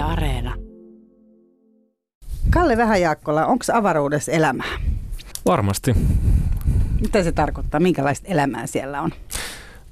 Yle 0.00 0.12
Areena. 0.12 0.54
Kalle 2.50 2.76
Vähäjaakkola, 2.76 3.46
onko 3.46 3.64
avaruudessa 3.72 4.32
elämää? 4.32 4.78
Varmasti. 5.46 5.94
Mitä 7.00 7.22
se 7.22 7.32
tarkoittaa? 7.32 7.80
Minkälaista 7.80 8.28
elämää 8.28 8.66
siellä 8.66 9.02
on? 9.02 9.10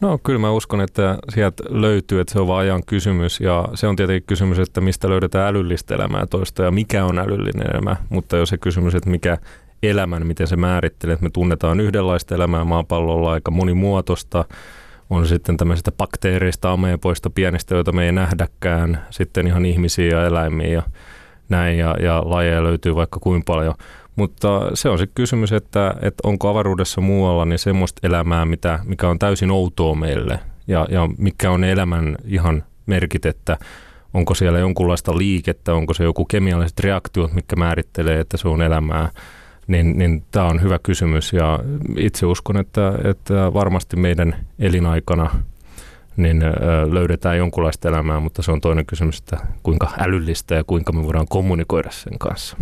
No 0.00 0.18
kyllä 0.18 0.38
mä 0.38 0.50
uskon, 0.50 0.80
että 0.80 1.18
sieltä 1.34 1.62
löytyy, 1.68 2.20
että 2.20 2.32
se 2.32 2.40
on 2.40 2.46
vaan 2.46 2.60
ajan 2.60 2.82
kysymys 2.86 3.40
ja 3.40 3.68
se 3.74 3.86
on 3.86 3.96
tietenkin 3.96 4.26
kysymys, 4.26 4.58
että 4.58 4.80
mistä 4.80 5.08
löydetään 5.08 5.48
älyllistä 5.48 5.94
elämää 5.94 6.26
toista 6.26 6.62
ja 6.62 6.70
mikä 6.70 7.04
on 7.04 7.18
älyllinen 7.18 7.70
elämä, 7.70 7.96
mutta 8.08 8.36
jos 8.36 8.48
se 8.48 8.58
kysymys, 8.58 8.94
että 8.94 9.10
mikä 9.10 9.38
elämän, 9.82 10.26
miten 10.26 10.46
se 10.46 10.56
määrittelee, 10.56 11.12
että 11.12 11.24
me 11.24 11.30
tunnetaan 11.30 11.80
yhdenlaista 11.80 12.34
elämää 12.34 12.64
maapallolla 12.64 13.32
aika 13.32 13.50
monimuotoista, 13.50 14.44
on 15.10 15.26
sitten 15.26 15.56
tämmöisistä 15.56 15.92
bakteereista, 15.92 16.72
ameepoista, 16.72 17.30
pienistä, 17.30 17.74
joita 17.74 17.92
me 17.92 18.06
ei 18.06 18.12
nähdäkään, 18.12 19.06
sitten 19.10 19.46
ihan 19.46 19.64
ihmisiä 19.64 20.08
ja 20.08 20.26
eläimiä 20.26 20.68
ja 20.68 20.82
näin, 21.48 21.78
ja, 21.78 21.96
ja 22.00 22.22
lajeja 22.24 22.64
löytyy 22.64 22.94
vaikka 22.94 23.20
kuinka 23.20 23.44
paljon. 23.52 23.74
Mutta 24.16 24.70
se 24.74 24.88
on 24.88 24.98
se 24.98 25.06
kysymys, 25.06 25.52
että, 25.52 25.94
että 26.02 26.28
onko 26.28 26.48
avaruudessa 26.48 27.00
muualla 27.00 27.44
niin 27.44 27.58
semmoista 27.58 28.06
elämää, 28.06 28.44
mitä, 28.44 28.78
mikä 28.84 29.08
on 29.08 29.18
täysin 29.18 29.50
outoa 29.50 29.94
meille, 29.94 30.38
ja, 30.66 30.86
ja 30.90 31.08
mikä 31.18 31.50
on 31.50 31.64
elämän 31.64 32.16
ihan 32.24 32.64
merkit, 32.86 33.26
että 33.26 33.58
onko 34.14 34.34
siellä 34.34 34.58
jonkunlaista 34.58 35.18
liikettä, 35.18 35.74
onko 35.74 35.94
se 35.94 36.04
joku 36.04 36.24
kemialliset 36.24 36.80
reaktiot, 36.80 37.32
mikä 37.32 37.56
määrittelee, 37.56 38.20
että 38.20 38.36
se 38.36 38.48
on 38.48 38.62
elämää, 38.62 39.10
niin, 39.68 39.98
niin 39.98 40.22
tämä 40.30 40.46
on 40.46 40.62
hyvä 40.62 40.78
kysymys 40.78 41.32
ja 41.32 41.58
itse 41.96 42.26
uskon, 42.26 42.56
että, 42.56 42.92
että 43.04 43.34
varmasti 43.54 43.96
meidän 43.96 44.46
elinaikana 44.58 45.30
niin 46.16 46.42
löydetään 46.90 47.38
jonkunlaista 47.38 47.88
elämää, 47.88 48.20
mutta 48.20 48.42
se 48.42 48.52
on 48.52 48.60
toinen 48.60 48.86
kysymys, 48.86 49.18
että 49.18 49.36
kuinka 49.62 49.90
älyllistä 49.98 50.54
ja 50.54 50.64
kuinka 50.64 50.92
me 50.92 51.04
voidaan 51.04 51.28
kommunikoida 51.28 51.90
sen 51.90 52.18
kanssa. 52.18 52.56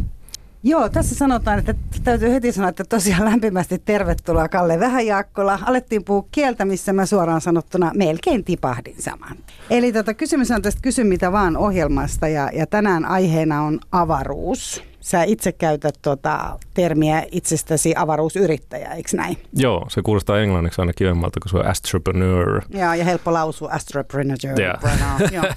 Joo, 0.63 0.89
tässä 0.89 1.15
sanotaan, 1.15 1.59
että 1.59 1.75
täytyy 2.05 2.33
heti 2.33 2.53
sanoa, 2.53 2.69
että 2.69 2.85
tosiaan 2.85 3.25
lämpimästi 3.25 3.79
tervetuloa 3.79 4.49
Kalle 4.49 4.81
Vähäjaakkola. 4.81 5.59
Alettiin 5.67 6.05
puhua 6.05 6.29
kieltä, 6.31 6.65
missä 6.65 6.93
mä 6.93 7.07
suoraan 7.07 7.41
sanottuna 7.41 7.91
melkein 7.95 8.45
tipahdin 8.45 9.03
saman. 9.03 9.37
Eli 9.71 9.93
tota, 9.93 10.15
kysymys 10.15 10.51
on 10.51 10.63
tästä 10.63 10.81
Kysy 10.83 11.05
mitä 11.05 11.33
vaan 11.33 11.57
ohjelmasta 11.57 12.29
ja, 12.29 12.51
ja 12.53 12.67
tänään 12.67 13.05
aiheena 13.05 13.63
on 13.63 13.81
avaruus. 13.93 14.83
Sä 15.01 15.23
itse 15.23 15.53
käytät 15.53 15.95
tuota 16.03 16.59
termiä 16.75 17.25
itsestäsi 17.33 17.95
avaruusyrittäjä, 17.97 18.93
eikö 18.93 19.17
näin? 19.17 19.39
Joo, 19.53 19.87
se 19.89 20.03
kuulostaa 20.03 20.41
englanniksi 20.41 20.81
aina 20.81 20.93
kivemmalta, 20.93 21.41
kun 21.41 21.51
se 21.51 21.57
on 21.57 21.67
astropreneur. 21.67 22.63
Joo, 22.71 22.95
ja 22.95 23.05
helppo 23.05 23.33
lausua 23.33 23.71
astropreneur. 23.71 24.39
Yeah. 24.59 24.81
Joo. 25.33 25.45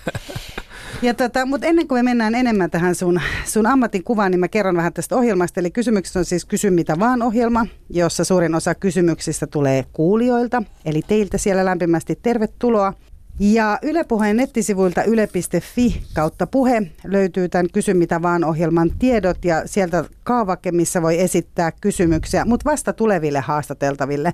Ja 1.01 1.13
tota, 1.13 1.45
mutta 1.45 1.67
ennen 1.67 1.87
kuin 1.87 1.99
me 1.99 2.03
mennään 2.03 2.35
enemmän 2.35 2.71
tähän 2.71 2.95
sun, 2.95 3.21
sun 3.45 3.65
ammatin 3.65 4.03
kuvaan, 4.03 4.31
niin 4.31 4.39
mä 4.39 4.47
kerron 4.47 4.77
vähän 4.77 4.93
tästä 4.93 5.15
ohjelmasta. 5.15 5.59
Eli 5.59 5.71
kysymyksessä 5.71 6.19
on 6.19 6.25
siis 6.25 6.45
Kysy 6.45 6.69
mitä 6.69 6.99
vaan 6.99 7.21
ohjelma, 7.21 7.65
jossa 7.89 8.23
suurin 8.23 8.55
osa 8.55 8.75
kysymyksistä 8.75 9.47
tulee 9.47 9.85
kuulijoilta. 9.93 10.63
Eli 10.85 11.01
teiltä 11.07 11.37
siellä 11.37 11.65
lämpimästi 11.65 12.19
tervetuloa. 12.21 12.93
Ja 13.39 13.79
Yle 13.81 14.03
Puheen 14.03 14.37
nettisivuilta 14.37 15.03
yle.fi 15.03 16.01
kautta 16.13 16.47
puhe 16.47 16.81
löytyy 17.03 17.49
tämän 17.49 17.67
Kysy 17.73 17.93
mitä 17.93 18.21
vaan 18.21 18.43
ohjelman 18.43 18.91
tiedot 18.99 19.45
ja 19.45 19.67
sieltä 19.67 20.03
kaavake, 20.23 20.71
missä 20.71 21.01
voi 21.01 21.19
esittää 21.19 21.71
kysymyksiä, 21.71 22.45
mutta 22.45 22.69
vasta 22.69 22.93
tuleville 22.93 23.39
haastateltaville. 23.39 24.33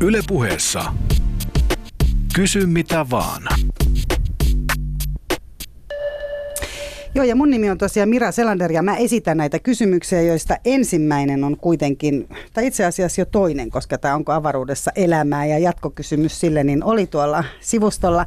Yle 0.00 0.20
Puheessa. 0.28 0.84
Kysy 2.34 2.66
mitä 2.66 3.06
vaan. 3.10 3.42
Joo, 7.14 7.24
ja 7.24 7.36
mun 7.36 7.50
nimi 7.50 7.70
on 7.70 7.78
tosiaan 7.78 8.08
Mira 8.08 8.32
Selander 8.32 8.72
ja 8.72 8.82
mä 8.82 8.96
esitän 8.96 9.36
näitä 9.36 9.58
kysymyksiä, 9.58 10.22
joista 10.22 10.56
ensimmäinen 10.64 11.44
on 11.44 11.56
kuitenkin, 11.56 12.28
tai 12.52 12.66
itse 12.66 12.84
asiassa 12.84 13.20
jo 13.20 13.24
toinen, 13.24 13.70
koska 13.70 13.98
tämä 13.98 14.14
onko 14.14 14.32
avaruudessa 14.32 14.90
elämää 14.96 15.46
ja 15.46 15.58
jatkokysymys 15.58 16.40
sille, 16.40 16.64
niin 16.64 16.84
oli 16.84 17.06
tuolla 17.06 17.44
sivustolla. 17.60 18.26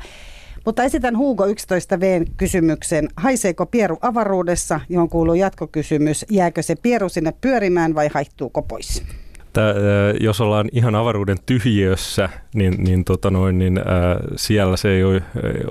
Mutta 0.66 0.84
esitän 0.84 1.18
Hugo 1.18 1.46
11 1.46 2.00
v 2.00 2.22
kysymyksen. 2.38 3.08
Haiseeko 3.18 3.66
pieru 3.66 3.98
avaruudessa, 4.02 4.80
johon 4.90 5.10
kuuluu 5.10 5.36
jatkokysymys. 5.36 6.26
Jääkö 6.30 6.62
se 6.62 6.76
pieru 6.76 7.10
sinne 7.10 7.34
pyörimään 7.42 7.96
vai 7.96 8.10
haittuuko 8.14 8.62
pois? 8.62 9.04
Että 9.52 9.76
jos 10.20 10.42
ollaan 10.42 10.70
ihan 10.72 10.96
avaruuden 10.96 11.38
tyhjiössä, 11.46 12.30
niin, 12.56 12.84
niin, 12.84 13.06
tota 13.06 13.32
noin, 13.32 13.60
niin 13.60 13.78
äh, 13.78 13.86
siellä 14.36 14.78
se 14.78 14.90
ei 14.90 15.02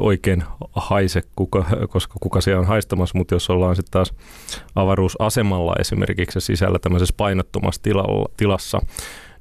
oikein 0.01 0.45
haise, 0.73 1.23
kuka, 1.37 1.65
koska 1.89 2.15
kuka 2.21 2.41
siellä 2.41 2.61
on 2.61 2.67
haistamassa, 2.67 3.19
mutta 3.19 3.35
jos 3.35 3.51
ollaan 3.51 3.77
sitten 3.77 3.91
taas 3.91 4.15
avaruusasemalla 4.75 5.75
esimerkiksi 5.79 6.41
sisällä 6.41 6.79
tämmöisessä 6.79 7.15
painottomassa 7.17 7.83
tilalla, 7.83 8.29
tilassa, 8.37 8.81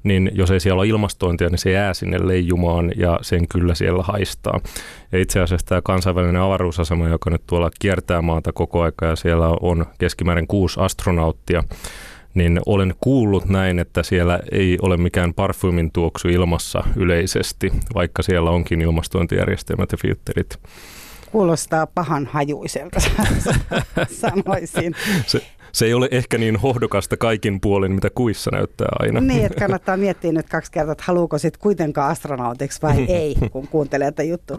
niin 0.02 0.30
jos 0.34 0.50
ei 0.50 0.60
siellä 0.60 0.80
ole 0.80 0.88
ilmastointia, 0.88 1.48
niin 1.48 1.58
se 1.58 1.70
jää 1.70 1.94
sinne 1.94 2.26
leijumaan 2.26 2.92
ja 2.96 3.18
sen 3.22 3.48
kyllä 3.48 3.74
siellä 3.74 4.02
haistaa. 4.02 4.60
Ja 5.12 5.18
itse 5.18 5.40
asiassa 5.40 5.66
tämä 5.66 5.82
kansainvälinen 5.84 6.42
avaruusasema, 6.42 7.08
joka 7.08 7.30
nyt 7.30 7.42
tuolla 7.46 7.70
kiertää 7.80 8.22
maata 8.22 8.52
koko 8.52 8.82
aika 8.82 9.06
ja 9.06 9.16
siellä 9.16 9.48
on 9.60 9.86
keskimäärin 9.98 10.46
kuusi 10.46 10.80
astronauttia, 10.80 11.64
niin 12.34 12.60
olen 12.66 12.94
kuullut 13.00 13.48
näin, 13.48 13.78
että 13.78 14.02
siellä 14.02 14.40
ei 14.52 14.78
ole 14.82 14.96
mikään 14.96 15.34
parfymin 15.34 15.92
tuoksu 15.92 16.28
ilmassa 16.28 16.84
yleisesti, 16.96 17.72
vaikka 17.94 18.22
siellä 18.22 18.50
onkin 18.50 18.80
ilmastointijärjestelmät 18.80 19.92
ja 19.92 19.98
filterit. 19.98 20.58
Kuulostaa 21.32 21.86
pahan 21.86 22.26
hajuiselta, 22.26 23.00
sanoisin. 24.22 24.94
Se, 25.26 25.42
se 25.72 25.86
ei 25.86 25.94
ole 25.94 26.08
ehkä 26.10 26.38
niin 26.38 26.56
hohdokasta 26.56 27.16
kaikin 27.16 27.60
puolin, 27.60 27.92
mitä 27.92 28.10
kuissa 28.14 28.50
näyttää 28.50 28.88
aina. 28.98 29.20
Niin, 29.20 29.44
että 29.44 29.58
kannattaa 29.60 29.96
miettiä 29.96 30.32
nyt 30.32 30.48
kaksi 30.48 30.72
kertaa, 30.72 30.92
että 30.92 31.04
haluuko 31.06 31.38
sitten 31.38 31.60
kuitenkaan 31.60 32.10
astronautiksi 32.10 32.82
vai 32.82 33.04
ei, 33.20 33.34
kun 33.52 33.68
kuuntelee 33.68 34.10
tätä 34.10 34.22
juttua. 34.22 34.58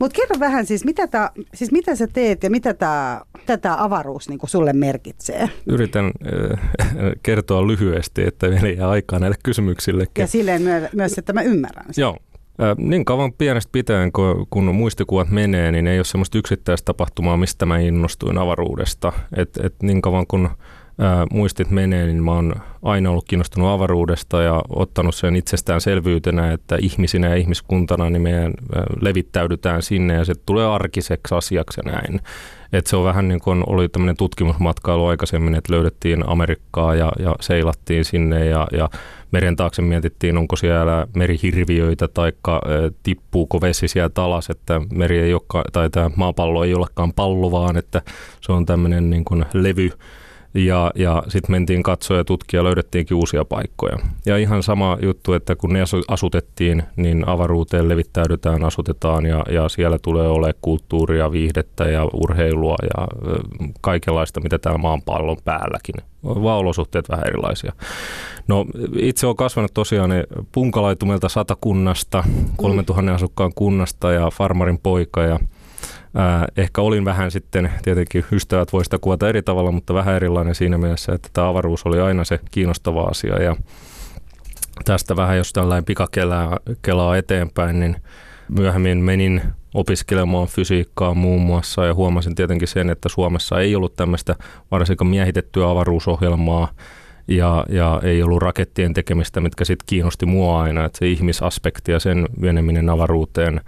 Mutta 0.00 0.16
kerro 0.16 0.40
vähän 0.40 0.66
siis 0.66 0.84
mitä, 0.84 1.06
tää, 1.06 1.30
siis 1.54 1.72
mitä 1.72 1.96
sä 1.96 2.06
teet 2.06 2.42
ja 2.42 2.50
mitä 2.50 2.74
tämä 2.74 3.76
avaruus 3.78 4.28
niin 4.28 4.40
sulle 4.44 4.72
merkitsee? 4.72 5.48
Yritän 5.66 6.04
äh, 6.06 6.60
kertoa 7.22 7.66
lyhyesti, 7.66 8.26
että 8.26 8.48
meillä 8.48 8.68
jää 8.68 8.88
aikaa 8.88 9.18
näille 9.18 9.36
kysymyksille. 9.42 10.06
Ja 10.18 10.26
silleen 10.26 10.62
myö- 10.62 10.88
myös, 10.92 11.18
että 11.18 11.32
mä 11.32 11.42
ymmärrän 11.42 11.94
sen. 11.94 12.02
Joo, 12.02 12.16
niin 12.78 13.04
kauan 13.04 13.32
pienestä 13.32 13.72
pitäen, 13.72 14.12
kun, 14.12 14.46
kun 14.50 14.74
muistikuvat 14.74 15.30
menee, 15.30 15.72
niin 15.72 15.86
ei 15.86 15.98
ole 15.98 16.04
semmoista 16.04 16.38
yksittäistä 16.38 16.84
tapahtumaa, 16.84 17.36
mistä 17.36 17.66
mä 17.66 17.78
innostuin 17.78 18.38
avaruudesta. 18.38 19.12
Et, 19.36 19.50
et 19.62 19.74
niin 19.82 20.02
kauan 20.02 20.26
kun 20.26 20.50
ää, 20.98 21.26
muistit 21.32 21.70
menee, 21.70 22.06
niin 22.06 22.24
mä 22.24 22.32
oon 22.32 22.54
aina 22.82 23.10
ollut 23.10 23.24
kiinnostunut 23.28 23.68
avaruudesta 23.68 24.42
ja 24.42 24.62
ottanut 24.68 25.14
sen 25.14 25.36
itsestäänselvyytenä, 25.36 26.52
että 26.52 26.76
ihmisinä 26.80 27.28
ja 27.28 27.34
ihmiskuntana 27.34 28.10
niin 28.10 28.22
meidän 28.22 28.52
ää, 28.74 28.84
levittäydytään 29.00 29.82
sinne 29.82 30.14
ja 30.14 30.24
se 30.24 30.34
tulee 30.46 30.66
arkiseksi 30.66 31.34
asiaksi 31.34 31.80
ja 31.84 31.92
näin. 31.92 32.20
Et 32.72 32.86
se 32.86 32.96
on 32.96 33.04
vähän 33.04 33.28
niin 33.28 33.40
kuin 33.40 33.64
oli 33.66 33.88
tämmöinen 33.88 34.16
tutkimusmatkailu 34.16 35.06
aikaisemmin, 35.06 35.54
että 35.54 35.72
löydettiin 35.72 36.28
Amerikkaa 36.28 36.94
ja, 36.94 37.12
ja 37.18 37.34
seilattiin 37.40 38.04
sinne 38.04 38.46
ja, 38.46 38.66
ja 38.72 38.90
meren 39.32 39.56
taakse 39.56 39.82
mietittiin, 39.82 40.38
onko 40.38 40.56
siellä 40.56 41.06
merihirviöitä 41.14 42.08
tai 42.08 42.32
tippuuko 43.02 43.60
vesi 43.60 43.88
sieltä 43.88 44.22
alas, 44.22 44.50
että 44.50 44.80
meri 44.92 45.18
ei 45.18 45.32
olekaan, 45.32 45.64
tai 45.72 45.90
tämä 45.90 46.10
maapallo 46.16 46.64
ei 46.64 46.74
olekaan 46.74 47.12
pallo, 47.12 47.50
vaan 47.50 47.76
että 47.76 48.02
se 48.40 48.52
on 48.52 48.66
tämmöinen 48.66 49.10
niin 49.10 49.24
kuin 49.24 49.44
levy, 49.54 49.90
ja, 50.56 50.90
ja 50.94 51.22
sitten 51.28 51.50
mentiin 51.50 51.82
katsoa 51.82 52.16
ja 52.16 52.24
tutkia 52.24 52.58
ja 52.58 52.64
löydettiinkin 52.64 53.16
uusia 53.16 53.44
paikkoja. 53.44 53.96
Ja 54.26 54.36
ihan 54.36 54.62
sama 54.62 54.98
juttu, 55.02 55.32
että 55.32 55.56
kun 55.56 55.72
ne 55.72 55.80
asutettiin, 56.08 56.82
niin 56.96 57.28
avaruuteen 57.28 57.88
levittäydytään, 57.88 58.64
asutetaan 58.64 59.26
ja, 59.26 59.44
ja 59.50 59.68
siellä 59.68 59.98
tulee 59.98 60.28
ole 60.28 60.54
kulttuuria, 60.62 61.32
viihdettä 61.32 61.84
ja 61.84 62.04
urheilua 62.04 62.76
ja 62.82 63.06
kaikenlaista, 63.80 64.40
mitä 64.40 64.58
täällä 64.58 64.78
maanpallon 64.78 65.36
päälläkin. 65.44 65.94
Vaan 66.24 66.58
olosuhteet 66.58 67.08
vähän 67.08 67.26
erilaisia. 67.26 67.72
No 68.48 68.66
itse 68.96 69.26
olen 69.26 69.36
kasvanut 69.36 69.74
tosiaan 69.74 70.10
punkalaitumelta 70.52 71.28
satakunnasta, 71.28 72.24
3000 72.56 73.14
asukkaan 73.14 73.52
kunnasta 73.54 74.12
ja 74.12 74.30
farmarin 74.30 74.78
poika 74.78 75.22
ja 75.22 75.38
Ehkä 76.56 76.80
olin 76.80 77.04
vähän 77.04 77.30
sitten, 77.30 77.72
tietenkin 77.82 78.24
ystävät 78.32 78.72
voi 78.72 78.84
sitä 78.84 78.98
kuvata 79.00 79.28
eri 79.28 79.42
tavalla, 79.42 79.72
mutta 79.72 79.94
vähän 79.94 80.16
erilainen 80.16 80.54
siinä 80.54 80.78
mielessä, 80.78 81.12
että 81.12 81.28
tämä 81.32 81.48
avaruus 81.48 81.86
oli 81.86 82.00
aina 82.00 82.24
se 82.24 82.40
kiinnostava 82.50 83.02
asia. 83.02 83.42
Ja 83.42 83.56
tästä 84.84 85.16
vähän, 85.16 85.36
jos 85.36 85.52
tällainen 85.52 85.84
pikakelaa 85.84 87.16
eteenpäin, 87.18 87.80
niin 87.80 87.96
myöhemmin 88.48 88.98
menin 88.98 89.42
opiskelemaan 89.74 90.48
fysiikkaa 90.48 91.14
muun 91.14 91.40
muassa 91.40 91.86
ja 91.86 91.94
huomasin 91.94 92.34
tietenkin 92.34 92.68
sen, 92.68 92.90
että 92.90 93.08
Suomessa 93.08 93.60
ei 93.60 93.76
ollut 93.76 93.96
tämmöistä 93.96 94.34
varsinkaan 94.70 95.10
miehitettyä 95.10 95.70
avaruusohjelmaa 95.70 96.68
ja, 97.28 97.64
ja 97.68 98.00
ei 98.04 98.22
ollut 98.22 98.42
rakettien 98.42 98.94
tekemistä, 98.94 99.40
mitkä 99.40 99.64
sitten 99.64 99.86
kiinnosti 99.86 100.26
mua 100.26 100.62
aina, 100.62 100.84
että 100.84 100.98
se 100.98 101.06
ihmisaspekti 101.08 101.92
ja 101.92 102.00
sen 102.00 102.28
meneminen 102.36 102.90
avaruuteen. 102.90 103.60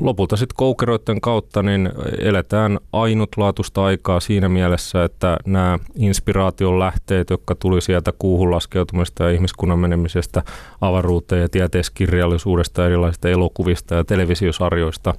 Lopulta 0.00 0.36
sitten 0.36 0.56
koukeroiden 0.56 1.20
kautta 1.20 1.62
niin 1.62 1.90
eletään 2.18 2.78
ainutlaatuista 2.92 3.84
aikaa 3.84 4.20
siinä 4.20 4.48
mielessä, 4.48 5.04
että 5.04 5.36
nämä 5.46 5.78
inspiraation 5.96 6.78
lähteet, 6.78 7.30
jotka 7.30 7.54
tuli 7.54 7.80
sieltä 7.80 8.12
kuuhun 8.18 8.50
laskeutumista 8.50 9.24
ja 9.24 9.30
ihmiskunnan 9.30 9.78
menemisestä 9.78 10.42
avaruuteen 10.80 11.42
ja 11.42 11.48
tieteiskirjallisuudesta, 11.48 12.86
erilaisista 12.86 13.28
elokuvista 13.28 13.94
ja 13.94 14.04
televisiosarjoista, 14.04 15.14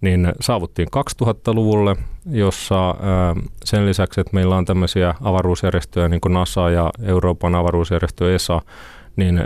niin 0.00 0.32
saavuttiin 0.40 0.88
2000-luvulle, 1.22 1.96
jossa 2.30 2.94
sen 3.64 3.86
lisäksi, 3.86 4.20
että 4.20 4.34
meillä 4.34 4.56
on 4.56 4.64
tämmöisiä 4.64 5.14
avaruusjärjestöjä 5.22 6.08
niin 6.08 6.20
kuin 6.20 6.32
NASA 6.32 6.70
ja 6.70 6.90
Euroopan 7.02 7.54
avaruusjärjestö 7.54 8.34
ESA, 8.34 8.60
niin 9.16 9.44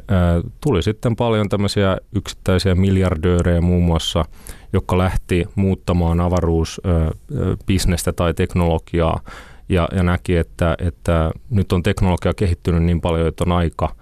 tuli 0.60 0.82
sitten 0.82 1.16
paljon 1.16 1.48
tämmöisiä 1.48 1.98
yksittäisiä 2.16 2.74
miljardöörejä 2.74 3.60
muun 3.60 3.82
muassa, 3.82 4.24
jotka 4.72 4.98
lähti 4.98 5.44
muuttamaan 5.54 6.20
avaruusbisnestä 6.20 8.12
tai 8.12 8.34
teknologiaa 8.34 9.20
ja, 9.68 9.88
ja 9.96 10.02
näki, 10.02 10.36
että, 10.36 10.74
että 10.78 11.30
nyt 11.50 11.72
on 11.72 11.82
teknologia 11.82 12.34
kehittynyt 12.34 12.82
niin 12.82 13.00
paljon, 13.00 13.28
että 13.28 13.44
on 13.44 13.52
aika, 13.52 13.94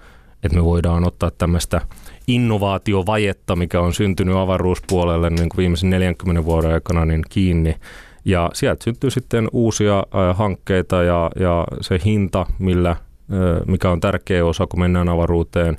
että 0.43 0.58
me 0.58 0.64
voidaan 0.64 1.06
ottaa 1.06 1.31
tämmöistä 1.31 1.81
innovaatiovajetta, 2.35 3.56
mikä 3.56 3.81
on 3.81 3.93
syntynyt 3.94 4.37
avaruuspuolelle 4.37 5.31
niin 5.31 5.49
kuin 5.49 5.56
viimeisen 5.56 5.91
40 5.91 6.44
vuoden 6.44 6.73
aikana 6.73 7.05
niin 7.05 7.23
kiinni. 7.29 7.77
Ja 8.25 8.50
sieltä 8.55 8.85
syntyy 8.85 9.11
sitten 9.11 9.49
uusia 9.53 9.99
äh, 9.99 10.37
hankkeita 10.37 11.03
ja, 11.03 11.31
ja 11.37 11.65
se 11.81 12.00
hinta, 12.05 12.47
millä, 12.59 12.91
äh, 12.91 12.97
mikä 13.67 13.91
on 13.91 14.00
tärkeä 14.00 14.47
osa, 14.47 14.67
kun 14.67 14.81
mennään 14.81 15.09
avaruuteen, 15.09 15.77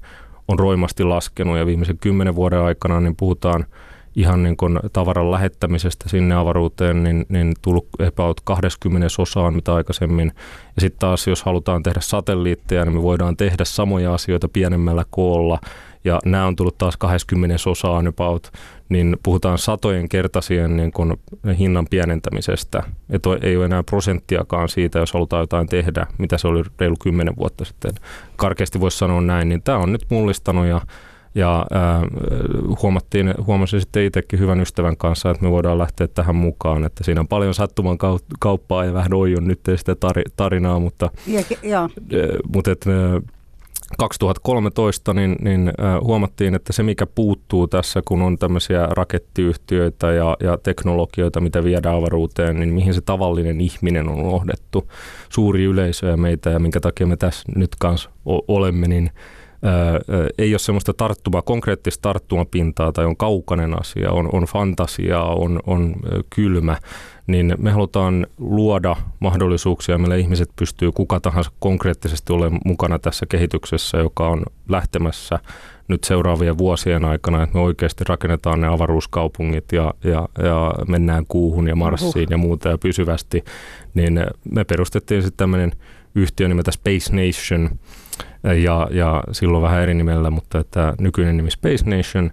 on 0.47 0.59
roimasti 0.59 1.03
laskenut 1.03 1.57
ja 1.57 1.65
viimeisen 1.65 1.97
kymmenen 1.97 2.35
vuoden 2.35 2.59
aikana 2.59 2.99
niin 2.99 3.15
puhutaan 3.15 3.65
ihan 4.15 4.43
niin 4.43 4.57
kuin 4.57 4.79
tavaran 4.93 5.31
lähettämisestä 5.31 6.09
sinne 6.09 6.35
avaruuteen, 6.35 7.03
niin, 7.03 7.25
niin 7.29 7.53
tullut 7.61 7.87
about 8.07 8.41
20 8.43 9.07
osaan 9.17 9.53
mitä 9.55 9.73
aikaisemmin. 9.73 10.31
Ja 10.75 10.81
sitten 10.81 10.99
taas, 10.99 11.27
jos 11.27 11.43
halutaan 11.43 11.83
tehdä 11.83 11.99
satelliitteja, 12.01 12.85
niin 12.85 12.95
me 12.95 13.01
voidaan 13.01 13.37
tehdä 13.37 13.65
samoja 13.65 14.13
asioita 14.13 14.49
pienemmällä 14.49 15.05
koolla 15.09 15.59
ja 16.03 16.19
nämä 16.25 16.45
on 16.45 16.55
tullut 16.55 16.77
taas 16.77 16.97
20 16.97 17.55
osaan 17.69 18.07
about, 18.07 18.51
niin 18.89 19.17
puhutaan 19.23 19.57
satojen 19.57 20.09
kertaisien 20.09 20.77
niin 20.77 20.91
kun 20.91 21.17
hinnan 21.57 21.87
pienentämisestä. 21.89 22.83
Että 23.09 23.29
ei 23.41 23.57
ole 23.57 23.65
enää 23.65 23.83
prosenttiakaan 23.83 24.69
siitä, 24.69 24.99
jos 24.99 25.13
halutaan 25.13 25.43
jotain 25.43 25.67
tehdä, 25.67 26.07
mitä 26.17 26.37
se 26.37 26.47
oli 26.47 26.63
reilu 26.79 26.95
10 27.01 27.35
vuotta 27.35 27.65
sitten. 27.65 27.91
Karkeasti 28.35 28.79
voisi 28.79 28.97
sanoa 28.97 29.21
näin, 29.21 29.49
niin 29.49 29.61
tämä 29.63 29.77
on 29.77 29.91
nyt 29.91 30.05
mullistanut 30.09 30.65
ja 30.65 30.81
ja 31.35 31.65
äh, 31.75 32.01
huomattiin, 32.81 33.33
huomasin 33.47 33.81
sitten 33.81 34.03
itsekin 34.03 34.39
hyvän 34.39 34.61
ystävän 34.61 34.97
kanssa, 34.97 35.29
että 35.29 35.43
me 35.43 35.51
voidaan 35.51 35.77
lähteä 35.77 36.07
tähän 36.07 36.35
mukaan. 36.35 36.83
Että 36.83 37.03
siinä 37.03 37.21
on 37.21 37.27
paljon 37.27 37.53
sattuman 37.53 37.97
kauppaa 38.39 38.85
ja 38.85 38.93
vähän 38.93 39.13
oijun 39.13 39.47
nyt 39.47 39.59
sitä 39.75 39.95
tarinaa, 40.35 40.79
mutta, 40.79 41.09
ja, 41.27 41.41
ja. 41.63 41.83
Äh, 41.83 41.89
mutta 42.53 42.71
et, 42.71 42.85
äh, 42.87 43.21
2013 43.97 45.13
niin, 45.13 45.35
niin 45.41 45.71
huomattiin, 46.01 46.55
että 46.55 46.73
se 46.73 46.83
mikä 46.83 47.05
puuttuu 47.05 47.67
tässä, 47.67 48.01
kun 48.05 48.21
on 48.21 48.37
tämmöisiä 48.37 48.87
rakettiyhtiöitä 48.89 50.11
ja, 50.11 50.37
ja 50.39 50.57
teknologioita, 50.57 51.41
mitä 51.41 51.63
viedään 51.63 51.95
avaruuteen, 51.95 52.59
niin 52.59 52.73
mihin 52.73 52.93
se 52.93 53.01
tavallinen 53.01 53.61
ihminen 53.61 54.09
on 54.09 54.19
unohdettu. 54.21 54.91
Suuri 55.29 55.63
yleisö 55.63 56.07
ja 56.07 56.17
meitä 56.17 56.49
ja 56.49 56.59
minkä 56.59 56.79
takia 56.79 57.07
me 57.07 57.17
tässä 57.17 57.51
nyt 57.55 57.71
kanssa 57.79 58.09
olemme, 58.25 58.87
niin 58.87 59.11
ei 60.37 60.53
ole 60.53 60.59
semmoista 60.59 60.93
tarttuma, 60.93 61.41
konkreettista 61.41 62.01
tarttumapintaa 62.01 62.91
tai 62.91 63.05
on 63.05 63.17
kaukainen 63.17 63.81
asia, 63.81 64.11
on, 64.11 64.29
on 64.33 64.43
fantasiaa, 64.43 65.35
on, 65.35 65.59
on 65.67 65.95
kylmä, 66.29 66.77
niin 67.27 67.55
me 67.57 67.71
halutaan 67.71 68.27
luoda 68.37 68.95
mahdollisuuksia, 69.19 69.97
millä 69.97 70.15
ihmiset 70.15 70.49
pystyy 70.55 70.91
kuka 70.91 71.19
tahansa 71.19 71.51
konkreettisesti 71.59 72.33
olemaan 72.33 72.61
mukana 72.65 72.99
tässä 72.99 73.25
kehityksessä, 73.25 73.97
joka 73.97 74.27
on 74.27 74.43
lähtemässä 74.69 75.39
nyt 75.87 76.03
seuraavien 76.03 76.57
vuosien 76.57 77.05
aikana, 77.05 77.43
että 77.43 77.57
me 77.57 77.63
oikeasti 77.63 78.03
rakennetaan 78.07 78.61
ne 78.61 78.67
avaruuskaupungit 78.67 79.71
ja, 79.71 79.93
ja, 80.03 80.29
ja 80.43 80.73
mennään 80.87 81.25
kuuhun 81.27 81.67
ja 81.67 81.75
Marsiin 81.75 82.27
ja 82.29 82.37
muuta 82.37 82.69
ja 82.69 82.77
pysyvästi, 82.77 83.43
niin 83.93 84.25
me 84.51 84.63
perustettiin 84.63 85.21
sitten 85.21 85.37
tämmöinen 85.37 85.71
yhtiö 86.15 86.47
nimeltä 86.47 86.71
Space 86.71 87.15
Nation, 87.15 87.69
ja, 88.63 88.87
ja 88.91 89.23
silloin 89.31 89.63
vähän 89.63 89.81
eri 89.81 89.93
nimellä, 89.93 90.29
mutta 90.29 90.59
että 90.59 90.93
nykyinen 90.99 91.37
nimi 91.37 91.51
Space 91.51 91.89
Nation. 91.97 92.31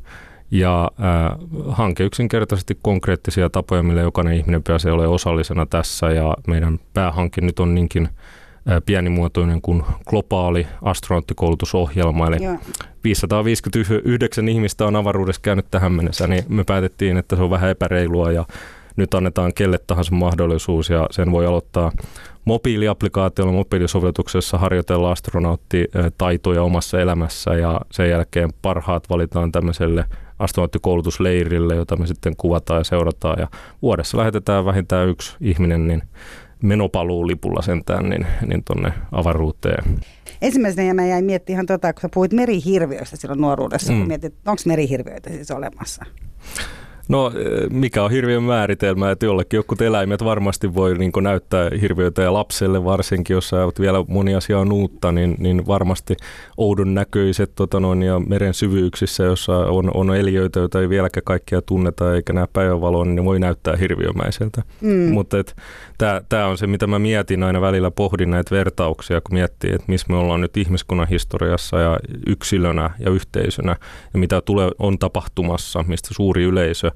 Ja 0.50 0.90
äh, 1.00 1.38
hanke 1.68 2.04
yksinkertaisesti 2.04 2.78
konkreettisia 2.82 3.50
tapoja, 3.50 3.82
millä 3.82 4.00
jokainen 4.00 4.34
ihminen 4.34 4.62
pääsee 4.62 4.92
olemaan 4.92 5.14
osallisena 5.14 5.66
tässä. 5.66 6.10
Ja 6.10 6.36
meidän 6.46 6.78
päähanke 6.94 7.40
nyt 7.40 7.60
on 7.60 7.74
niinkin 7.74 8.04
äh, 8.04 8.82
pienimuotoinen 8.86 9.60
kuin 9.62 9.82
globaali 10.06 10.66
astronauttikoulutusohjelma. 10.82 12.26
Eli 12.26 12.44
Joo. 12.44 12.56
559 13.04 14.48
ihmistä 14.48 14.86
on 14.86 14.96
avaruudessa 14.96 15.42
käynyt 15.42 15.66
tähän 15.70 15.92
mennessä, 15.92 16.26
niin 16.26 16.44
me 16.48 16.64
päätettiin, 16.64 17.16
että 17.16 17.36
se 17.36 17.42
on 17.42 17.50
vähän 17.50 17.70
epäreilua 17.70 18.32
ja 18.32 18.44
nyt 18.96 19.14
annetaan 19.14 19.54
kelle 19.54 19.78
tahansa 19.86 20.14
mahdollisuus 20.14 20.90
ja 20.90 21.06
sen 21.10 21.32
voi 21.32 21.46
aloittaa 21.46 21.92
mobiiliaplikaatiolla, 22.48 23.52
mobiilisovelluksessa 23.52 24.58
harjoitella 24.58 25.12
astronauttitaitoja 25.12 26.62
omassa 26.62 27.00
elämässä 27.00 27.54
ja 27.54 27.80
sen 27.90 28.10
jälkeen 28.10 28.50
parhaat 28.62 29.10
valitaan 29.10 29.52
tämmöiselle 29.52 30.04
astronauttikoulutusleirille, 30.38 31.74
jota 31.74 31.96
me 31.96 32.06
sitten 32.06 32.36
kuvataan 32.36 32.80
ja 32.80 32.84
seurataan 32.84 33.40
ja 33.40 33.48
vuodessa 33.82 34.18
lähetetään 34.18 34.64
vähintään 34.64 35.08
yksi 35.08 35.36
ihminen 35.40 35.86
niin 35.86 36.02
menopaluulipulla 36.62 37.62
sentään 37.62 38.08
niin, 38.08 38.26
niin 38.46 38.64
tuonne 38.64 38.92
avaruuteen. 39.12 39.84
Ensimmäisenä 40.42 40.94
mä 40.94 41.06
jäin 41.06 41.24
miettimään 41.24 41.56
ihan 41.56 41.66
tota, 41.66 41.92
kun 41.92 42.02
sä 42.02 42.08
puhuit 42.14 42.32
merihirviöistä 42.32 43.16
silloin 43.16 43.40
nuoruudessa, 43.40 43.92
mm. 43.92 43.98
kun 43.98 44.08
mietit, 44.08 44.34
onko 44.46 44.62
merihirviöitä 44.66 45.30
siis 45.30 45.50
olemassa? 45.50 46.04
No 47.08 47.32
mikä 47.70 48.02
on 48.02 48.10
hirviön 48.10 48.42
määritelmä, 48.42 49.10
että 49.10 49.26
jollekin 49.26 49.58
jotkut 49.58 49.80
eläimet 49.80 50.24
varmasti 50.24 50.74
voi 50.74 50.98
niin 50.98 51.12
näyttää 51.20 51.70
hirviöitä 51.80 52.22
ja 52.22 52.32
lapselle 52.32 52.84
varsinkin, 52.84 53.34
jos 53.34 53.48
sä 53.48 53.56
vielä 53.80 54.04
moni 54.08 54.34
asia 54.34 54.58
on 54.58 54.72
uutta, 54.72 55.12
niin, 55.12 55.36
niin 55.38 55.66
varmasti 55.66 56.16
oudon 56.56 56.94
näköiset 56.94 57.52
tota 57.54 57.80
noin, 57.80 58.02
ja 58.02 58.20
meren 58.20 58.54
syvyyksissä, 58.54 59.24
jossa 59.24 59.56
on, 59.56 59.90
on 59.94 60.16
eliöitä, 60.16 60.60
joita 60.60 60.80
ei 60.80 60.88
vieläkään 60.88 61.24
kaikkia 61.24 61.62
tunneta 61.62 62.14
eikä 62.14 62.32
näe 62.32 62.46
päivänvaloa, 62.52 63.04
niin 63.04 63.16
ne 63.16 63.24
voi 63.24 63.38
näyttää 63.38 63.76
hirviömäiseltä. 63.76 64.62
Mm. 64.80 65.12
Mutta 65.12 65.36
tämä 66.28 66.46
on 66.46 66.58
se, 66.58 66.66
mitä 66.66 66.86
mä 66.86 66.98
mietin 66.98 67.42
aina 67.42 67.60
välillä, 67.60 67.90
pohdin 67.90 68.30
näitä 68.30 68.54
vertauksia, 68.54 69.20
kun 69.20 69.34
miettii, 69.34 69.70
että 69.70 69.84
missä 69.86 70.06
me 70.10 70.16
ollaan 70.16 70.40
nyt 70.40 70.56
ihmiskunnan 70.56 71.08
historiassa 71.08 71.78
ja 71.78 71.98
yksilönä 72.26 72.90
ja 72.98 73.10
yhteisönä 73.10 73.76
ja 74.12 74.18
mitä 74.18 74.40
tulee, 74.40 74.70
on 74.78 74.98
tapahtumassa, 74.98 75.84
mistä 75.88 76.08
suuri 76.14 76.44
yleisö 76.44 76.90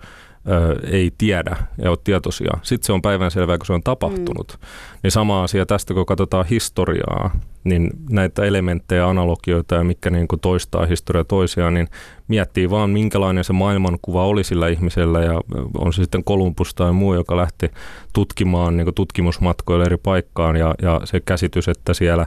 ö, 0.50 0.80
ei 0.90 1.12
tiedä 1.18 1.56
ja 1.82 1.90
ole 1.90 1.98
tietoisia. 2.04 2.52
Sitten 2.62 2.86
se 2.86 2.92
on 2.92 3.02
päivänselvää, 3.02 3.58
kun 3.58 3.66
se 3.66 3.72
on 3.72 3.82
tapahtunut. 3.82 4.58
Mm. 4.60 4.66
Niin 5.02 5.10
sama 5.10 5.42
asia 5.42 5.66
tästä, 5.66 5.94
kun 5.94 6.06
katsotaan 6.06 6.46
historiaa, 6.46 7.30
niin 7.64 7.90
näitä 8.10 8.44
elementtejä, 8.44 9.08
analogioita 9.08 9.74
ja 9.74 9.84
mikä 9.84 10.10
niin 10.10 10.28
kuin 10.28 10.40
toistaa 10.40 10.86
historia 10.86 11.24
toisiaan, 11.24 11.74
niin 11.74 11.88
miettii 12.28 12.70
vaan 12.70 12.90
minkälainen 12.90 13.44
se 13.44 13.52
maailmankuva 13.52 14.26
oli 14.26 14.44
sillä 14.44 14.68
ihmisellä 14.68 15.20
ja 15.20 15.40
on 15.78 15.92
se 15.92 16.02
sitten 16.02 16.24
Kolumbus 16.24 16.74
tai 16.74 16.92
muu, 16.92 17.14
joka 17.14 17.36
lähti 17.36 17.70
tutkimaan 18.12 18.76
niin 18.76 18.94
tutkimusmatkoille 18.94 19.84
eri 19.84 19.96
paikkaan 19.96 20.56
ja, 20.56 20.74
ja 20.82 21.00
se 21.04 21.20
käsitys, 21.20 21.68
että 21.68 21.94
siellä 21.94 22.26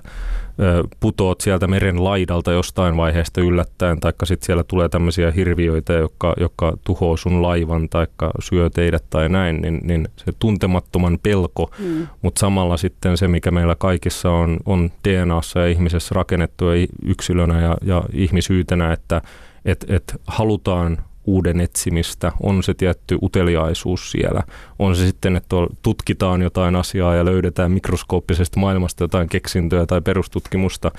putoot 0.99 1.41
sieltä 1.41 1.67
meren 1.67 2.03
laidalta 2.03 2.51
jostain 2.51 2.97
vaiheesta 2.97 3.41
yllättäen, 3.41 3.99
taikka 3.99 4.25
sitten 4.25 4.45
siellä 4.45 4.63
tulee 4.63 4.89
tämmöisiä 4.89 5.31
hirviöitä, 5.31 5.93
jotka, 5.93 6.33
jotka 6.39 6.77
tuhoaa 6.83 7.17
sun 7.17 7.41
laivan 7.41 7.89
taikka 7.89 8.31
syö 8.39 8.69
teidät 8.69 9.03
tai 9.09 9.29
näin, 9.29 9.61
niin, 9.61 9.81
niin 9.83 10.07
se 10.15 10.31
tuntemattoman 10.39 11.19
pelko, 11.23 11.71
mm. 11.79 12.07
mutta 12.21 12.39
samalla 12.39 12.77
sitten 12.77 13.17
se, 13.17 13.27
mikä 13.27 13.51
meillä 13.51 13.75
kaikissa 13.75 14.31
on, 14.31 14.57
on 14.65 14.91
DNAssa 15.25 15.59
ja 15.59 15.67
ihmisessä 15.67 16.15
rakennettu 16.15 16.65
yksilönä 17.05 17.61
ja, 17.61 17.77
ja 17.81 18.03
ihmisyytenä, 18.13 18.93
että 18.93 19.21
et, 19.65 19.85
et 19.89 20.21
halutaan 20.27 20.97
uuden 21.25 21.61
etsimistä, 21.61 22.31
on 22.43 22.63
se 22.63 22.73
tietty 22.73 23.17
uteliaisuus 23.21 24.11
siellä, 24.11 24.43
on 24.79 24.95
se 24.95 25.05
sitten, 25.05 25.35
että 25.35 25.55
tutkitaan 25.81 26.41
jotain 26.41 26.75
asiaa 26.75 27.15
ja 27.15 27.25
löydetään 27.25 27.71
mikroskooppisesta 27.71 28.59
maailmasta 28.59 29.03
jotain 29.03 29.29
keksintöä 29.29 29.85
tai 29.85 30.01
perustutkimusta, 30.01 30.91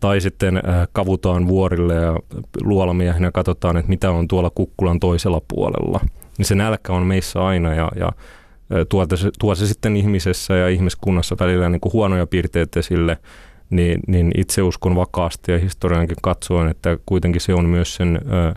tai 0.00 0.20
sitten 0.20 0.56
äh, 0.56 0.88
kavutaan 0.92 1.48
vuorille 1.48 1.94
ja 1.94 2.16
luolamiehenä 2.62 3.30
katsotaan, 3.30 3.76
että 3.76 3.88
mitä 3.88 4.10
on 4.10 4.28
tuolla 4.28 4.50
kukkulan 4.50 5.00
toisella 5.00 5.40
puolella. 5.48 6.00
Niin 6.38 6.46
se 6.46 6.54
nälkä 6.54 6.92
on 6.92 7.06
meissä 7.06 7.44
aina 7.46 7.74
ja, 7.74 7.88
ja 7.96 8.12
tuo, 8.88 9.06
se, 9.14 9.30
tuo 9.38 9.54
se 9.54 9.66
sitten 9.66 9.96
ihmisessä 9.96 10.54
ja 10.54 10.68
ihmiskunnassa 10.68 11.36
välillä 11.40 11.68
niin 11.68 11.80
kuin 11.80 11.92
huonoja 11.92 12.26
piirteitä 12.26 12.80
esille, 12.80 13.18
niin, 13.70 14.00
niin 14.06 14.32
itse 14.36 14.62
uskon 14.62 14.96
vakaasti 14.96 15.52
ja 15.52 15.58
historiankin 15.58 16.16
katsoen, 16.22 16.68
että 16.68 16.98
kuitenkin 17.06 17.40
se 17.40 17.54
on 17.54 17.64
myös 17.64 17.94
sen 17.94 18.16
ö, 18.16 18.54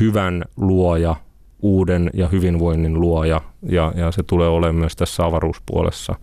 hyvän 0.00 0.44
luoja, 0.56 1.16
uuden 1.62 2.10
ja 2.14 2.28
hyvinvoinnin 2.28 3.00
luoja 3.00 3.40
ja, 3.62 3.92
ja 3.96 4.12
se 4.12 4.22
tulee 4.22 4.48
olemaan 4.48 4.74
myös 4.74 4.96
tässä 4.96 5.24
avaruuspuolessa 5.24 6.14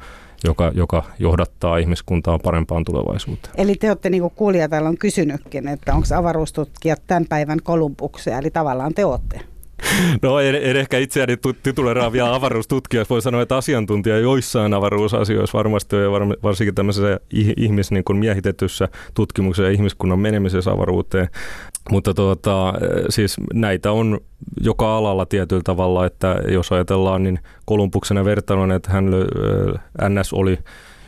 joka, 0.44 0.72
joka 0.76 1.04
johdattaa 1.20 1.78
ihmiskuntaa 1.78 2.40
parempaan 2.40 2.84
tulevaisuuteen. 2.84 3.54
Eli 3.58 3.76
te 3.76 3.90
olette, 3.90 4.10
niin 4.10 4.22
kuin 4.22 4.34
kuulija 4.36 4.70
täällä 4.70 4.90
on 4.90 4.98
kysynytkin, 4.98 5.68
että 5.68 5.96
onko 5.96 6.08
avaruustutkijat 6.16 7.02
tämän 7.08 7.26
päivän 7.30 7.60
Kolumbuksia, 7.64 8.38
eli 8.38 8.52
tavallaan 8.52 8.94
te 8.94 9.06
olette. 9.06 9.51
No 10.22 10.40
en, 10.40 10.56
en 10.56 10.78
ehkä 10.78 10.98
itseäni 10.98 11.38
tituleraa 11.64 12.12
vielä 12.12 12.36
avaruustutkijaksi. 12.36 13.10
Voi 13.10 13.22
sanoa, 13.22 13.42
että 13.42 13.58
asiantuntija 13.58 14.20
joissain 14.20 14.74
avaruusasioissa 14.74 15.58
varmasti 15.58 15.96
ja 15.96 16.12
varsinkin 16.44 16.76
tämmöisessä 16.76 17.20
ihmis, 17.58 17.92
niin 17.92 18.04
kuin 18.04 18.18
miehitetyssä 18.18 18.88
tutkimuksessa 19.14 19.68
ja 19.68 19.72
ihmiskunnan 19.72 20.20
menemisessä 20.20 20.72
avaruuteen. 20.72 21.30
Mutta 21.90 22.14
tuota, 22.14 22.74
siis 23.10 23.38
näitä 23.54 23.92
on 23.92 24.20
joka 24.62 24.98
alalla 24.98 25.26
tietyllä 25.26 25.62
tavalla, 25.66 26.06
että 26.06 26.42
jos 26.48 26.72
ajatellaan, 26.72 27.24
niin 27.24 27.40
Kolumbuksena 27.66 28.26
vertailun, 28.26 28.72
että 28.72 28.92
hän 28.92 29.06
NS 30.10 30.34
oli 30.34 30.58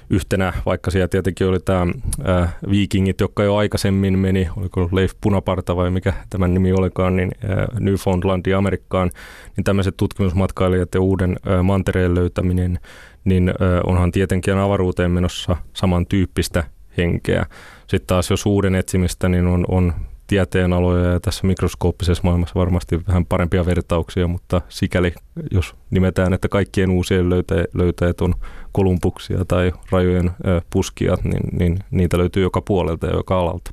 yhtenä, 0.10 0.54
vaikka 0.66 0.92
siellä 0.92 1.08
tietenkin 1.08 1.48
oli 1.48 1.60
tämä 1.60 1.88
äh, 2.30 2.56
Vikingit, 2.70 3.22
jotka 3.22 3.44
jo 3.44 3.56
aikaisemmin 3.56 4.20
meni, 4.20 4.50
oliko 4.58 4.90
Leif 4.92 5.12
Punaparta 5.22 5.76
vai 5.76 5.90
mikä 5.90 6.14
tämän 6.30 6.54
nimi 6.54 6.74
olikaan, 6.74 7.16
niin 7.16 7.32
äh, 7.44 7.80
Newfoundlandia 7.80 8.58
Amerikkaan, 8.58 9.12
niin 9.58 9.64
tämmöiset 9.64 9.98
tutkimusmatkailijat 9.98 10.94
ja 10.94 11.02
uuden 11.02 11.36
äh, 11.48 11.64
mantereen 11.64 12.16
löytäminen, 12.16 12.80
niin 13.26 13.54
onhan 13.84 14.12
tietenkin 14.12 14.58
avaruuteen 14.58 15.12
menossa 15.12 15.56
samantyyppistä 15.74 16.64
henkeä. 16.98 17.46
Sitten 17.88 18.08
taas 18.08 18.30
jos 18.30 18.46
uuden 18.46 18.76
etsimistä, 18.76 19.30
niin 19.30 19.48
on, 19.48 19.66
on 19.68 19.94
tieteenaloja 20.28 21.10
ja 21.10 21.20
tässä 21.20 21.48
mikroskooppisessa 21.48 22.24
maailmassa 22.24 22.60
varmasti 22.60 23.08
vähän 23.08 23.26
parempia 23.26 23.66
vertauksia, 23.66 24.28
mutta 24.28 24.62
sikäli 24.70 25.14
jos 25.52 25.76
nimetään, 25.92 26.34
että 26.34 26.48
kaikkien 26.48 26.90
uusien 26.90 27.30
löytäjät, 27.30 27.74
löytäjät 27.74 28.22
on 28.22 28.34
kolumpuksia 28.72 29.46
tai 29.46 29.72
rajojen 29.92 30.32
puskijat, 30.70 31.24
niin, 31.24 31.60
niin 31.60 31.80
niitä 31.92 32.18
löytyy 32.18 32.44
joka 32.44 32.62
puolelta 32.62 33.08
ja 33.08 33.16
joka 33.16 33.40
alalta. 33.40 33.72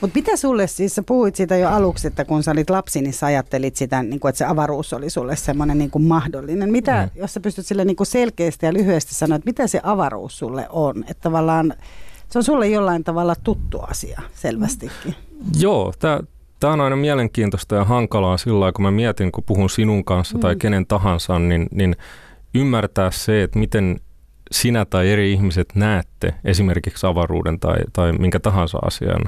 Mutta 0.00 0.18
mitä 0.18 0.36
sulle 0.36 0.66
siis, 0.66 0.94
sä 0.94 1.02
puhuit 1.02 1.36
siitä 1.36 1.56
jo 1.56 1.68
aluksi, 1.68 2.06
että 2.06 2.24
kun 2.24 2.42
sä 2.42 2.50
olit 2.50 2.70
lapsi, 2.70 3.02
niin 3.02 3.12
sä 3.12 3.26
ajattelit 3.26 3.76
sitä, 3.76 4.02
niin 4.02 4.20
kuin, 4.20 4.28
että 4.28 4.38
se 4.38 4.44
avaruus 4.44 4.92
oli 4.92 5.10
sulle 5.10 5.36
semmoinen 5.36 5.78
niin 5.78 5.90
kuin 5.90 6.04
mahdollinen. 6.04 6.72
Mitä, 6.72 7.08
mm. 7.14 7.20
jos 7.20 7.34
sä 7.34 7.40
pystyt 7.40 7.66
sille 7.66 7.84
niin 7.84 7.96
kuin 7.96 8.06
selkeästi 8.06 8.66
ja 8.66 8.72
lyhyesti 8.72 9.14
sanoa, 9.14 9.36
että 9.36 9.50
mitä 9.50 9.66
se 9.66 9.80
avaruus 9.82 10.38
sulle 10.38 10.66
on? 10.70 11.04
Että 11.08 11.20
tavallaan 11.20 11.74
se 12.30 12.38
on 12.38 12.44
sulle 12.44 12.68
jollain 12.68 13.04
tavalla 13.04 13.34
tuttu 13.44 13.80
asia 13.80 14.22
selvästikin. 14.34 15.14
Joo, 15.60 15.92
tämä 16.60 16.72
on 16.72 16.80
aina 16.80 16.96
mielenkiintoista 16.96 17.74
ja 17.74 17.84
hankalaa 17.84 18.36
sillä 18.36 18.72
kun 18.72 18.82
mä 18.82 18.90
mietin, 18.90 19.32
kun 19.32 19.44
puhun 19.44 19.70
sinun 19.70 20.04
kanssa 20.04 20.36
mm. 20.36 20.40
tai 20.40 20.56
kenen 20.56 20.86
tahansa, 20.86 21.38
niin, 21.38 21.68
niin 21.70 21.96
ymmärtää 22.54 23.10
se, 23.10 23.42
että 23.42 23.58
miten 23.58 24.00
sinä 24.50 24.84
tai 24.84 25.10
eri 25.10 25.32
ihmiset 25.32 25.68
näette 25.74 26.34
esimerkiksi 26.44 27.06
avaruuden 27.06 27.60
tai, 27.60 27.76
tai 27.92 28.12
minkä 28.12 28.40
tahansa 28.40 28.78
asian. 28.78 29.22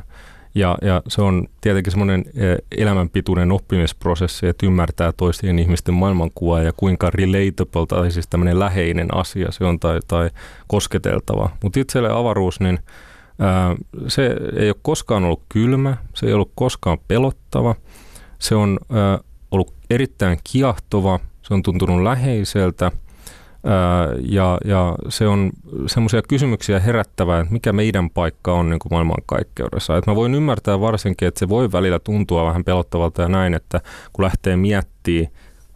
Ja, 0.54 0.78
ja 0.82 1.02
se 1.08 1.22
on 1.22 1.46
tietenkin 1.60 1.90
semmoinen 1.90 2.24
e, 2.36 2.56
elämänpituinen 2.78 3.52
oppimisprosessi, 3.52 4.46
että 4.46 4.66
ymmärtää 4.66 5.12
toisten 5.12 5.58
ihmisten 5.58 5.94
maailmankuvaa 5.94 6.62
ja 6.62 6.72
kuinka 6.76 7.10
relatable 7.10 7.86
tai 7.88 8.10
siis 8.10 8.28
tämmöinen 8.28 8.58
läheinen 8.58 9.14
asia 9.14 9.52
se 9.52 9.64
on 9.64 9.80
tai, 9.80 10.00
tai 10.08 10.30
kosketeltava. 10.66 11.50
Mutta 11.62 11.80
itselle 11.80 12.08
avaruus, 12.12 12.60
niin– 12.60 12.78
se 14.08 14.36
ei 14.56 14.68
ole 14.68 14.76
koskaan 14.82 15.24
ollut 15.24 15.42
kylmä, 15.48 15.96
se 16.14 16.26
ei 16.26 16.32
ollut 16.32 16.52
koskaan 16.54 16.98
pelottava, 17.08 17.74
se 18.38 18.54
on 18.54 18.78
ollut 19.50 19.74
erittäin 19.90 20.38
kiehtova, 20.52 21.20
se 21.42 21.54
on 21.54 21.62
tuntunut 21.62 22.02
läheiseltä 22.02 22.90
ja, 24.28 24.58
ja 24.64 24.94
se 25.08 25.26
on 25.28 25.50
semmoisia 25.86 26.22
kysymyksiä 26.22 26.80
herättävää, 26.80 27.40
että 27.40 27.52
mikä 27.52 27.72
meidän 27.72 28.10
paikka 28.10 28.52
on 28.52 28.70
niin 28.70 28.78
kuin 28.78 28.92
maailmankaikkeudessa. 28.92 29.96
Että 29.96 30.10
mä 30.10 30.14
voin 30.14 30.34
ymmärtää 30.34 30.80
varsinkin, 30.80 31.28
että 31.28 31.38
se 31.38 31.48
voi 31.48 31.72
välillä 31.72 31.98
tuntua 31.98 32.46
vähän 32.46 32.64
pelottavalta 32.64 33.22
ja 33.22 33.28
näin, 33.28 33.54
että 33.54 33.80
kun 34.12 34.24
lähtee 34.24 34.56
miettimään, 34.56 35.32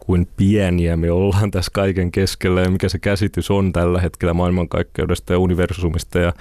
kuin 0.07 0.27
pieniä 0.37 0.97
me 0.97 1.11
ollaan 1.11 1.51
tässä 1.51 1.71
kaiken 1.73 2.11
keskellä 2.11 2.61
ja 2.61 2.71
mikä 2.71 2.89
se 2.89 2.99
käsitys 2.99 3.51
on 3.51 3.73
tällä 3.73 4.01
hetkellä 4.01 4.33
maailmankaikkeudesta 4.33 5.33
ja 5.33 5.39
universumista 5.39 6.19
ja 6.19 6.33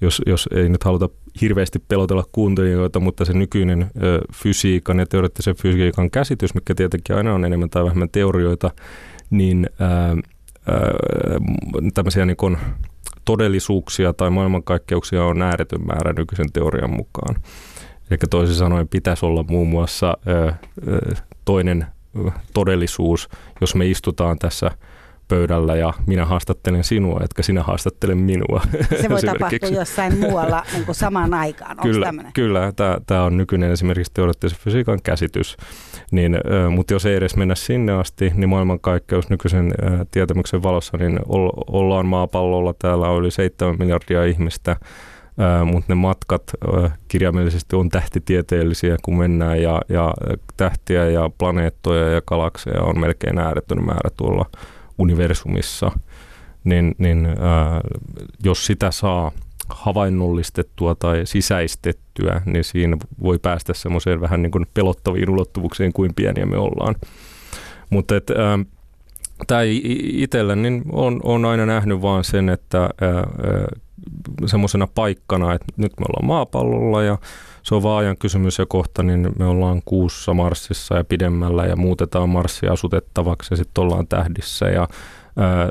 jos, 0.00 0.22
jos 0.26 0.48
ei 0.54 0.68
nyt 0.68 0.84
haluta 0.84 1.08
hirveästi 1.40 1.78
pelotella 1.88 2.24
kuuntelijoita, 2.32 3.00
mutta 3.00 3.24
se 3.24 3.32
nykyinen 3.32 3.90
ö, 4.02 4.20
fysiikan 4.34 4.98
ja 4.98 5.06
teoreettisen 5.06 5.56
fysiikan 5.56 6.10
käsitys, 6.10 6.54
mikä 6.54 6.74
tietenkin 6.74 7.16
aina 7.16 7.34
on 7.34 7.44
enemmän 7.44 7.70
tai 7.70 7.84
vähemmän 7.84 8.10
teorioita, 8.10 8.70
niin 9.30 9.70
ää, 9.78 10.16
tämmöisiä 11.94 12.26
niin 12.26 12.36
kuin 12.36 12.56
todellisuuksia 13.24 14.12
tai 14.12 14.30
maailmankaikkeuksia 14.30 15.24
on 15.24 15.42
ääretön 15.42 15.86
määrä 15.86 16.12
nykyisen 16.12 16.52
teorian 16.52 16.90
mukaan. 16.90 17.36
Eli 18.10 18.18
toisin 18.30 18.56
sanoen 18.56 18.88
pitäisi 18.88 19.26
olla 19.26 19.44
muun 19.48 19.68
muassa 19.68 20.16
toinen 21.44 21.86
todellisuus, 22.54 23.28
jos 23.60 23.74
me 23.74 23.86
istutaan 23.86 24.38
tässä– 24.38 24.70
pöydällä 25.32 25.76
ja 25.76 25.92
minä 26.06 26.24
haastattelen 26.24 26.84
sinua, 26.84 27.20
etkä 27.24 27.42
sinä 27.42 27.62
haastattele 27.62 28.14
minua. 28.14 28.62
Se 29.02 29.08
voi 29.08 29.20
tapahtua 29.32 29.68
jossain 29.68 30.18
muualla 30.18 30.62
niin 30.72 30.84
kuin 30.84 30.94
samaan 30.94 31.34
aikaan. 31.34 31.70
Onko 31.70 31.82
kyllä, 31.82 32.12
kyllä 32.34 32.72
tämä 33.06 33.22
on 33.22 33.36
nykyinen 33.36 33.70
esimerkiksi 33.70 34.12
teoreettisen 34.14 34.58
fysiikan 34.58 34.98
käsitys. 35.02 35.56
Niin, 36.10 36.38
mutta 36.70 36.94
jos 36.94 37.06
ei 37.06 37.16
edes 37.16 37.36
mennä 37.36 37.54
sinne 37.54 37.92
asti, 37.92 38.32
niin 38.34 38.48
maailmankaikkeus 38.48 39.30
nykyisen 39.30 39.74
tietämyksen 40.10 40.62
valossa, 40.62 40.96
niin 40.96 41.18
ollaan 41.66 42.06
maapallolla, 42.06 42.74
täällä 42.78 43.08
on 43.08 43.20
yli 43.20 43.30
7 43.30 43.76
miljardia 43.78 44.24
ihmistä, 44.24 44.76
mutta 45.64 45.84
ne 45.88 45.94
matkat 45.94 46.42
kirjaimellisesti 47.08 47.76
on 47.76 47.88
tähtitieteellisiä, 47.88 48.96
kun 49.02 49.18
mennään, 49.18 49.62
ja, 49.62 49.82
ja 49.88 50.14
tähtiä 50.56 51.04
ja 51.04 51.30
planeettoja 51.38 52.08
ja 52.08 52.22
galakseja 52.22 52.82
on 52.82 53.00
melkein 53.00 53.38
ääretön 53.38 53.84
määrä 53.84 54.10
tuolla 54.16 54.46
universumissa, 55.02 55.90
niin, 56.64 56.94
niin 56.98 57.26
ää, 57.26 57.80
jos 58.44 58.66
sitä 58.66 58.90
saa 58.90 59.32
havainnollistettua 59.68 60.94
tai 60.94 61.20
sisäistettyä, 61.24 62.42
niin 62.44 62.64
siinä 62.64 62.96
voi 63.22 63.38
päästä 63.38 63.74
semmoiseen 63.74 64.20
vähän 64.20 64.42
niin 64.42 64.50
kuin 64.50 64.66
pelottaviin 64.74 65.30
ulottuvuuksiin, 65.30 65.92
kuin 65.92 66.14
pieniä 66.14 66.46
me 66.46 66.56
ollaan. 66.56 66.94
Mutta 67.90 68.16
et, 68.16 68.30
ää, 68.30 68.58
tämä 69.46 69.60
itselle 70.02 70.56
niin 70.56 70.82
on, 70.92 71.20
on 71.24 71.44
aina 71.44 71.66
nähnyt 71.66 72.02
vaan 72.02 72.24
sen, 72.24 72.48
että 72.48 72.90
semmoisena 74.46 74.86
paikkana, 74.86 75.54
että 75.54 75.72
nyt 75.76 75.92
me 76.00 76.04
ollaan 76.08 76.26
maapallolla 76.26 77.02
ja 77.02 77.18
se 77.62 77.74
on 77.74 77.82
vaan 77.82 77.98
ajan 77.98 78.16
kysymys 78.16 78.58
ja 78.58 78.66
kohta, 78.66 79.02
niin 79.02 79.28
me 79.38 79.44
ollaan 79.44 79.82
kuussa 79.84 80.34
Marsissa 80.34 80.96
ja 80.96 81.04
pidemmällä 81.04 81.66
ja 81.66 81.76
muutetaan 81.76 82.28
Marsia 82.28 82.72
asutettavaksi 82.72 83.52
ja 83.52 83.56
sitten 83.56 83.84
ollaan 83.84 84.06
tähdissä 84.06 84.66
ja 84.66 84.88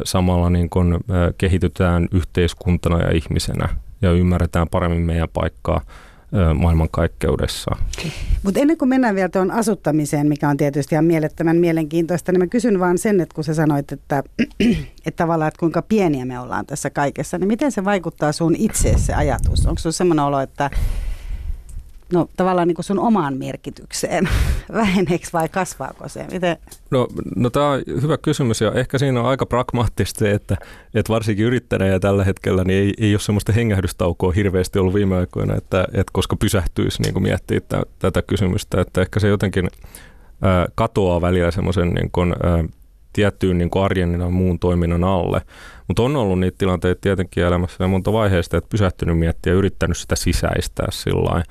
samalla 0.04 0.50
niin 0.50 0.70
kun, 0.70 1.00
ää, 1.10 1.32
kehitytään 1.38 2.08
yhteiskuntana 2.12 3.00
ja 3.00 3.12
ihmisenä 3.12 3.70
ja 4.02 4.12
ymmärretään 4.12 4.68
paremmin 4.70 5.02
meidän 5.02 5.30
paikkaa 5.34 5.82
maailmankaikkeudessa. 6.56 7.76
Mutta 8.44 8.60
ennen 8.60 8.78
kuin 8.78 8.90
mennään 8.90 9.16
vielä 9.16 9.30
tuon 9.30 9.52
asuttamiseen, 9.52 10.28
mikä 10.28 10.50
on 10.50 10.58
tietysti 10.58 10.96
ihan 10.96 11.06
mielettömän 11.06 11.58
mielenkiintoista, 11.58 12.32
niin 12.32 12.40
mä 12.40 12.48
kysyn 12.48 12.80
vaan 12.80 12.98
sen, 12.98 13.22
että 13.22 13.36
kun 13.36 13.44
sä 13.44 13.54
sanoit, 13.54 13.92
että, 13.92 14.24
että 15.06 15.24
tavallaan, 15.24 15.48
että 15.48 15.60
kuinka 15.60 15.82
pieniä 15.82 16.26
me 16.26 16.40
ollaan 16.40 16.66
tässä 16.66 16.90
kaikessa, 16.90 17.38
niin 17.38 17.48
miten 17.48 17.72
se 17.72 17.86
vaikuttaa 17.86 18.32
sun 18.32 18.56
itse 18.58 18.94
se 18.98 19.14
ajatus? 19.14 19.66
Onko 19.66 19.80
sun 19.80 19.94
semmoinen 19.94 20.26
olo, 20.26 20.40
että 20.40 20.70
no, 22.14 22.30
tavallaan 22.38 22.68
niin 22.68 22.76
kuin 22.76 22.86
sun 22.86 23.00
omaan 23.00 23.38
merkitykseen? 23.38 24.30
Väheneekö 24.74 25.26
vai 25.34 25.50
kasvaako 25.50 26.10
se? 26.10 26.26
Miten? 26.32 26.58
No, 26.92 27.08
no 27.36 27.50
tämä 27.50 27.70
on 27.70 27.82
hyvä 28.02 28.18
kysymys 28.18 28.62
ja 28.62 28.72
ehkä 28.72 28.98
siinä 28.98 29.20
on 29.20 29.26
aika 29.26 29.46
pragmaattista 29.46 30.20
se, 30.20 30.32
että, 30.32 30.58
että 30.94 31.14
varsinkin 31.14 31.46
yrittäjänä 31.46 32.00
tällä 32.00 32.24
hetkellä 32.24 32.64
niin 32.64 32.84
ei, 32.84 32.94
ei 32.98 33.14
ole 33.14 33.20
semmoista 33.20 33.52
hengähdystaukoa 33.52 34.32
hirveästi 34.32 34.80
ollut 34.80 34.94
viime 34.94 35.16
aikoina, 35.16 35.56
että, 35.56 35.88
että 35.94 36.12
koska 36.14 36.36
pysähtyisi 36.36 37.02
niin 37.02 37.14
kuin 37.14 37.24
miettiä 37.24 37.60
t- 37.60 38.00
tätä 38.00 38.22
kysymystä, 38.22 38.82
että 38.82 39.02
ehkä 39.02 39.20
se 39.20 39.28
jotenkin 39.28 39.68
ää, 40.42 40.68
katoaa 40.76 41.22
välillä 41.22 41.52
semmoisen 41.52 41.90
niin 41.90 42.12
tiettyyn 43.14 43.58
niin 43.58 43.70
kuin 43.70 43.84
arjen 43.84 44.20
ja 44.20 44.30
muun 44.30 44.60
toiminnan 44.60 45.04
alle. 45.04 45.42
Mutta 45.88 46.04
on 46.04 46.16
ollut 46.16 46.40
niitä 46.40 46.58
tilanteita 46.58 47.02
tietenkin 47.02 47.44
elämässä 47.44 47.84
ja 47.84 47.88
monta 47.88 48.14
vaiheesta, 48.14 48.58
että 48.58 48.70
pysähtynyt 48.70 49.20
miettiä 49.20 49.54
ja 49.54 49.58
yrittänyt 49.58 49.98
sitä 49.98 50.16
sisäistää 50.16 50.88
sillä 50.92 51.44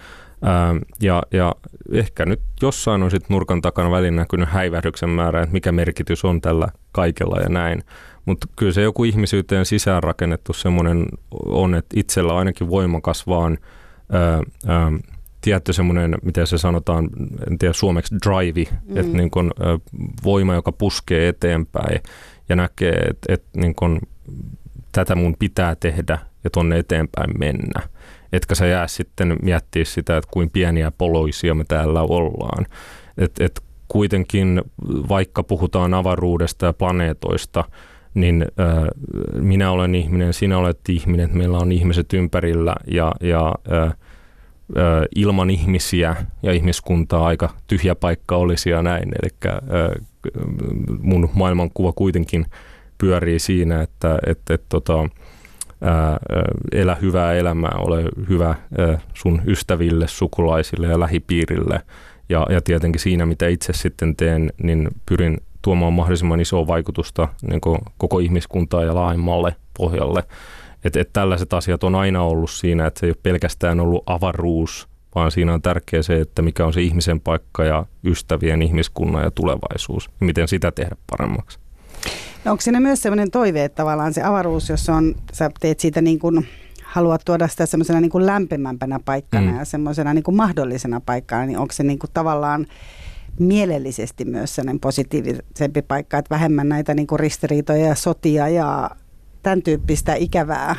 ja, 1.01 1.23
ja 1.33 1.55
ehkä 1.93 2.27
nyt 2.27 2.41
jossain 2.63 3.03
on 3.03 3.11
sitten 3.11 3.35
nurkan 3.35 3.63
takana 3.63 3.91
välin 3.91 4.17
näkynyt 4.17 4.49
häivähdyksen 4.49 5.09
määrä, 5.09 5.43
että 5.43 5.53
mikä 5.53 5.73
merkitys 5.73 6.25
on 6.25 6.41
tällä 6.41 6.69
kaikella 6.93 7.41
ja 7.41 7.49
näin. 7.49 7.83
mutta 8.27 8.47
kyllä 8.57 8.73
se 8.73 8.83
joku 8.83 9.05
ihmisyyteen 9.05 9.67
sisään 9.67 10.03
rakennettu 10.03 10.53
semmoinen 10.53 11.07
on, 11.47 11.75
että 11.75 11.97
itsellä 11.99 12.37
ainakin 12.37 12.71
voimakas 12.71 13.27
vaan 13.27 13.59
ää, 14.13 14.43
ää, 14.67 14.93
tietty 15.41 15.73
semmoinen, 15.73 16.15
miten 16.23 16.47
se 16.47 16.59
sanotaan, 16.59 17.09
en 17.51 17.59
tiedä 17.59 17.73
suomeksi 17.73 18.15
drive, 18.27 18.71
mm. 18.89 18.97
että 18.97 19.17
niin 19.17 19.31
kun, 19.31 19.51
ä, 19.61 19.65
voima, 20.25 20.55
joka 20.55 20.73
puskee 20.73 21.29
eteenpäin 21.29 22.01
ja 22.49 22.57
näkee, 22.57 22.99
että 23.11 23.35
et, 23.35 23.45
niin 23.57 23.75
kun, 23.75 24.01
tätä 24.93 25.15
mun 25.15 25.37
pitää 25.39 25.75
tehdä 25.75 26.19
ja 26.45 26.51
tonne 26.51 26.79
eteenpäin 26.79 27.39
mennä. 27.39 27.89
Etkä 28.33 28.55
sä 28.55 28.67
jää 28.67 28.87
sitten 28.87 29.37
miettiä 29.43 29.85
sitä, 29.85 30.17
että 30.17 30.31
kuin 30.33 30.51
pieniä 30.51 30.91
poloisia 30.91 31.55
me 31.55 31.65
täällä 31.69 32.03
ollaan. 32.03 32.67
Et, 33.19 33.33
et 33.41 33.63
kuitenkin, 33.89 34.63
vaikka 35.09 35.43
puhutaan 35.43 35.95
avaruudesta 35.95 36.67
ja 36.67 36.73
planeetoista, 36.73 37.65
niin 38.15 38.47
äh, 38.61 38.85
minä 39.35 39.71
olen 39.71 39.95
ihminen, 39.95 40.33
sinä 40.33 40.59
olet 40.59 40.81
ihminen, 40.89 41.31
meillä 41.33 41.59
on 41.59 41.73
ihmiset 41.73 42.13
ympärillä 42.13 42.75
ja, 42.87 43.13
ja 43.21 43.55
äh, 43.73 43.97
ilman 45.17 45.51
ihmisiä 45.51 46.17
ja 46.43 46.53
ihmiskuntaa 46.53 47.27
aika 47.27 47.51
tyhjä 47.67 47.95
paikka 47.95 48.37
olisi 48.37 48.71
ja 48.71 48.83
näin. 48.83 49.13
Eli 49.23 49.55
mun 51.01 51.31
maailmankuva 51.35 51.93
kuitenkin 51.93 52.47
pyörii 52.99 53.39
siinä, 53.39 53.83
että 53.83 54.19
et, 54.27 54.41
et, 54.51 54.63
tota, 54.69 55.09
ää, 55.83 56.19
elä 56.73 56.95
hyvää 56.95 57.35
elämää, 57.35 57.75
ole 57.79 58.05
hyvä 58.29 58.49
ää, 58.49 58.99
sun 59.15 59.43
ystäville, 59.47 60.09
sukulaisille 60.09 60.87
ja 60.87 61.01
lähipiirille. 61.01 61.81
Ja, 62.29 62.47
ja 62.51 62.61
tietenkin 62.61 63.01
siinä, 63.01 63.27
mitä 63.27 63.49
itse 63.49 63.73
sitten 63.73 64.17
teen, 64.17 64.53
niin 64.63 64.89
pyrin 65.07 65.39
tuomaan 65.63 65.93
mahdollisimman 65.93 66.41
isoa 66.41 66.67
vaikutusta 66.67 67.29
niin 67.51 67.61
koko 67.99 68.19
ihmiskuntaa 68.19 68.85
ja 68.85 68.95
laajemmalle 68.95 69.57
pohjalle. 69.79 70.25
Että 70.85 71.01
et 71.01 71.11
tällaiset 71.13 71.53
asiat 71.53 71.85
on 71.85 71.95
aina 71.95 72.23
ollut 72.23 72.51
siinä, 72.51 72.87
että 72.87 73.01
se 73.01 73.07
ei 73.07 73.11
ole 73.11 73.17
pelkästään 73.23 73.81
ollut 73.81 74.03
avaruus, 74.07 74.89
vaan 75.15 75.31
siinä 75.31 75.55
on 75.55 75.63
tärkeää 75.63 76.03
se, 76.03 76.21
että 76.21 76.43
mikä 76.43 76.67
on 76.67 76.73
se 76.73 76.83
ihmisen 76.83 77.21
paikka 77.21 77.65
ja 77.65 77.87
ystävien, 78.05 78.63
ihmiskunnan 78.63 79.25
ja 79.25 79.31
tulevaisuus, 79.31 80.11
miten 80.21 80.49
sitä 80.49 80.73
tehdä 80.73 80.97
paremmaksi. 81.11 81.59
No 82.45 82.51
onko 82.51 82.61
siinä 82.61 82.81
myös 82.81 83.03
sellainen 83.03 83.31
toive, 83.31 83.65
että 83.65 83.77
tavallaan 83.77 84.15
se 84.15 84.23
avaruus, 84.23 84.69
jos 84.69 84.89
on, 84.89 85.15
sä 85.33 85.51
teet 85.61 85.81
siitä 85.81 86.01
niin 86.01 86.19
kuin, 86.19 86.49
haluat 86.85 87.23
tuoda 87.25 87.49
sitä 87.49 87.67
semmoisena 87.67 88.01
niin 88.01 88.11
kuin 88.11 88.27
lämpimämpänä 88.27 89.01
paikkana 89.05 89.53
mm. 89.53 89.59
ja 89.59 89.65
semmoisena 89.65 90.15
niin 90.15 90.25
kuin 90.25 90.37
mahdollisena 90.37 91.01
paikkana, 91.01 91.47
niin 91.47 91.59
onko 91.59 91.73
se 91.73 91.83
niin 91.83 91.99
kuin 91.99 92.11
tavallaan 92.15 92.67
mielellisesti 93.39 94.25
myös 94.25 94.55
sellainen 94.55 94.81
positiivisempi 94.81 95.83
paikka, 95.83 96.19
että 96.19 96.35
vähemmän 96.35 96.69
näitä 96.69 96.95
niin 96.95 97.07
kuin 97.07 97.21
ristiriitoja 97.21 97.87
ja 97.87 97.95
sotia 97.95 98.49
ja 98.49 98.91
tämän 99.43 99.63
tyyppistä 99.63 100.15
ikävää? 100.15 100.77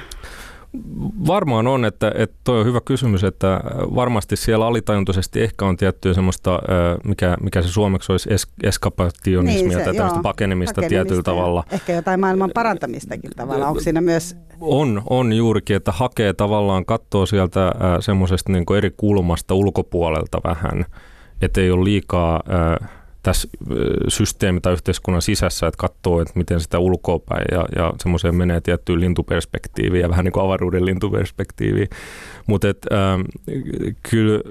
Varmaan 1.28 1.68
on, 1.68 1.86
että, 1.86 2.12
että 2.16 2.36
toi 2.44 2.60
on 2.60 2.66
hyvä 2.66 2.82
kysymys, 2.86 3.24
että 3.24 3.62
varmasti 3.96 4.36
siellä 4.36 4.68
alitajuntaisesti 4.68 5.42
ehkä 5.42 5.66
on 5.66 5.78
tiettyä 5.78 6.14
semmoista, 6.14 6.60
mikä, 7.04 7.38
mikä 7.42 7.62
se 7.62 7.68
suomeksi 7.68 8.12
olisi 8.12 8.34
es, 8.34 8.48
eskapationismia 8.64 9.68
niin 9.68 9.78
se, 9.78 9.84
tai 9.84 9.96
tämmöistä 9.96 10.20
pakenemista, 10.24 10.74
pakenemista 10.74 10.82
tietyllä 10.82 11.24
tavalla. 11.24 11.64
Ehkä 11.72 11.94
jotain 11.94 12.20
maailman 12.20 12.52
parantamistakin 12.54 13.32
tavalla, 13.36 13.68
onko 13.68 13.80
siinä 13.80 14.02
myös? 14.02 14.36
On, 14.62 15.02
on 15.10 15.34
juurikin, 15.34 15.76
että 15.76 15.92
hakee 15.92 16.34
tavallaan, 16.34 16.86
katsoo 16.86 17.26
sieltä 17.26 17.72
semmoisesta 18.00 18.52
niin 18.52 18.78
eri 18.78 18.92
kulmasta 18.98 19.54
ulkopuolelta 19.54 20.42
vähän, 20.44 20.86
että 21.42 21.62
ei 21.62 21.72
ole 21.72 21.84
liikaa... 21.84 22.44
Äh, 22.82 23.01
tässä 23.24 23.48
systeemi 24.08 24.62
tai 24.62 24.74
yhteiskunnan 24.74 25.22
sisässä, 25.22 25.68
että 25.68 25.78
katsoo, 25.78 26.22
että 26.22 26.34
miten 26.36 26.60
sitä 26.60 26.80
ulkoapäin 26.80 27.46
ja, 27.52 27.66
ja 27.76 27.94
semmoiseen 28.00 28.36
menee 28.36 28.62
tiettyyn 28.62 29.00
lintuperspektiiviin 29.00 30.02
ja 30.02 30.10
vähän 30.10 30.26
niin 30.26 30.34
kuin 30.34 30.46
avaruuden 30.46 30.86
lintuperspektiiviin. 30.86 31.90
Mutta 32.48 32.68
äh, 32.68 33.20
kyllä 34.10 34.42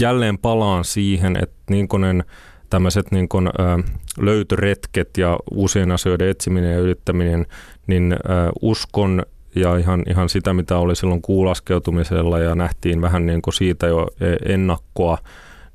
jälleen 0.00 0.38
palaan 0.38 0.84
siihen, 0.84 1.36
että 1.42 1.56
niin 1.70 1.88
kuin 1.88 2.24
tämmöiset 2.70 3.10
niin 3.10 3.28
kuin, 3.28 3.46
äh, 3.46 3.84
löytöretket 4.18 5.18
ja 5.18 5.38
uusien 5.50 5.92
asioiden 5.92 6.28
etsiminen 6.28 6.72
ja 6.72 6.78
yrittäminen, 6.78 7.46
niin 7.86 8.12
äh, 8.12 8.18
uskon 8.62 9.22
ja 9.54 9.76
ihan, 9.76 10.02
ihan 10.10 10.28
sitä, 10.28 10.54
mitä 10.54 10.78
oli 10.78 10.96
silloin 10.96 11.22
kuulaskeutumisella 11.22 12.38
ja 12.38 12.54
nähtiin 12.54 13.00
vähän 13.00 13.26
niin 13.26 13.40
siitä 13.52 13.86
jo 13.86 14.08
e, 14.20 14.52
ennakkoa, 14.52 15.18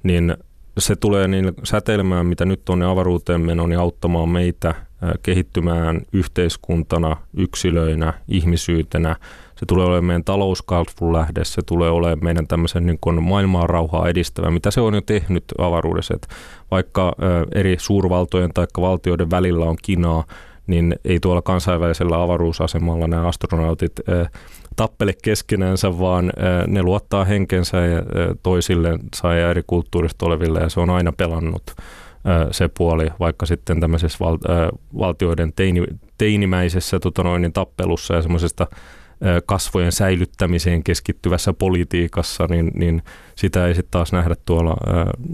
niin 0.03 0.37
se 0.79 0.95
tulee 0.95 1.27
niin 1.27 1.53
säteilemään, 1.63 2.25
mitä 2.25 2.45
nyt 2.45 2.65
tuonne 2.65 2.85
avaruuteen 2.85 3.41
meno, 3.41 3.67
niin 3.67 3.79
auttamaan 3.79 4.29
meitä 4.29 4.75
kehittymään 5.23 6.01
yhteiskuntana, 6.13 7.17
yksilöinä, 7.37 8.13
ihmisyytenä. 8.27 9.15
Se 9.55 9.65
tulee 9.65 9.85
olemaan 9.85 10.05
meidän 10.05 10.23
talouskasvun 10.23 11.13
lähde, 11.13 11.45
se 11.45 11.61
tulee 11.61 11.89
olemaan 11.89 12.23
meidän 12.23 12.47
tämmöisen 12.47 12.85
niin 12.85 12.97
kuin 13.01 13.23
maailman 13.23 13.69
rauhaa 13.69 14.09
edistävä, 14.09 14.51
mitä 14.51 14.71
se 14.71 14.81
on 14.81 14.93
jo 14.93 15.01
tehnyt 15.01 15.43
avaruudessa. 15.57 16.13
Että 16.13 16.27
vaikka 16.71 17.15
eri 17.55 17.75
suurvaltojen 17.79 18.53
tai 18.53 18.67
valtioiden 18.81 19.31
välillä 19.31 19.65
on 19.65 19.77
kinaa, 19.81 20.23
niin 20.69 20.95
ei 21.05 21.19
tuolla 21.19 21.41
kansainvälisellä 21.41 22.23
avaruusasemalla 22.23 23.07
nämä 23.07 23.27
astronautit 23.27 23.91
tappele 24.75 25.13
keskenänsä, 25.23 25.99
vaan 25.99 26.31
ne 26.67 26.83
luottaa 26.83 27.25
henkensä 27.25 27.77
ja 27.77 28.01
toisillensa 28.43 29.33
ja 29.33 29.49
eri 29.49 29.63
kulttuurista 29.67 30.25
oleville 30.25 30.59
ja 30.59 30.69
se 30.69 30.79
on 30.79 30.89
aina 30.89 31.11
pelannut 31.11 31.63
se 32.51 32.69
puoli, 32.77 33.07
vaikka 33.19 33.45
sitten 33.45 33.79
tämmöisessä 33.79 34.17
val, 34.25 34.37
valtioiden 34.99 35.53
teini, 35.55 35.83
teinimäisessä 36.17 36.99
tota 36.99 37.23
noin, 37.23 37.41
niin 37.41 37.53
tappelussa 37.53 38.13
ja 38.13 38.21
semmoisesta 38.21 38.67
kasvojen 39.45 39.91
säilyttämiseen 39.91 40.83
keskittyvässä 40.83 41.53
politiikassa, 41.53 42.47
niin, 42.49 42.71
niin 42.75 43.03
sitä 43.35 43.67
ei 43.67 43.75
sitten 43.75 43.91
taas 43.91 44.11
nähdä 44.11 44.35
tuolla 44.45 44.77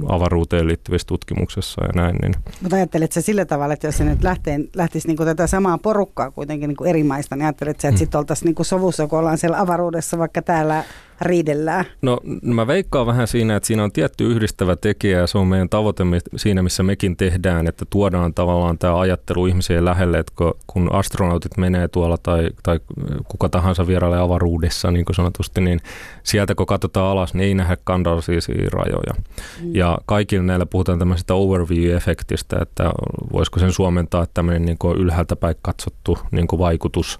avaruuteen 0.07 0.67
liittyvissä 0.67 1.07
tutkimuksessa 1.07 1.85
ja 1.85 1.91
näin. 1.95 2.15
Niin. 2.21 2.35
Mutta 2.61 2.75
ajattelet 2.75 3.11
sä 3.11 3.21
sillä 3.21 3.45
tavalla, 3.45 3.73
että 3.73 3.87
jos 3.87 3.97
se 3.97 4.03
nyt 4.03 4.23
lähtee, 4.23 4.59
lähtisi 4.75 5.07
niinku 5.07 5.25
tätä 5.25 5.47
samaa 5.47 5.77
porukkaa 5.77 6.31
kuitenkin 6.31 6.67
niinku 6.67 6.83
eri 6.83 7.03
maista, 7.03 7.35
niin 7.35 7.45
ajattelet 7.45 7.79
sä, 7.79 7.87
että 7.87 7.95
mm. 7.95 7.99
sitten 7.99 8.19
oltaisiin 8.19 8.45
niinku 8.45 8.63
sovussa, 8.63 9.07
kun 9.07 9.19
ollaan 9.19 9.37
siellä 9.37 9.59
avaruudessa, 9.59 10.17
vaikka 10.17 10.41
täällä 10.41 10.83
riidellään? 11.21 11.85
No 12.01 12.19
mä 12.41 12.67
veikkaan 12.67 13.07
vähän 13.07 13.27
siinä, 13.27 13.55
että 13.55 13.67
siinä 13.67 13.83
on 13.83 13.91
tietty 13.91 14.27
yhdistävä 14.27 14.75
tekijä 14.75 15.19
ja 15.19 15.27
se 15.27 15.37
on 15.37 15.47
meidän 15.47 15.69
tavoite 15.69 16.03
siinä, 16.35 16.63
missä 16.63 16.83
mekin 16.83 17.17
tehdään, 17.17 17.67
että 17.67 17.85
tuodaan 17.89 18.33
tavallaan 18.33 18.77
tämä 18.77 18.99
ajattelu 18.99 19.45
ihmiseen 19.45 19.85
lähelle, 19.85 20.19
että 20.19 20.33
kun 20.67 20.93
astronautit 20.93 21.57
menee 21.57 21.87
tuolla 21.87 22.17
tai, 22.17 22.49
tai 22.63 22.79
kuka 23.27 23.49
tahansa 23.49 23.87
vierailee 23.87 24.19
avaruudessa 24.19 24.91
niin 24.91 25.05
kuin 25.05 25.15
sanotusti, 25.15 25.61
niin 25.61 25.79
sieltä 26.23 26.55
kun 26.55 26.65
katsotaan 26.65 27.11
alas, 27.11 27.33
niin 27.33 27.43
ei 27.43 27.53
nähdä 27.53 27.75
skandaalisia 27.75 28.39
rajoja. 28.71 29.13
Mm. 29.61 29.75
Ja 29.75 29.97
kaikilla 30.05 30.43
näillä 30.43 30.65
puhutaan 30.65 30.99
tämmöisestä 30.99 31.33
overview-efektistä, 31.33 32.61
että 32.61 32.91
voisiko 33.33 33.59
sen 33.59 33.71
suomentaa, 33.71 34.25
tämmöinen 34.33 34.65
niin 34.65 34.77
ylhäältä 34.97 35.35
päin 35.35 35.55
katsottu 35.61 36.17
niin 36.31 36.47
kuin 36.47 36.59
vaikutus. 36.59 37.19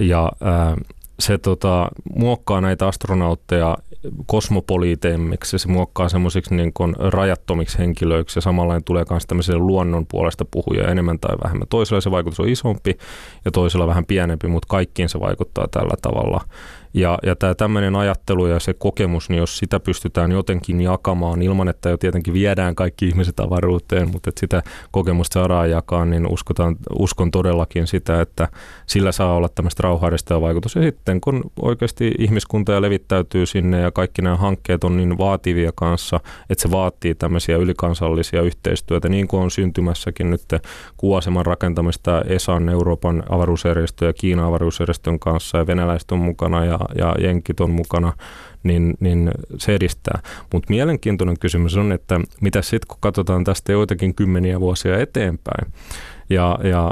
Ja 0.00 0.32
ää, 0.42 0.76
se 1.18 1.38
tota, 1.38 1.88
muokkaa 2.16 2.60
näitä 2.60 2.88
astronautteja 2.88 3.78
kosmopoliiteimmiksi 4.26 5.58
se 5.58 5.68
muokkaa 5.68 6.08
semmoisiksi 6.08 6.54
niin 6.54 6.72
rajattomiksi 6.98 7.78
henkilöiksi 7.78 8.38
ja 8.38 8.42
samalla 8.42 8.80
tulee 8.80 9.04
myös 9.10 9.26
tämmöiselle 9.26 9.58
luonnon 9.58 10.06
puolesta 10.06 10.44
puhuja 10.44 10.88
enemmän 10.88 11.18
tai 11.18 11.36
vähemmän. 11.44 11.68
Toisella 11.68 12.00
se 12.00 12.10
vaikutus 12.10 12.40
on 12.40 12.48
isompi 12.48 12.98
ja 13.44 13.50
toisella 13.50 13.86
vähän 13.86 14.04
pienempi, 14.04 14.48
mutta 14.48 14.66
kaikkiin 14.70 15.08
se 15.08 15.20
vaikuttaa 15.20 15.68
tällä 15.70 15.94
tavalla. 16.02 16.40
Ja, 16.94 17.18
ja 17.22 17.36
tämä 17.36 17.54
tämmöinen 17.54 17.96
ajattelu 17.96 18.46
ja 18.46 18.60
se 18.60 18.74
kokemus, 18.74 19.28
niin 19.28 19.38
jos 19.38 19.58
sitä 19.58 19.80
pystytään 19.80 20.32
jotenkin 20.32 20.80
jakamaan 20.80 21.42
ilman, 21.42 21.68
että 21.68 21.88
jo 21.88 21.96
tietenkin 21.96 22.34
viedään 22.34 22.74
kaikki 22.74 23.08
ihmiset 23.08 23.40
avaruuteen, 23.40 24.10
mutta 24.10 24.28
että 24.28 24.40
sitä 24.40 24.62
kokemusta 24.90 25.34
saadaan 25.34 25.70
jakaa, 25.70 26.04
niin 26.04 26.26
uskotaan, 26.26 26.76
uskon 26.98 27.30
todellakin 27.30 27.86
sitä, 27.86 28.20
että 28.20 28.48
sillä 28.86 29.12
saa 29.12 29.34
olla 29.34 29.48
tämmöistä 29.48 29.82
rauhaudesta 29.82 30.40
vaikutus. 30.40 30.74
Ja 30.74 30.82
sitten 30.82 31.20
kun 31.20 31.42
oikeasti 31.62 32.12
ihmiskunta 32.18 32.72
ja 32.72 32.82
levittäytyy 32.82 33.46
sinne 33.46 33.80
ja 33.80 33.90
kaikki 33.90 34.22
nämä 34.22 34.36
hankkeet 34.36 34.84
on 34.84 34.96
niin 34.96 35.18
vaativia 35.18 35.72
kanssa, 35.74 36.20
että 36.50 36.62
se 36.62 36.70
vaatii 36.70 37.14
tämmöisiä 37.14 37.56
ylikansallisia 37.56 38.42
yhteistyötä, 38.42 39.08
niin 39.08 39.28
kuin 39.28 39.42
on 39.42 39.50
syntymässäkin 39.50 40.30
nyt 40.30 40.42
kuvaseman 40.96 41.46
rakentamista 41.46 42.22
ESAN, 42.22 42.68
Euroopan 42.68 43.22
avaruusjärjestö 43.28 44.06
ja 44.06 44.12
Kiinan 44.12 44.46
avaruusjärjestön 44.46 45.18
kanssa 45.18 45.58
ja 45.58 45.66
venäläiset 45.66 46.12
on 46.12 46.18
mukana 46.18 46.64
ja 46.64 46.78
ja 46.98 47.14
jenkit 47.18 47.60
on 47.60 47.70
mukana, 47.70 48.12
niin, 48.62 48.94
niin 49.00 49.30
se 49.58 49.74
edistää. 49.74 50.22
Mutta 50.52 50.66
mielenkiintoinen 50.70 51.38
kysymys 51.38 51.76
on, 51.76 51.92
että 51.92 52.20
mitä 52.40 52.62
sitten 52.62 52.88
kun 52.88 52.98
katsotaan 53.00 53.44
tästä 53.44 53.72
joitakin 53.72 54.14
kymmeniä 54.14 54.60
vuosia 54.60 54.98
eteenpäin, 54.98 55.72
ja, 56.30 56.58
ja 56.62 56.90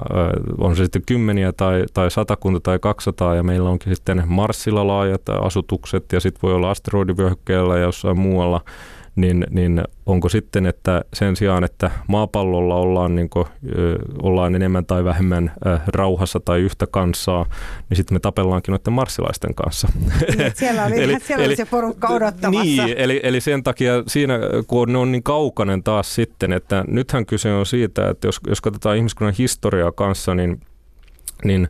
on 0.59 0.77
se 0.77 0.83
sitten 0.85 1.03
kymmeniä 1.07 1.53
tai, 1.53 1.85
tai 1.95 2.11
satakunta 2.11 2.61
tai 2.61 2.79
200 2.79 3.35
ja 3.35 3.43
meillä 3.43 3.69
onkin 3.69 3.95
sitten 3.95 4.23
Marsilla 4.27 4.87
laajat 4.87 5.29
asutukset 5.29 6.13
ja 6.13 6.21
sitten 6.21 6.43
voi 6.43 6.55
olla 6.55 6.71
asteroidivyöhykkeellä 6.71 7.77
ja 7.77 7.83
jossain 7.83 8.19
muualla, 8.19 8.61
niin, 9.17 9.47
niin 9.51 9.83
onko 10.07 10.29
sitten, 10.29 10.67
että 10.67 11.05
sen 11.15 11.37
sijaan, 11.37 11.65
että 11.65 11.91
maapallolla 12.09 12.75
ollaan, 12.75 13.17
niin 13.17 13.29
kuin, 13.29 13.47
ollaan 14.23 14.55
enemmän 14.55 14.87
tai 14.87 15.05
vähemmän 15.05 15.53
rauhassa 15.87 16.41
tai 16.41 16.61
yhtä 16.61 16.87
kansaa, 16.87 17.47
niin 17.89 17.97
sitten 17.97 18.15
me 18.15 18.21
tapellaankin 18.21 18.73
noiden 18.73 18.93
marssilaisten 18.93 19.55
kanssa. 19.55 19.89
Niin, 20.37 20.53
siellä 20.57 20.85
oli, 20.85 21.03
eli, 21.03 21.21
siellä 21.21 21.45
eli, 21.45 21.51
oli 21.51 21.57
se 21.57 21.65
porukka 21.65 22.09
odottamassa. 22.09 22.85
Niin, 22.87 22.95
eli, 22.97 23.21
eli 23.23 23.41
sen 23.41 23.63
takia 23.63 23.93
siinä, 24.07 24.39
kun 24.67 24.93
ne 24.93 24.99
on 24.99 25.13
niin 25.13 25.23
kaukainen 25.23 25.83
taas 25.83 26.15
sitten, 26.15 26.53
että 26.53 26.85
nythän 26.89 27.27
kyse 27.27 27.53
on 27.53 27.67
siitä, 27.67 28.11
että 28.11 28.29
jos, 28.29 28.41
jos 28.47 28.61
katsotaan 28.61 28.97
ihmiskunnan 28.97 29.35
historiaa 29.39 29.93
kanssa, 29.93 30.35
niin, 30.35 30.61
niin 31.45 31.69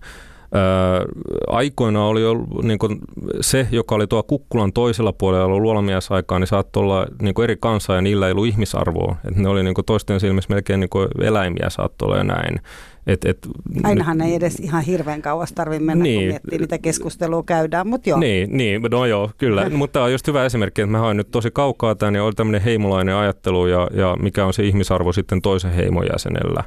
aikoina 1.47 2.07
oli 2.07 2.25
ollut 2.25 2.63
niin 2.63 2.79
kuin 2.79 2.99
se, 3.41 3.69
joka 3.71 3.95
oli 3.95 4.07
tuo 4.07 4.23
kukkulan 4.23 4.73
toisella 4.73 5.13
puolella 5.13 5.45
ollut 5.45 5.61
luolamiesaikaa, 5.61 6.39
niin 6.39 6.47
saattoi 6.47 6.83
olla 6.83 7.07
niin 7.23 7.35
kuin 7.35 7.45
eri 7.45 7.57
kansaa 7.61 7.97
ja 7.97 8.03
niillä 8.03 8.27
ei 8.27 8.33
ollut 8.33 8.47
ihmisarvoa. 8.47 9.17
Et 9.29 9.37
ne 9.37 9.49
oli 9.49 9.63
niin 9.63 9.75
kuin 9.75 9.85
toisten 9.85 10.21
silmissä 10.21 10.55
melkein 10.55 10.81
niin 10.81 10.91
kuin 10.91 11.09
eläimiä 11.23 11.71
saattoi 11.71 12.07
olla 12.07 12.17
ja 12.17 12.25
näin. 12.25 12.61
Et, 13.07 13.25
et, 13.25 13.49
Ainahan 13.85 14.19
nyt, 14.19 14.27
ei 14.27 14.35
edes 14.35 14.55
ihan 14.55 14.83
hirveän 14.83 15.23
kauas 15.23 15.53
tarvitse 15.53 15.85
mennä, 15.85 16.03
niin, 16.03 16.21
kun 16.21 16.29
miettii, 16.29 16.59
mitä 16.59 16.79
keskustelua 16.79 17.43
käydään, 17.43 17.87
mutta 17.87 18.09
joo. 18.09 18.19
Niin, 18.19 18.57
niin, 18.57 18.83
no 18.91 19.07
joo, 19.07 19.31
kyllä. 19.39 19.71
mutta 19.77 19.93
tämä 19.93 20.05
on 20.05 20.13
just 20.13 20.27
hyvä 20.27 20.45
esimerkki, 20.45 20.83
että 20.83 20.93
mä 20.93 20.99
hain 20.99 21.17
nyt 21.17 21.31
tosi 21.31 21.51
kaukaa 21.51 21.95
tämän 21.95 22.15
ja 22.15 22.25
oli 22.25 22.33
tämmöinen 22.33 22.63
heimolainen 22.63 23.15
ajattelu 23.15 23.67
ja, 23.67 23.89
ja 23.95 24.17
mikä 24.23 24.47
on 24.47 24.53
se 24.53 24.63
ihmisarvo 24.63 25.13
sitten 25.13 25.43
toisen 25.43 25.73
heimon 25.73 26.07
jäsenellä. 26.13 26.65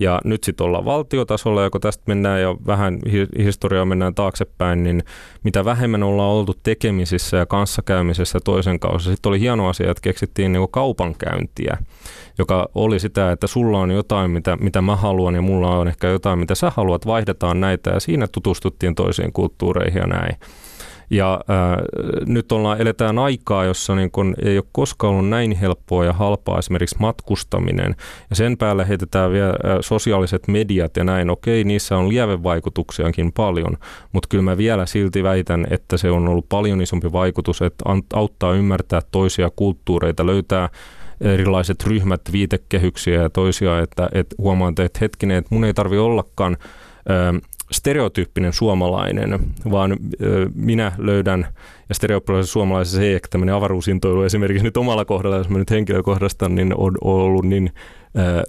Ja 0.00 0.20
nyt 0.24 0.44
sitten 0.44 0.64
ollaan 0.64 0.84
valtiotasolla, 0.84 1.62
ja 1.62 1.70
kun 1.70 1.80
tästä 1.80 2.04
mennään 2.06 2.42
jo 2.42 2.56
vähän 2.66 2.98
historiaa 3.38 3.84
mennään 3.84 4.14
taaksepäin, 4.14 4.82
niin 4.84 5.02
mitä 5.44 5.64
vähemmän 5.64 6.02
ollaan 6.02 6.30
oltu 6.30 6.54
tekemisissä 6.62 7.36
ja 7.36 7.46
kanssakäymisessä 7.46 8.38
toisen 8.44 8.80
kanssa. 8.80 9.10
Sitten 9.10 9.30
oli 9.30 9.40
hieno 9.40 9.68
asia, 9.68 9.90
että 9.90 10.00
keksittiin 10.00 10.52
niin 10.52 10.68
kaupankäyntiä, 10.70 11.78
joka 12.38 12.68
oli 12.74 13.00
sitä, 13.00 13.32
että 13.32 13.46
sulla 13.46 13.78
on 13.78 13.90
jotain, 13.90 14.30
mitä, 14.30 14.56
mitä 14.56 14.82
mä 14.82 14.96
haluan, 14.96 15.34
ja 15.34 15.42
mulla 15.42 15.76
on 15.76 15.88
ehkä 15.88 16.08
jotain, 16.08 16.38
mitä 16.38 16.54
sä 16.54 16.72
haluat, 16.76 17.06
vaihdetaan 17.06 17.60
näitä, 17.60 17.90
ja 17.90 18.00
siinä 18.00 18.26
tutustuttiin 18.32 18.94
toisiin 18.94 19.32
kulttuureihin 19.32 20.00
ja 20.00 20.06
näin. 20.06 20.36
Ja 21.10 21.40
ää, 21.48 21.78
nyt 22.26 22.52
ollaan, 22.52 22.80
eletään 22.80 23.18
aikaa, 23.18 23.64
jossa 23.64 23.94
niin 23.94 24.10
kun 24.10 24.34
ei 24.44 24.58
ole 24.58 24.64
koskaan 24.72 25.12
ollut 25.12 25.28
näin 25.28 25.52
helppoa 25.52 26.04
ja 26.04 26.12
halpaa 26.12 26.58
esimerkiksi 26.58 26.96
matkustaminen. 26.98 27.96
Ja 28.30 28.36
sen 28.36 28.56
päälle 28.56 28.88
heitetään 28.88 29.32
vielä 29.32 29.54
sosiaaliset 29.80 30.48
mediat 30.48 30.96
ja 30.96 31.04
näin. 31.04 31.30
Okei, 31.30 31.64
niissä 31.64 31.96
on 31.96 32.08
lievevaikutuksiakin 32.08 33.32
paljon, 33.32 33.76
mutta 34.12 34.26
kyllä 34.28 34.44
mä 34.44 34.56
vielä 34.56 34.86
silti 34.86 35.22
väitän, 35.22 35.66
että 35.70 35.96
se 35.96 36.10
on 36.10 36.28
ollut 36.28 36.48
paljon 36.48 36.80
isompi 36.80 37.12
vaikutus, 37.12 37.62
että 37.62 37.84
auttaa 38.14 38.52
ymmärtää 38.52 39.00
toisia 39.10 39.50
kulttuureita, 39.56 40.26
löytää 40.26 40.68
erilaiset 41.20 41.86
ryhmät, 41.86 42.20
viitekehyksiä 42.32 43.22
ja 43.22 43.30
toisia, 43.30 43.78
että, 43.78 44.08
että 44.12 44.36
huomaan, 44.38 44.74
että 44.78 44.98
hetkinen, 45.00 45.36
että 45.36 45.54
mun 45.54 45.64
ei 45.64 45.74
tarvi 45.74 45.98
ollakaan 45.98 46.56
stereotyyppinen 47.72 48.52
suomalainen, 48.52 49.40
vaan 49.70 49.96
minä 50.54 50.92
löydän, 50.98 51.46
ja 51.88 51.94
stereoottisessa 51.94 52.52
suomalaisessa 52.52 52.98
se 52.98 53.14
ehkä 53.14 53.28
tämmöinen 53.30 53.54
avaruusintoilu 53.54 54.22
esimerkiksi 54.22 54.64
nyt 54.64 54.76
omalla 54.76 55.04
kohdalla, 55.04 55.36
jos 55.36 55.48
mä 55.48 55.58
nyt 55.58 55.70
henkilökohdastan, 55.70 56.54
niin 56.54 56.74
on, 56.76 56.94
ollut 57.00 57.44
niin, 57.44 57.72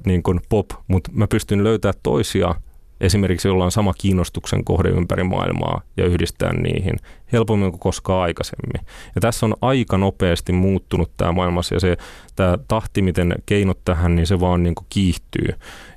niin 0.06 0.24
kuin 0.24 0.40
pop, 0.50 0.70
mutta 0.88 1.12
mä 1.14 1.28
pystyn 1.28 1.64
löytämään 1.64 2.00
toisia 2.04 2.56
esimerkiksi 3.02 3.48
jolla 3.48 3.66
on 3.66 3.72
sama 3.72 3.94
kiinnostuksen 3.94 4.64
kohde 4.64 4.90
ympäri 4.90 5.24
maailmaa 5.24 5.82
ja 5.98 6.06
yhdistää 6.06 6.54
niihin 6.54 6.96
helpommin 7.32 7.72
kuin 7.72 7.80
koskaan 7.80 8.22
aikaisemmin. 8.22 8.88
Ja 9.16 9.22
tässä 9.22 9.46
on 9.46 9.56
aika 9.62 9.98
nopeasti 9.98 10.52
muuttunut 10.52 11.12
tämä 11.18 11.32
maailmassa 11.32 11.76
ja 11.76 11.80
se 11.80 11.98
tämä 12.36 12.58
tahti, 12.68 13.02
miten 13.02 13.36
keinot 13.46 13.80
tähän, 13.86 14.16
niin 14.16 14.28
se 14.28 14.40
vaan 14.40 14.64
niin 14.64 14.76
kuin 14.76 14.86
kiihtyy. 14.90 15.48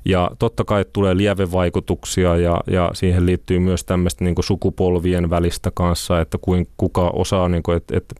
Ja 0.05 0.31
totta 0.39 0.63
kai 0.63 0.85
tulee 0.93 1.17
lievevaikutuksia 1.17 2.37
ja, 2.37 2.61
ja 2.67 2.91
siihen 2.93 3.25
liittyy 3.25 3.59
myös 3.59 3.83
tämmöistä 3.83 4.23
niin 4.23 4.35
kuin 4.35 4.45
sukupolvien 4.45 5.29
välistä 5.29 5.71
kanssa, 5.73 6.21
että 6.21 6.37
kuin, 6.41 6.67
kuka 6.77 7.09
osaa, 7.09 7.49
niin 7.49 7.63
kuin, 7.63 7.77
että, 7.77 7.97
että 7.97 8.15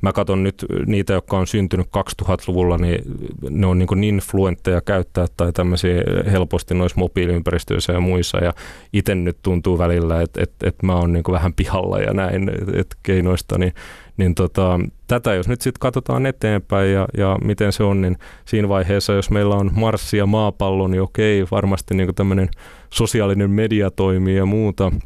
mä 0.00 0.12
katson 0.12 0.42
nyt 0.42 0.66
niitä, 0.86 1.12
jotka 1.12 1.38
on 1.38 1.46
syntynyt 1.46 1.86
2000-luvulla, 1.86 2.78
niin 2.78 3.02
ne 3.50 3.66
on 3.66 3.78
niin, 3.78 3.86
kuin 3.86 4.00
niin 4.00 4.18
fluentteja 4.18 4.80
käyttää 4.80 5.26
tai 5.36 5.52
tämmöisiä 5.52 6.02
helposti 6.32 6.74
noissa 6.74 7.00
mobiiliympäristöissä 7.00 7.92
ja 7.92 8.00
muissa 8.00 8.23
ja 8.32 8.52
itse 8.92 9.14
nyt 9.14 9.38
tuntuu 9.42 9.78
välillä, 9.78 10.22
että, 10.22 10.42
että, 10.42 10.68
että 10.68 10.86
mä 10.86 10.94
oon 10.94 11.12
niin 11.12 11.24
vähän 11.30 11.54
pihalla 11.54 11.98
ja 11.98 12.12
näin, 12.12 12.50
että 12.74 12.96
keinoista, 13.02 13.58
niin 13.58 13.72
niin 14.16 14.34
tota, 14.34 14.80
tätä 15.06 15.34
jos 15.34 15.48
nyt 15.48 15.60
sitten 15.60 15.80
katsotaan 15.80 16.26
eteenpäin 16.26 16.92
ja, 16.92 17.08
ja 17.16 17.38
miten 17.44 17.72
se 17.72 17.82
on, 17.82 18.00
niin 18.00 18.16
siinä 18.44 18.68
vaiheessa, 18.68 19.12
jos 19.12 19.30
meillä 19.30 19.54
on 19.54 19.70
Marssi 19.74 20.16
ja 20.16 20.26
maapallo, 20.26 20.88
niin 20.88 21.02
okei, 21.02 21.46
varmasti 21.50 21.94
niin 21.94 22.14
tämmöinen 22.14 22.48
sosiaalinen 22.90 23.50
media 23.50 23.90
toimii 23.90 24.36
ja 24.36 24.46
muuta– 24.46 24.92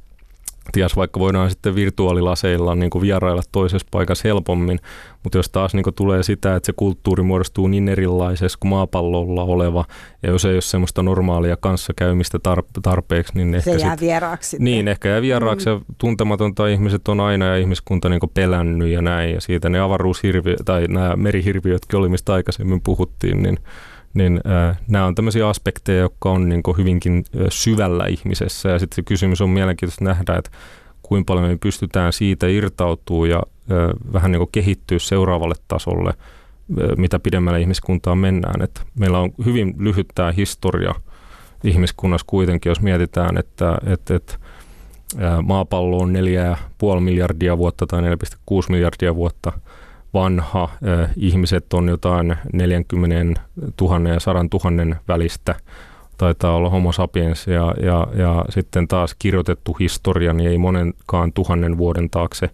ties 0.72 0.96
vaikka 0.96 1.20
voidaan 1.20 1.50
sitten 1.50 1.74
virtuaalilaseilla 1.74 2.74
niin 2.74 2.90
kuin 2.90 3.02
vierailla 3.02 3.42
toisessa 3.52 3.86
paikassa 3.90 4.28
helpommin, 4.28 4.78
mutta 5.22 5.38
jos 5.38 5.50
taas 5.50 5.74
niin 5.74 5.84
kuin 5.84 5.94
tulee 5.94 6.22
sitä, 6.22 6.56
että 6.56 6.66
se 6.66 6.72
kulttuuri 6.76 7.22
muodostuu 7.22 7.66
niin 7.66 7.88
erilaisessa 7.88 8.58
kuin 8.60 8.70
maapallolla 8.70 9.42
oleva, 9.42 9.84
ja 10.22 10.30
jos 10.30 10.44
ei 10.44 10.54
ole 10.54 10.60
semmoista 10.60 11.02
normaalia 11.02 11.56
kanssakäymistä 11.56 12.38
tarpeeksi, 12.82 13.32
niin 13.34 13.54
ehkä 13.54 13.70
se 13.70 13.78
jää 13.78 13.90
sit, 13.90 14.00
vieraaksi. 14.00 14.56
Niin, 14.60 14.88
ehkä 14.88 15.08
jää 15.08 15.22
vieraaksi, 15.22 15.68
mm. 15.68 15.72
ja 15.72 15.80
tuntematonta 15.98 16.66
ihmiset 16.66 17.08
on 17.08 17.20
aina 17.20 17.46
ja 17.46 17.56
ihmiskunta 17.56 18.08
niin 18.08 18.20
kuin 18.20 18.30
pelännyt 18.34 18.88
ja 18.88 19.02
näin, 19.02 19.34
ja 19.34 19.40
siitä 19.40 19.68
ne 19.68 19.80
avaruushirviöt, 19.80 20.60
tai 20.64 20.86
nämä 20.88 21.16
merihirviötkin 21.16 21.98
oli, 21.98 22.08
mistä 22.08 22.32
aikaisemmin 22.34 22.80
puhuttiin, 22.80 23.42
niin 23.42 23.58
niin 24.14 24.40
äh, 24.46 24.78
nämä 24.88 25.06
on 25.06 25.14
tämmöisiä 25.14 25.48
aspekteja, 25.48 26.00
jotka 26.00 26.30
on 26.30 26.48
niin 26.48 26.62
hyvinkin 26.78 27.24
äh, 27.36 27.46
syvällä 27.48 28.06
ihmisessä 28.06 28.68
ja 28.68 28.78
sitten 28.78 28.96
se 28.96 29.02
kysymys 29.02 29.40
on 29.40 29.50
mielenkiintoista 29.50 30.04
nähdä, 30.04 30.36
että 30.36 30.50
kuinka 31.02 31.32
paljon 31.32 31.48
me 31.48 31.56
pystytään 31.56 32.12
siitä 32.12 32.46
irtautuu 32.46 33.24
ja 33.24 33.36
äh, 33.36 34.12
vähän 34.12 34.32
niin 34.32 34.48
kehittyä 34.52 34.98
seuraavalle 34.98 35.54
tasolle, 35.68 36.10
äh, 36.10 36.16
mitä 36.96 37.18
pidemmälle 37.18 37.60
ihmiskuntaan 37.60 38.18
mennään. 38.18 38.62
Et 38.62 38.82
meillä 38.98 39.18
on 39.18 39.30
hyvin 39.44 39.74
lyhyt 39.78 40.08
tämä 40.14 40.32
historia 40.32 40.94
ihmiskunnassa 41.64 42.26
kuitenkin, 42.26 42.70
jos 42.70 42.80
mietitään, 42.80 43.38
että 43.38 43.78
et, 43.86 44.10
et, 44.10 44.38
maapallo 45.42 45.98
on 45.98 46.12
4,5 46.94 47.00
miljardia 47.00 47.58
vuotta 47.58 47.86
tai 47.86 48.02
4,6 48.02 48.06
miljardia 48.68 49.14
vuotta– 49.14 49.52
vanha. 50.14 50.68
Ihmiset 51.16 51.72
on 51.72 51.88
jotain 51.88 52.36
40 52.52 53.40
000 53.80 54.08
ja 54.08 54.20
100 54.20 54.44
000 54.70 54.96
välistä. 55.08 55.54
Taitaa 56.18 56.54
olla 56.54 56.70
homo 56.70 56.92
sapiens 56.92 57.46
ja, 57.46 57.74
ja, 57.82 58.06
ja 58.14 58.44
sitten 58.48 58.88
taas 58.88 59.14
kirjoitettu 59.18 59.72
historia, 59.80 60.32
niin 60.32 60.50
ei 60.50 60.58
monenkaan 60.58 61.32
tuhannen 61.32 61.78
vuoden 61.78 62.10
taakse 62.10 62.50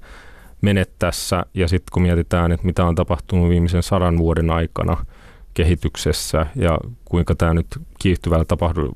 mene 0.60 0.84
tässä. 0.98 1.46
Ja 1.54 1.68
sitten 1.68 1.92
kun 1.92 2.02
mietitään, 2.02 2.52
että 2.52 2.66
mitä 2.66 2.84
on 2.84 2.94
tapahtunut 2.94 3.48
viimeisen 3.48 3.82
sadan 3.82 4.18
vuoden 4.18 4.50
aikana 4.50 4.96
kehityksessä 5.54 6.46
ja 6.56 6.78
kuinka 7.04 7.34
tämä 7.34 7.54
nyt 7.54 7.66
kiihtyvällä 7.98 8.44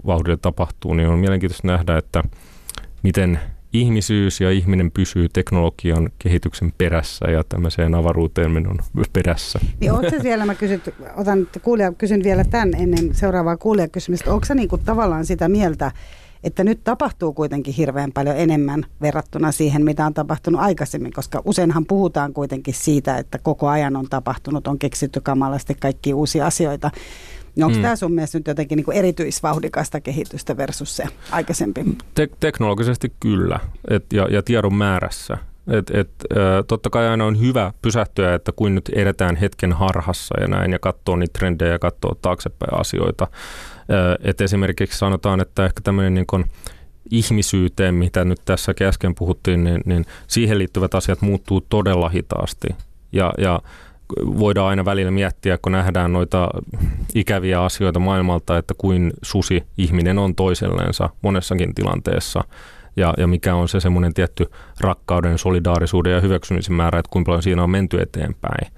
vauhdilla 0.07 0.37
tapahtuu, 0.37 0.94
niin 0.94 1.09
on 1.09 1.18
mielenkiintoista 1.18 1.68
nähdä, 1.68 1.97
että 1.97 2.23
miten 3.03 3.40
ihmisyys 3.72 4.40
ja 4.40 4.50
ihminen 4.50 4.90
pysyy 4.90 5.28
teknologian 5.28 6.11
kehityksen 6.18 6.72
perässä 6.78 7.31
ja 7.31 7.44
tämmöiseen 7.48 7.94
avaruuteen 7.94 8.50
menon 8.50 8.78
perässä. 9.12 9.59
Niin 9.81 9.92
oletko 9.92 10.22
siellä, 10.22 10.46
mä 10.46 10.54
kysyn, 10.54 10.83
otan 11.16 11.48
kuulija, 11.62 11.92
kysyn 11.92 12.22
vielä 12.22 12.44
tämän 12.44 12.74
ennen 12.74 13.14
seuraavaa 13.14 13.57
kuulijakysymystä, 13.57 14.33
onko 14.33 14.46
niin 14.54 14.68
kuin 14.68 14.83
tavallaan 14.85 15.26
sitä 15.26 15.48
mieltä, 15.48 15.92
että 16.44 16.64
nyt 16.64 16.81
tapahtuu 16.85 17.33
kuitenkin 17.33 17.74
hirveän 17.74 18.12
paljon 18.12 18.37
enemmän 18.37 18.85
verrattuna 19.00 19.52
siihen, 19.52 19.85
mitä 19.85 20.07
on 20.07 20.14
tapahtunut 20.14 20.61
aikaisemmin, 20.61 21.12
koska 21.12 21.42
useinhan 21.44 21.87
puhutaan 21.87 22.33
kuitenkin 22.33 22.74
siitä, 22.74 23.18
että 23.18 23.38
koko 23.38 23.68
ajan 23.68 23.96
on 23.96 24.07
tapahtunut, 24.11 24.66
on 24.66 24.78
keksitty 24.78 25.20
kamalasti 25.20 25.74
kaikki 25.74 26.14
uusia 26.14 26.46
asioita. 26.46 26.90
Niin 27.57 27.65
onko 27.65 27.77
mm. 27.77 27.83
tämä 27.83 27.97
sun 27.97 28.13
mielestä 28.13 28.39
nyt 28.39 28.47
jotenkin 28.47 28.77
niin 28.77 28.85
kuin 28.85 28.97
erityisvauhdikasta 28.97 30.01
kehitystä 30.01 30.57
versus 30.57 30.97
se 30.97 31.05
aikaisempi? 31.31 31.85
Te- 32.15 32.29
teknologisesti 32.41 33.13
kyllä, 33.21 33.61
et, 33.91 34.13
ja, 34.13 34.29
ja 34.31 34.43
tiedon 34.43 34.75
määrässä. 34.75 35.39
Et, 35.69 35.91
et, 35.91 36.11
totta 36.67 36.91
kai 36.91 37.09
aina 37.09 37.25
on 37.25 37.41
hyvä 37.41 37.73
pysähtyä, 37.83 38.35
että 38.35 38.53
kuin 38.53 38.75
nyt 38.75 38.89
edetään 38.89 39.37
hetken 39.37 39.73
harhassa 39.73 40.41
ja 40.41 40.49
näin, 40.49 40.73
ja 40.73 40.79
katsoa 40.79 41.17
niitä 41.17 41.39
trendejä 41.39 41.73
ja 41.73 41.79
katsoa 41.79 42.17
taaksepäin 42.23 42.81
asioita. 42.81 43.27
Et 44.25 44.41
esimerkiksi 44.41 44.99
sanotaan, 44.99 45.41
että 45.41 45.65
ehkä 45.65 45.81
tämmöinen 45.85 46.15
niin 46.15 46.27
kuin 46.27 46.45
ihmisyyteen, 47.11 47.95
mitä 47.95 48.25
nyt 48.25 48.41
tässä 48.45 48.75
äsken 48.83 49.15
puhuttiin, 49.15 49.65
niin, 49.65 49.81
niin 49.85 50.05
siihen 50.27 50.59
liittyvät 50.59 50.95
asiat 50.95 51.23
muuttuu 51.23 51.61
todella 51.61 52.09
hitaasti. 52.09 52.69
Ja, 53.13 53.33
ja 53.39 53.61
voidaan 54.38 54.68
aina 54.68 54.85
välillä 54.85 55.11
miettiä, 55.11 55.59
kun 55.62 55.73
nähdään 55.73 56.12
noita 56.12 56.49
ikäviä 57.14 57.62
asioita 57.62 57.99
maailmalta, 57.99 58.59
että 58.59 58.75
kuin 58.79 59.12
susi 59.23 59.62
ihminen 59.79 60.18
on 60.18 60.35
toiselleensa 60.35 61.11
monessakin 61.23 61.75
tilanteessa. 61.75 62.44
ja, 62.97 63.14
ja 63.18 63.27
mikä 63.27 63.55
on 63.55 63.68
se 63.68 63.81
semmoinen 63.81 64.14
tietty 64.14 64.51
rakkauden, 64.81 65.38
solidaarisuuden 65.38 66.12
ja 66.12 66.21
hyväksymisen 66.21 66.75
määrä, 66.75 66.99
että 66.99 67.11
kuinka 67.12 67.29
paljon 67.29 67.42
siinä 67.42 67.62
on 67.62 67.71
menty 67.71 68.01
eteenpäin 68.01 68.73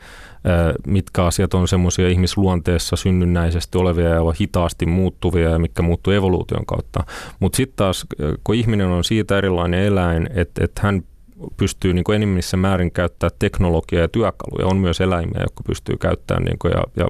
mitkä 0.86 1.24
asiat 1.24 1.54
on 1.54 1.68
semmoisia 1.68 2.08
ihmisluonteessa 2.08 2.96
synnynnäisesti 2.96 3.78
olevia 3.78 4.08
ja 4.08 4.20
hitaasti 4.40 4.86
muuttuvia 4.86 5.50
ja 5.50 5.58
mitkä 5.58 5.82
muuttuu 5.82 6.12
evoluution 6.12 6.66
kautta. 6.66 7.04
Mutta 7.40 7.56
sitten 7.56 7.76
taas, 7.76 8.06
kun 8.44 8.54
ihminen 8.54 8.86
on 8.86 9.04
siitä 9.04 9.38
erilainen 9.38 9.80
eläin, 9.80 10.28
että, 10.34 10.64
että 10.64 10.80
hän 10.84 11.02
pystyy 11.56 11.92
niin 11.92 12.14
enimmissä 12.14 12.56
määrin 12.56 12.92
käyttämään 12.92 13.36
teknologiaa 13.38 14.02
ja 14.02 14.08
työkaluja. 14.08 14.66
On 14.66 14.76
myös 14.76 15.00
eläimiä, 15.00 15.40
jotka 15.42 15.62
pystyy 15.66 15.96
käyttämään 15.96 16.44
niin 16.44 16.58
kuin, 16.58 16.72
ja, 16.72 16.82
ja 16.96 17.06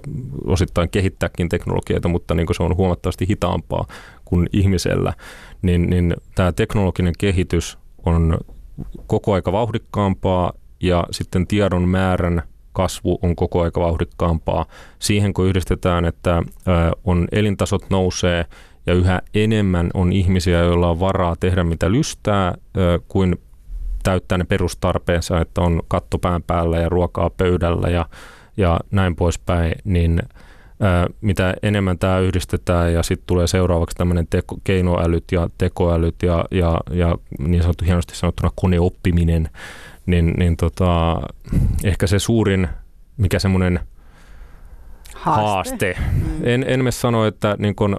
osittain 0.47 0.91
kehittääkin 0.91 1.49
teknologioita, 1.49 2.09
mutta 2.09 2.35
niin 2.35 2.47
kuin 2.47 2.57
se 2.57 2.63
on 2.63 2.77
huomattavasti 2.77 3.29
hitaampaa 3.29 3.87
kuin 4.25 4.49
ihmisellä. 4.53 5.13
Niin, 5.63 5.91
niin 5.91 6.15
tämä 6.35 6.53
teknologinen 6.53 7.15
kehitys 7.19 7.79
on 8.07 8.39
koko 9.07 9.33
aika 9.33 9.53
vauhdikkaampaa 9.53 10.53
ja 10.81 11.05
sitten 11.11 11.47
tiedon 11.47 11.89
määrän 11.89 12.43
kasvu 12.73 13.19
on 13.23 13.37
koko 13.37 13.63
aika 13.63 13.81
vauhdikkaampaa. 13.81 14.67
Siihen 14.99 15.35
kun 15.35 15.47
yhdistetään, 15.47 16.05
että 16.05 16.43
on 17.05 17.29
elintasot 17.33 17.91
nousee 17.91 18.45
ja 18.87 18.95
yhä 18.95 19.23
enemmän 19.35 19.91
on 19.95 20.13
ihmisiä, 20.13 20.59
joilla 20.59 20.91
on 20.91 21.01
varaa 21.01 21.37
tehdä 21.41 21.65
mitä 21.65 21.93
lystää 21.93 22.55
kuin 23.09 23.37
täyttää 24.03 24.39
ne 24.39 24.45
perustarpeensa, 24.45 25.41
että 25.41 25.61
on 25.61 25.83
katto 25.89 26.19
pään 26.19 26.43
päällä 26.43 26.79
ja 26.79 26.89
ruokaa 26.89 27.31
pöydällä 27.31 27.89
ja, 27.89 28.07
ja 28.57 28.81
näin 28.91 29.17
poispäin, 29.17 29.73
niin 29.85 30.23
ää, 30.81 31.07
mitä 31.21 31.55
enemmän 31.63 31.99
tämä 31.99 32.19
yhdistetään 32.19 32.93
ja 32.93 33.03
sitten 33.03 33.27
tulee 33.27 33.47
seuraavaksi 33.47 33.97
tämmöinen 33.97 34.27
teko, 34.31 34.59
keinoälyt 34.65 35.25
ja 35.33 35.49
tekoälyt 35.59 36.23
ja, 36.23 36.45
ja, 36.51 36.81
ja 36.91 37.19
niin 37.39 37.63
sanottu 37.63 37.85
hienosti 37.85 38.17
sanottuna 38.17 38.53
koneoppiminen, 38.55 39.49
niin, 40.07 40.35
niin 40.39 40.57
tota, 40.57 41.21
ehkä 41.85 42.07
se 42.07 42.19
suurin, 42.19 42.69
mikä 43.17 43.39
semmoinen 43.39 43.81
haaste. 45.21 45.95
haaste. 45.95 45.97
Mm. 46.13 46.41
En, 46.43 46.65
en 46.69 46.85
me 46.85 46.91
sano, 46.91 47.27
että 47.27 47.57
niin 47.59 47.75
kun, 47.75 47.97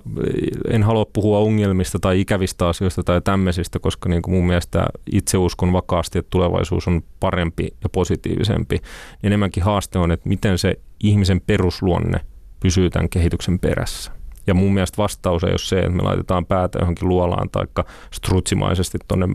en 0.70 0.84
halua 0.84 1.06
puhua 1.14 1.40
ongelmista 1.40 2.00
tai 2.00 2.20
ikävistä 2.20 2.68
asioista 2.68 3.04
tai 3.04 3.22
tämmöisistä, 3.22 3.80
koska 3.80 4.10
niin 4.10 4.22
mun 4.28 4.48
mielestä 4.48 4.86
itse 5.12 5.38
uskon 5.38 5.74
vakaasti, 5.74 6.20
että 6.20 6.30
tulevaisuus 6.30 6.88
on 6.88 7.02
parempi 7.20 7.68
ja 7.84 7.90
positiivisempi. 7.90 8.78
Enemmänkin 9.24 9.64
haaste 9.64 10.00
on, 10.00 10.12
että 10.12 10.30
miten 10.30 10.58
se 10.58 10.76
ihmisen 11.04 11.42
perusluonne 11.42 12.20
pysyy 12.60 12.90
tämän 12.90 13.10
kehityksen 13.10 13.60
perässä. 13.60 14.12
Ja 14.48 14.54
mun 14.54 14.74
mielestä 14.74 14.98
vastaus 14.98 15.44
ei 15.44 15.52
ole 15.52 15.58
se, 15.58 15.80
että 15.80 15.92
me 15.92 16.04
laitetaan 16.04 16.46
päätä 16.46 16.80
johonkin 16.82 17.10
luolaan 17.10 17.50
tai 17.50 17.66
strutsimaisesti 18.12 18.98
tuonne 19.08 19.28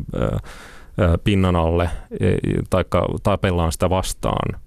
pinnan 1.25 1.57
alle 1.57 1.91
e, 2.21 2.37
tai 2.71 2.85
tapellaan 3.23 3.73
sitä 3.73 3.91
vastaan. 3.91 4.61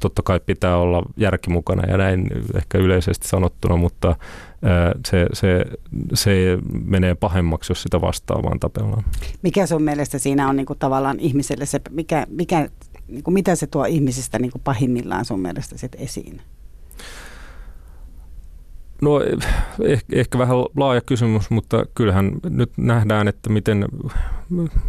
Totta 0.00 0.22
kai 0.22 0.40
pitää 0.46 0.76
olla 0.76 1.02
järki 1.16 1.50
mukana 1.50 1.82
ja 1.90 1.96
näin 1.96 2.26
ehkä 2.54 2.78
yleisesti 2.78 3.28
sanottuna, 3.28 3.76
mutta 3.76 4.16
se, 5.06 5.26
se, 5.32 5.64
se 6.14 6.58
menee 6.84 7.14
pahemmaksi, 7.14 7.70
jos 7.70 7.82
sitä 7.82 8.00
vastaan 8.00 8.42
vaan 8.42 8.60
tapellaan. 8.60 9.04
Mikä 9.42 9.66
sun 9.66 9.82
mielestä 9.82 10.18
siinä 10.18 10.48
on 10.48 10.56
niin 10.56 10.66
kuin 10.66 10.78
tavallaan 10.78 11.20
ihmiselle 11.20 11.66
se, 11.66 11.80
mikä, 11.90 12.26
mikä, 12.30 12.68
niin 13.08 13.22
kuin 13.22 13.34
mitä 13.34 13.54
se 13.54 13.66
tuo 13.66 13.84
ihmisistä 13.84 14.38
niin 14.38 14.52
kuin 14.52 14.62
pahimmillaan 14.62 15.24
sun 15.24 15.40
mielestä 15.40 15.78
sit 15.78 15.96
esiin? 15.98 16.40
No 19.02 19.20
eh, 19.84 20.04
ehkä 20.12 20.38
vähän 20.38 20.56
laaja 20.76 21.00
kysymys, 21.00 21.50
mutta 21.50 21.84
kyllähän 21.94 22.32
nyt 22.48 22.72
nähdään, 22.76 23.28
että 23.28 23.50
miten 23.50 23.86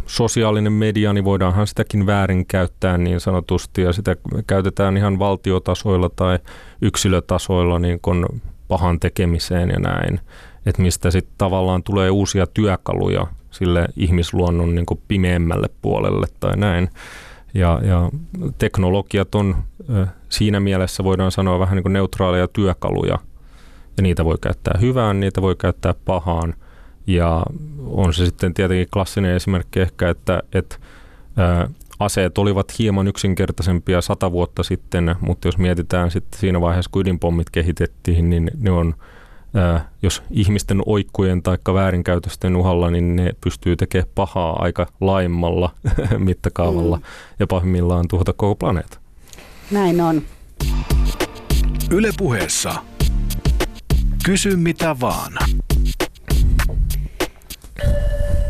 sosiaalinen 0.06 0.72
media, 0.72 1.12
niin 1.12 1.24
voidaanhan 1.24 1.66
sitäkin 1.66 2.06
väärin 2.06 2.46
käyttää 2.46 2.98
niin 2.98 3.20
sanotusti 3.20 3.82
ja 3.82 3.92
sitä 3.92 4.16
käytetään 4.46 4.96
ihan 4.96 5.18
valtiotasoilla 5.18 6.08
tai 6.16 6.38
yksilötasoilla 6.82 7.78
niin 7.78 7.98
kuin 8.02 8.26
pahan 8.68 9.00
tekemiseen 9.00 9.68
ja 9.68 9.80
näin. 9.80 10.20
Että 10.66 10.82
mistä 10.82 11.10
sitten 11.10 11.34
tavallaan 11.38 11.82
tulee 11.82 12.10
uusia 12.10 12.46
työkaluja 12.46 13.26
sille 13.50 13.88
ihmisluonnon 13.96 14.74
niin 14.74 14.86
pimeämmälle 15.08 15.68
puolelle 15.82 16.26
tai 16.40 16.56
näin. 16.56 16.90
Ja, 17.54 17.80
ja 17.84 18.10
teknologiat 18.58 19.34
on 19.34 19.56
siinä 20.28 20.60
mielessä 20.60 21.04
voidaan 21.04 21.32
sanoa 21.32 21.58
vähän 21.58 21.76
niin 21.76 21.82
kuin 21.82 21.92
neutraaleja 21.92 22.48
työkaluja– 22.48 23.18
ja 23.96 24.02
niitä 24.02 24.24
voi 24.24 24.36
käyttää 24.40 24.78
hyvään, 24.80 25.20
niitä 25.20 25.42
voi 25.42 25.56
käyttää 25.56 25.94
pahaan. 26.04 26.54
Ja 27.06 27.42
on 27.86 28.14
se 28.14 28.24
sitten 28.24 28.54
tietenkin 28.54 28.88
klassinen 28.92 29.36
esimerkki 29.36 29.80
ehkä, 29.80 30.10
että, 30.10 30.42
että 30.52 30.76
ää, 31.36 31.68
aseet 31.98 32.38
olivat 32.38 32.78
hieman 32.78 33.08
yksinkertaisempia 33.08 34.00
sata 34.00 34.32
vuotta 34.32 34.62
sitten, 34.62 35.16
mutta 35.20 35.48
jos 35.48 35.58
mietitään 35.58 36.10
sitten 36.10 36.40
siinä 36.40 36.60
vaiheessa, 36.60 36.90
kun 36.92 37.02
ydinpommit 37.02 37.50
kehitettiin, 37.50 38.30
niin 38.30 38.50
ne 38.58 38.70
on, 38.70 38.94
ää, 39.54 39.90
jos 40.02 40.22
ihmisten 40.30 40.82
oikkujen 40.86 41.42
tai 41.42 41.58
väärinkäytösten 41.74 42.56
uhalla, 42.56 42.90
niin 42.90 43.16
ne 43.16 43.30
pystyy 43.40 43.76
tekemään 43.76 44.10
pahaa 44.14 44.62
aika 44.62 44.86
laimmalla 45.00 45.70
mittakaavalla 46.18 46.96
mm. 46.96 47.02
ja 47.38 47.46
pahimmillaan 47.46 48.08
tuhota 48.08 48.32
koko 48.32 48.54
planeetta. 48.54 48.98
Näin 49.70 50.00
on. 50.00 50.22
Ylepuheessa 51.90 52.74
Kysy 54.24 54.56
mitä 54.56 54.96
vaan. 55.00 55.32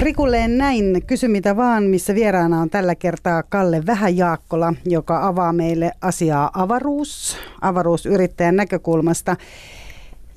Rikulleen 0.00 0.58
näin, 0.58 1.02
kysy 1.06 1.28
mitä 1.28 1.56
vaan, 1.56 1.84
missä 1.84 2.14
vieraana 2.14 2.60
on 2.60 2.70
tällä 2.70 2.94
kertaa 2.94 3.42
Kalle 3.42 3.86
Vähäjaakkola, 3.86 4.74
joka 4.84 5.26
avaa 5.26 5.52
meille 5.52 5.92
asiaa 6.00 6.50
avaruus, 6.54 7.36
avaruusyrittäjän 7.60 8.56
näkökulmasta. 8.56 9.36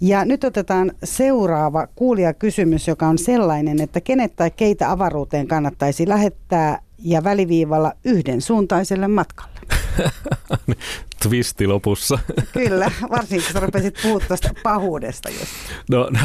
Ja 0.01 0.25
nyt 0.25 0.43
otetaan 0.43 0.91
seuraava 1.03 1.87
kuulijakysymys, 1.95 2.87
joka 2.87 3.07
on 3.07 3.17
sellainen, 3.17 3.81
että 3.81 4.01
kenet 4.01 4.35
tai 4.35 4.51
keitä 4.51 4.91
avaruuteen 4.91 5.47
kannattaisi 5.47 6.07
lähettää 6.07 6.79
ja 6.99 7.23
väliviivalla 7.23 7.93
yhden 8.05 8.41
suuntaiselle 8.41 9.07
matkalle? 9.07 9.54
Twisti 11.23 11.67
lopussa. 11.67 12.19
Kyllä, 12.53 12.91
varsinkin 13.09 13.53
kun 13.53 13.61
rupesit 13.61 13.99
puhua 14.01 14.19
pahuudesta 14.63 15.29
just. 15.29 15.51
No, 15.89 16.09
no 16.11 16.19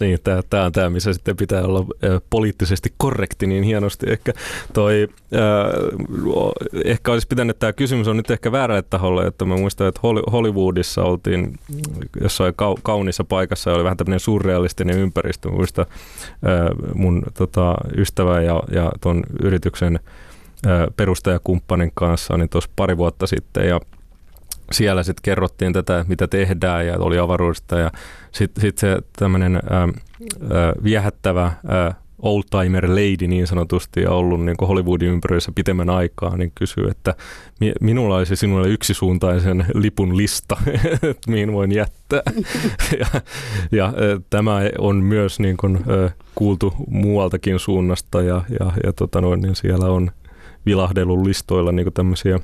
niin, 0.00 0.18
tämä 0.50 0.64
on 0.64 0.72
tämä, 0.72 0.90
missä 0.90 1.12
sitten 1.12 1.36
pitää 1.36 1.64
olla 1.64 1.80
äh, 1.80 2.20
poliittisesti 2.30 2.94
korrekti 2.96 3.46
niin 3.46 3.62
hienosti. 3.62 4.06
Ehkä, 4.10 4.32
toi, 4.72 5.08
äh, 5.34 6.82
ehkä 6.84 7.12
olisi 7.12 7.26
pitänyt, 7.26 7.58
tämä 7.58 7.72
kysymys 7.72 8.08
on 8.08 8.16
nyt 8.16 8.30
ehkä 8.30 8.52
väärälle 8.52 8.82
taholle, 8.82 9.26
että 9.26 9.44
mä 9.44 9.56
muistan, 9.56 9.86
että 9.86 10.00
Hollywoodissa 10.32 11.02
oltiin 11.02 11.58
jossain 12.20 12.54
kau- 12.54 12.80
kaunissa 12.82 13.24
paikassa 13.24 13.70
ja 13.70 13.76
oli 13.76 13.84
vähän 13.84 13.96
tämmöinen 13.96 14.20
surrealistinen 14.20 14.98
ympäristö. 14.98 15.50
Muista 15.50 15.82
äh, 15.82 16.94
mun 16.94 17.22
tota, 17.34 17.74
ystävä 17.96 18.42
ja, 18.42 18.62
ja 18.70 18.92
ton 19.00 19.22
yrityksen 19.42 20.00
perustajakumppanin 20.96 21.92
kanssa 21.94 22.36
niin 22.36 22.48
tuossa 22.48 22.70
pari 22.76 22.96
vuotta 22.96 23.26
sitten 23.26 23.68
ja 23.68 23.80
siellä 24.72 25.02
sitten 25.02 25.22
kerrottiin 25.22 25.72
tätä, 25.72 26.04
mitä 26.08 26.26
tehdään 26.26 26.86
ja 26.86 26.96
oli 26.98 27.18
avaruudesta 27.18 27.78
ja 27.78 27.90
sitten 28.32 28.60
sit 28.60 28.78
se 28.78 28.98
tämmöinen 29.18 29.60
viehättävä 30.84 31.52
ää, 31.68 31.94
oldtimer 32.22 32.88
lady 32.88 33.28
niin 33.28 33.46
sanotusti 33.46 34.00
ja 34.00 34.10
ollut 34.10 34.44
niin 34.44 34.56
Hollywoodin 34.68 35.08
ympäröissä 35.08 35.52
pitemmän 35.54 35.90
aikaa, 35.90 36.36
niin 36.36 36.52
kysyy, 36.54 36.88
että 36.88 37.14
minulla 37.80 38.16
olisi 38.16 38.36
sinulle 38.36 38.68
yksisuuntaisen 38.68 39.66
lipun 39.74 40.16
lista, 40.16 40.56
että 41.10 41.30
mihin 41.30 41.52
voin 41.52 41.72
jättää. 41.72 42.22
ja, 43.00 43.06
ja 43.72 43.92
tämä 44.30 44.60
on 44.78 44.96
myös 44.96 45.40
niin 45.40 45.56
kuin, 45.56 45.84
kuultu 46.34 46.74
muualtakin 46.88 47.58
suunnasta 47.58 48.22
ja, 48.22 48.42
ja, 48.60 48.72
ja 48.84 48.92
tota 48.92 49.20
noin, 49.20 49.40
niin 49.40 49.56
siellä 49.56 49.86
on 49.86 50.10
vilahdellut 50.66 51.26
listoilla 51.26 51.72
niin 51.72 51.92
tämmöisiä 51.92 52.40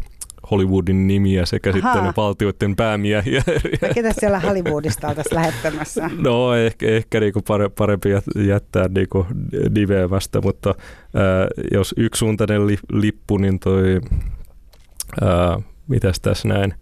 Hollywoodin 0.50 1.06
nimiä 1.06 1.46
sekä 1.46 1.70
Aha. 1.70 1.94
sitten 1.94 2.12
valtioiden 2.16 2.76
päämiehiä. 2.76 3.42
Ja 3.82 3.94
ketä 3.94 4.12
siellä 4.12 4.40
Hollywoodista 4.40 5.08
oltaisiin 5.08 5.34
lähettämässä? 5.34 6.10
No 6.24 6.54
ehkä, 6.54 6.86
ehkä 6.86 7.20
niinku 7.20 7.40
parempi 7.76 8.08
jättää 8.46 8.88
niinku 8.88 9.26
niveämästä, 9.74 10.40
mutta 10.40 10.74
ää, 11.14 11.46
jos 11.72 11.94
yksisuuntainen 11.96 12.66
li, 12.66 12.76
lippu, 12.92 13.36
niin 13.36 13.58
toi, 13.58 14.00
ää, 15.20 15.60
mitäs 15.88 16.20
tässä 16.20 16.48
näin, 16.48 16.74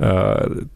ää, 0.00 0.12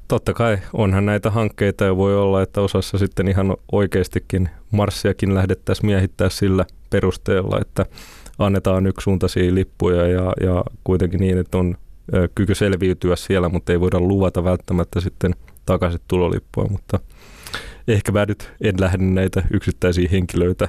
totta 0.08 0.32
kai 0.32 0.58
onhan 0.72 1.06
näitä 1.06 1.30
hankkeita 1.30 1.84
ja 1.84 1.96
voi 1.96 2.16
olla, 2.16 2.42
että 2.42 2.60
osassa 2.60 2.98
sitten 2.98 3.28
ihan 3.28 3.56
oikeastikin 3.72 4.48
Marsiakin 4.70 5.34
lähdettäisiin 5.34 5.86
miehittää 5.86 6.28
sillä 6.28 6.64
perusteella, 6.90 7.60
että 7.60 7.86
annetaan 8.38 8.86
yksisuuntaisia 8.86 9.54
lippuja 9.54 10.06
ja, 10.06 10.32
ja 10.40 10.64
kuitenkin 10.84 11.20
niin, 11.20 11.38
että 11.38 11.58
on 11.58 11.74
kyky 12.34 12.54
selviytyä 12.54 13.16
siellä, 13.16 13.48
mutta 13.48 13.72
ei 13.72 13.80
voida 13.80 14.00
luvata 14.00 14.44
välttämättä 14.44 15.00
sitten 15.00 15.34
takaisin 15.66 16.00
tulolippua, 16.08 16.66
mutta 16.70 17.00
ehkä 17.88 18.12
mä 18.12 18.24
nyt 18.26 18.52
en 18.60 18.74
lähde 18.80 19.04
näitä 19.04 19.42
yksittäisiä 19.50 20.08
henkilöitä 20.12 20.68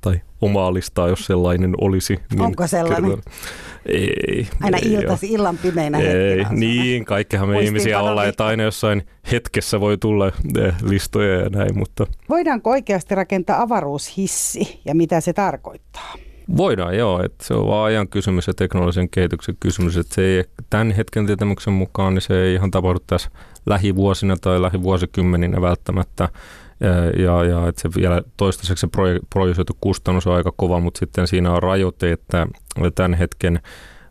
tai 0.00 0.20
omaa 0.40 0.74
listaa, 0.74 1.08
jos 1.08 1.26
sellainen 1.26 1.74
olisi. 1.80 2.18
Niin 2.30 2.40
Onko 2.40 2.66
sellainen? 2.66 3.02
Kerron. 3.02 3.22
Ei. 3.86 4.48
Aina 4.62 4.78
ei 4.78 4.92
iltasi, 4.92 5.32
illan 5.32 5.58
pimeinä 5.58 5.98
Ei, 5.98 6.38
hetkinä 6.38 6.60
niin, 6.60 7.04
kaikkehan 7.04 7.48
me 7.48 7.60
ihmisiä 7.60 8.00
ollaan, 8.00 8.28
että 8.28 8.46
aina 8.46 8.62
jossain 8.62 9.02
hetkessä 9.32 9.80
voi 9.80 9.98
tulla 9.98 10.26
eh, 10.58 10.74
listoja 10.82 11.40
ja 11.40 11.48
näin, 11.48 11.78
mutta... 11.78 12.06
Voidaanko 12.28 12.70
oikeasti 12.70 13.14
rakentaa 13.14 13.62
avaruushissi 13.62 14.80
ja 14.84 14.94
mitä 14.94 15.20
se 15.20 15.32
tarkoittaa? 15.32 16.14
Voidaan 16.56 16.96
joo, 16.96 17.22
että 17.24 17.44
se 17.44 17.54
on 17.54 17.66
vaan 17.66 17.86
ajan 17.86 18.08
kysymys 18.08 18.46
ja 18.46 18.54
teknologisen 18.54 19.10
kehityksen 19.10 19.56
kysymys, 19.60 19.96
että 19.96 20.14
se 20.14 20.22
ei 20.22 20.44
tämän 20.70 20.90
hetken 20.90 21.26
tietämyksen 21.26 21.72
mukaan, 21.72 22.14
niin 22.14 22.22
se 22.22 22.42
ei 22.42 22.54
ihan 22.54 22.70
tapahdu 22.70 22.98
tässä 23.06 23.30
lähivuosina 23.66 24.36
tai 24.36 24.62
lähivuosikymmeninä 24.62 25.60
välttämättä. 25.60 26.28
Ja, 27.18 27.44
ja 27.44 27.68
että 27.68 27.82
se 27.82 27.88
vielä 27.96 28.22
toistaiseksi 28.36 28.80
se 28.80 28.88
projisoitu 29.30 29.76
kustannus 29.80 30.26
on 30.26 30.34
aika 30.34 30.52
kova, 30.56 30.80
mutta 30.80 30.98
sitten 30.98 31.26
siinä 31.26 31.52
on 31.52 31.62
rajoite, 31.62 32.12
että 32.12 32.46
tämän 32.94 33.14
hetken 33.14 33.60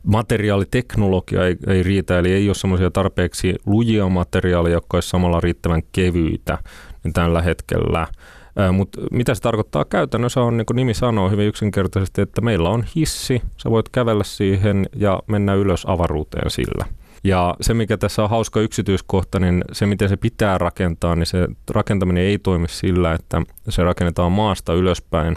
materiaaliteknologia 0.04 1.48
ei, 1.48 1.56
ei 1.68 1.84
riitä, 1.84 2.20
eli 2.20 2.34
ei 2.34 2.50
ole 2.50 2.56
semmoisia 2.56 2.92
tarpeeksi 2.92 3.56
lujia 3.66 4.10
materiaaleja, 4.10 4.74
jotka 4.74 4.98
olisi 4.98 5.10
samalla 5.10 5.40
riittävän 5.40 5.82
kevyitä 5.92 6.58
niin 7.04 7.14
tällä 7.14 7.42
hetkellä. 7.42 8.08
Mutta 8.72 9.02
mitä 9.12 9.36
se 9.36 9.42
tarkoittaa 9.42 9.86
käytännössä 9.86 10.42
on, 10.42 10.58
niin 10.58 10.66
kuin 10.66 10.76
nimi 10.76 10.94
sanoo 10.94 11.30
hyvin 11.30 11.48
yksinkertaisesti, 11.48 12.22
että 12.22 12.42
meillä 12.42 12.70
on 12.70 12.84
hissi, 12.96 13.42
sä 13.58 13.70
voit 13.70 13.90
kävellä 13.90 14.24
siihen 14.24 14.90
ja 14.96 15.20
mennä 15.28 15.54
ylös 15.54 15.86
avaruuteen 15.88 16.50
sillä. 16.50 16.86
Ja 17.24 17.56
se, 17.62 17.74
mikä 17.74 17.98
tässä 17.98 18.24
on 18.24 18.30
hauska 18.30 18.60
yksityiskohta, 18.60 19.40
niin 19.40 19.64
se, 19.72 19.86
miten 19.86 20.10
se 20.10 20.18
pitää 20.18 20.58
rakentaa, 20.58 21.16
niin 21.16 21.26
se 21.26 21.48
rakentaminen 21.72 22.24
ei 22.24 22.40
toimi 22.40 22.68
sillä, 22.68 23.14
että 23.14 23.42
se 23.70 23.84
rakennetaan 23.84 24.32
maasta 24.32 24.74
ylöspäin, 24.74 25.36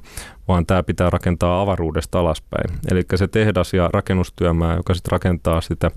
vaan 0.48 0.66
tämä 0.66 0.83
pitää 0.83 1.11
rakentaa 1.11 1.61
avaruudesta 1.61 2.20
alaspäin. 2.20 2.79
Eli 2.90 3.02
se 3.14 3.29
tehdas 3.29 3.74
ja 3.74 3.90
rakennustyömaa, 3.92 4.76
joka 4.76 4.94
sitten 4.94 5.12
rakentaa 5.12 5.61
sitä, 5.61 5.90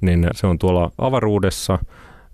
niin 0.00 0.28
se 0.34 0.46
on 0.46 0.58
tuolla 0.58 0.90
avaruudessa– 0.98 1.78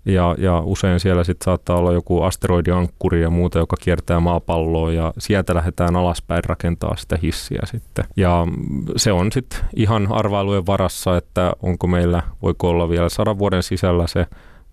ja, 0.05 0.35
ja 0.37 0.59
usein 0.59 0.99
siellä 0.99 1.23
sitten 1.23 1.45
saattaa 1.45 1.77
olla 1.77 1.93
joku 1.93 2.21
asteroidiankkuri 2.21 3.21
ja 3.21 3.29
muuta, 3.29 3.59
joka 3.59 3.75
kiertää 3.81 4.19
maapalloa 4.19 4.91
ja 4.91 5.13
sieltä 5.17 5.55
lähdetään 5.55 5.95
alaspäin 5.95 6.43
rakentaa 6.43 6.95
sitä 6.95 7.19
hissiä 7.23 7.61
sitten. 7.65 8.05
Ja 8.17 8.47
se 8.95 9.11
on 9.11 9.31
sitten 9.31 9.59
ihan 9.75 10.07
arvailujen 10.11 10.65
varassa, 10.65 11.17
että 11.17 11.53
onko 11.61 11.87
meillä, 11.87 12.23
voiko 12.41 12.69
olla 12.69 12.89
vielä 12.89 13.09
sadan 13.09 13.39
vuoden 13.39 13.63
sisällä 13.63 14.07
se 14.07 14.27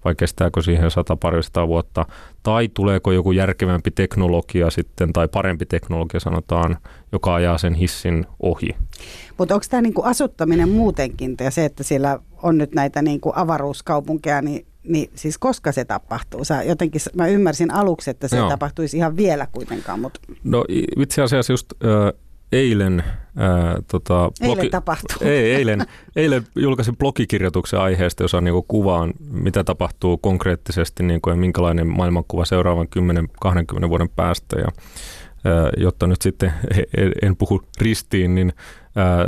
vai 0.05 0.14
kestääkö 0.14 0.62
siihen 0.62 0.90
sata 0.90 1.16
parista 1.16 1.69
vuotta, 1.69 2.07
tai 2.43 2.69
tuleeko 2.69 3.12
joku 3.12 3.33
järkevämpi 3.33 3.90
teknologia 3.90 4.71
sitten, 4.71 5.12
tai 5.12 5.29
parempi 5.29 5.66
teknologia 5.66 6.21
sanotaan, 6.21 6.77
joka 7.12 7.35
ajaa 7.35 7.59
sen 7.59 7.75
hissin 7.75 8.27
ohi. 8.40 8.77
Mutta 9.38 9.55
onko 9.55 9.66
tämä 9.71 9.83
niinku 9.83 10.03
asuttaminen 10.03 10.69
muutenkin, 10.69 11.35
ja 11.40 11.51
se, 11.51 11.64
että 11.64 11.83
siellä 11.83 12.19
on 12.43 12.59
nyt 12.59 12.75
näitä 12.75 13.03
niinku 13.03 13.33
avaruuskaupunkeja, 13.35 14.43
niin 14.43 14.66
niin 14.83 15.11
siis 15.14 15.38
koska 15.38 15.73
se 15.73 15.85
tapahtuu? 15.85 16.45
Sä 16.45 16.62
jotenkin, 16.62 17.01
mä 17.14 17.27
ymmärsin 17.27 17.71
aluksi, 17.71 18.11
että 18.11 18.29
se 18.29 18.37
Joo. 18.37 18.49
tapahtuisi 18.49 18.97
ihan 18.97 19.16
vielä 19.16 19.47
kuitenkaan. 19.53 20.01
Mutta... 20.01 20.21
No 20.45 20.64
itse 20.97 21.23
asiassa 21.23 21.53
just 21.53 21.73
äh, 21.85 22.21
eilen... 22.53 23.05
Äh, 23.40 23.75
tota, 23.90 24.31
blogi... 24.40 24.59
Eilen 24.59 24.71
tapahtuu. 24.71 25.29
Ei, 25.29 25.53
eilen, 25.57 25.87
eilen 26.16 26.47
julkaisin 26.57 26.97
blogikirjoituksen 26.97 27.81
aiheesta, 27.81 28.25
jossa 28.25 28.40
niin 28.40 28.64
kuvaan, 28.69 29.12
mitä 29.31 29.64
tapahtuu 29.64 30.19
konkreettisesti 30.19 31.03
niin 31.03 31.21
kuin, 31.21 31.33
ja 31.33 31.37
minkälainen 31.37 31.87
maailmankuva 31.87 32.45
seuraavan 32.45 32.88
10-20 33.85 33.88
vuoden 33.88 34.09
päästä. 34.09 34.59
Ja, 34.59 34.66
äh, 34.66 35.71
jotta 35.77 36.07
nyt 36.07 36.23
sitten 36.23 36.53
en 37.23 37.37
puhu 37.37 37.62
ristiin, 37.81 38.35
niin 38.35 38.53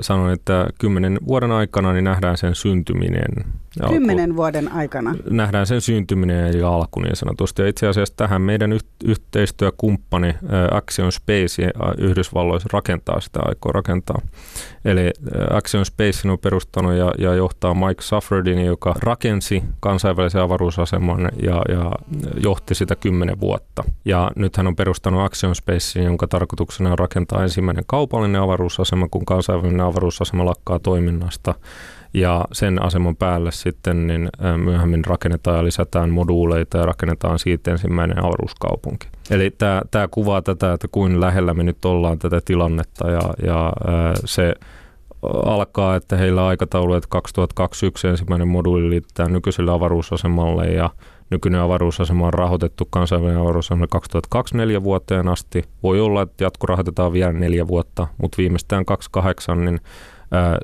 sanoin, 0.00 0.32
että 0.32 0.66
kymmenen 0.80 1.18
vuoden 1.26 1.52
aikana 1.52 1.92
niin 1.92 2.04
nähdään 2.04 2.36
sen 2.36 2.54
syntyminen. 2.54 3.44
Kymmenen 3.88 4.30
alku, 4.30 4.36
vuoden 4.36 4.72
aikana? 4.72 5.14
Nähdään 5.30 5.66
sen 5.66 5.80
syntyminen 5.80 6.58
ja 6.58 6.68
alku 6.68 7.00
niin 7.00 7.16
sanotusti. 7.16 7.62
Ja 7.62 7.68
itse 7.68 7.86
asiassa 7.86 8.14
tähän 8.16 8.42
meidän 8.42 8.72
yhteistyökumppani 9.04 10.34
Action 10.70 11.12
Space 11.12 11.70
Yhdysvalloissa 11.98 12.68
rakentaa 12.72 13.20
sitä, 13.20 13.40
aikoo 13.42 13.72
rakentaa. 13.72 14.20
Eli 14.84 15.10
Action 15.50 15.84
Space 15.84 16.30
on 16.30 16.38
perustanut 16.38 16.94
ja, 16.94 17.12
ja 17.18 17.34
johtaa 17.34 17.74
Mike 17.74 18.02
Suffredin, 18.02 18.64
joka 18.64 18.94
rakensi 18.98 19.62
kansainvälisen 19.80 20.42
avaruusaseman 20.42 21.30
ja, 21.42 21.62
ja 21.68 21.92
johti 22.42 22.74
sitä 22.74 22.96
kymmenen 22.96 23.40
vuotta. 23.40 23.84
Ja 24.04 24.30
nyt 24.36 24.56
hän 24.56 24.66
on 24.66 24.76
perustanut 24.76 25.26
Action 25.26 25.54
Space, 25.54 26.02
jonka 26.02 26.26
tarkoituksena 26.26 26.92
on 26.92 26.98
rakentaa 26.98 27.42
ensimmäinen 27.42 27.84
kaupallinen 27.86 28.40
avaruusasema, 28.40 29.08
kun 29.08 29.24
kansainvälinen 29.24 29.86
avaruusasema 29.86 30.46
lakkaa 30.46 30.78
toiminnasta. 30.78 31.54
Ja 32.14 32.44
sen 32.52 32.82
aseman 32.82 33.16
päälle 33.16 33.52
sitten 33.52 34.06
niin 34.06 34.28
myöhemmin 34.56 35.04
rakennetaan 35.04 35.56
ja 35.56 35.64
lisätään 35.64 36.10
moduuleita 36.10 36.78
ja 36.78 36.86
rakennetaan 36.86 37.38
siitä 37.38 37.70
ensimmäinen 37.70 38.18
avaruuskaupunki. 38.18 39.08
Eli 39.30 39.50
tämä, 39.50 39.82
tämä 39.90 40.08
kuvaa 40.08 40.42
tätä, 40.42 40.72
että 40.72 40.88
kuin 40.92 41.20
lähellä 41.20 41.54
me 41.54 41.62
nyt 41.62 41.84
ollaan 41.84 42.18
tätä 42.18 42.40
tilannetta 42.44 43.10
ja, 43.10 43.20
ja 43.46 43.72
se 44.24 44.54
alkaa, 45.46 45.96
että 45.96 46.16
heillä 46.16 46.46
aikataulu, 46.46 46.94
että 46.94 47.08
2021 47.10 48.08
ensimmäinen 48.08 48.48
moduuli 48.48 48.90
liitetään 48.90 49.32
nykyiselle 49.32 49.72
avaruusasemalle 49.72 50.66
ja 50.66 50.90
nykyinen 51.30 51.60
avaruusasema 51.60 52.26
on 52.26 52.34
rahoitettu 52.34 52.88
kansainvälinen 52.90 53.42
avaruusasema 53.42 53.86
2024 53.86 54.82
vuoteen 54.82 55.28
asti. 55.28 55.64
Voi 55.82 56.00
olla, 56.00 56.22
että 56.22 56.44
jatko 56.44 56.66
rahoitetaan 56.66 57.12
vielä 57.12 57.32
neljä 57.32 57.68
vuotta, 57.68 58.06
mutta 58.18 58.38
viimeistään 58.38 58.84
28 58.84 59.64
niin 59.64 59.80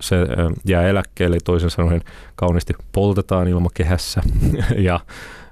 se 0.01 0.17
jää 0.65 0.89
eläkkeelle, 0.89 1.39
toisin 1.45 1.71
sanoen 1.71 2.01
kauniisti 2.37 2.75
poltetaan 2.93 3.49
ilmakehässä 3.49 4.23
ja 4.89 5.01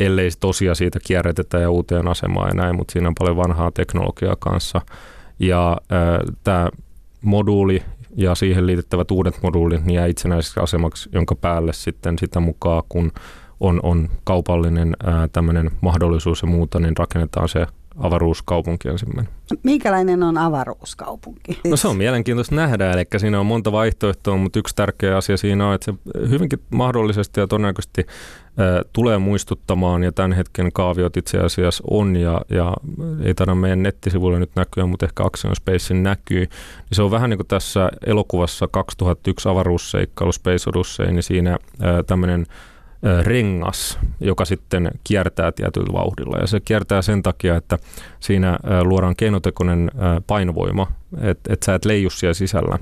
ellei 0.00 0.31
tosiaan 0.40 0.76
siitä 0.76 0.98
kierrätetä 1.07 1.59
ja 1.59 1.70
uuteen 1.70 2.09
asemaan 2.09 2.48
ja 2.48 2.55
näin, 2.55 2.76
mutta 2.76 2.92
siinä 2.92 3.09
on 3.09 3.14
paljon 3.18 3.37
vanhaa 3.37 3.70
teknologiaa 3.70 4.37
kanssa. 4.38 4.81
Ja 5.38 5.79
tämä 6.44 6.68
moduuli 7.22 7.83
ja 8.16 8.35
siihen 8.35 8.66
liitettävät 8.66 9.11
uudet 9.11 9.42
moduulit 9.42 9.85
niin 9.85 9.94
jää 9.94 10.07
itsenäiseksi 10.07 10.61
asemaksi, 10.61 11.09
jonka 11.12 11.35
päälle 11.35 11.72
sitten 11.72 12.18
sitä 12.18 12.40
mukaan, 12.40 12.83
kun 12.88 13.12
on, 13.61 13.81
on 13.83 14.09
kaupallinen 14.24 14.96
tämmöinen 15.33 15.70
mahdollisuus 15.81 16.42
ja 16.42 16.48
muuta, 16.48 16.81
niin 16.81 16.96
rakennetaan 16.96 17.48
se 17.48 17.66
avaruuskaupunki 17.96 18.88
ensimmäinen. 18.88 19.28
Minkälainen 19.62 20.22
on 20.22 20.38
avaruuskaupunki? 20.38 21.61
No 21.64 21.76
se 21.76 21.88
on 21.88 21.96
mielenkiintoista 21.96 22.54
nähdä, 22.54 22.90
eli 22.92 23.04
siinä 23.16 23.40
on 23.40 23.46
monta 23.46 23.72
vaihtoehtoa, 23.72 24.37
mutta 24.37 24.59
yksi 24.59 24.76
tärkeä 24.76 25.16
asia 25.16 25.37
siinä 25.37 25.68
on, 25.68 25.74
että 25.74 25.85
se 25.85 26.28
hyvinkin 26.28 26.59
mahdollisesti 26.70 27.40
ja 27.40 27.46
todennäköisesti 27.46 28.06
tulee 28.92 29.18
muistuttamaan, 29.18 30.02
ja 30.02 30.12
tämän 30.12 30.32
hetken 30.32 30.72
kaaviot 30.72 31.16
itse 31.16 31.38
asiassa 31.38 31.85
on, 31.90 32.16
ja, 32.16 32.40
ja 32.48 32.74
ei 33.22 33.35
taida 33.35 33.54
meidän 33.54 33.82
nettisivuilla 33.82 34.38
nyt 34.38 34.50
näkyä, 34.56 34.87
mutta 34.87 35.06
ehkä 35.06 35.24
Axion 35.24 35.56
Spacein 35.56 36.02
näkyy, 36.02 36.40
niin 36.40 36.48
se 36.92 37.02
on 37.02 37.11
vähän 37.11 37.30
niin 37.30 37.38
kuin 37.38 37.46
tässä 37.46 37.90
elokuvassa 38.06 38.68
2001 38.68 39.48
avaruusseikkailu 39.48 40.32
Space 40.32 40.70
Odyssey, 40.70 41.12
niin 41.12 41.22
siinä 41.22 41.59
tämmöinen 42.06 42.46
rengas, 43.23 43.99
joka 44.21 44.45
sitten 44.45 44.90
kiertää 45.05 45.53
tietyllä 45.53 45.92
vauhdilla. 45.92 46.38
Ja 46.38 46.47
se 46.47 46.61
kiertää 46.61 47.03
sen 47.03 47.23
takia, 47.23 47.57
että 47.57 47.79
siinä 48.21 48.59
luodaan 48.83 49.16
keinotekoinen 49.16 49.90
painovoima, 50.27 50.87
että 51.21 51.53
et 51.53 51.62
sä 51.62 51.75
et 51.75 51.85
leiju 51.85 52.11
siellä 52.11 52.35
sisällä. 52.35 52.79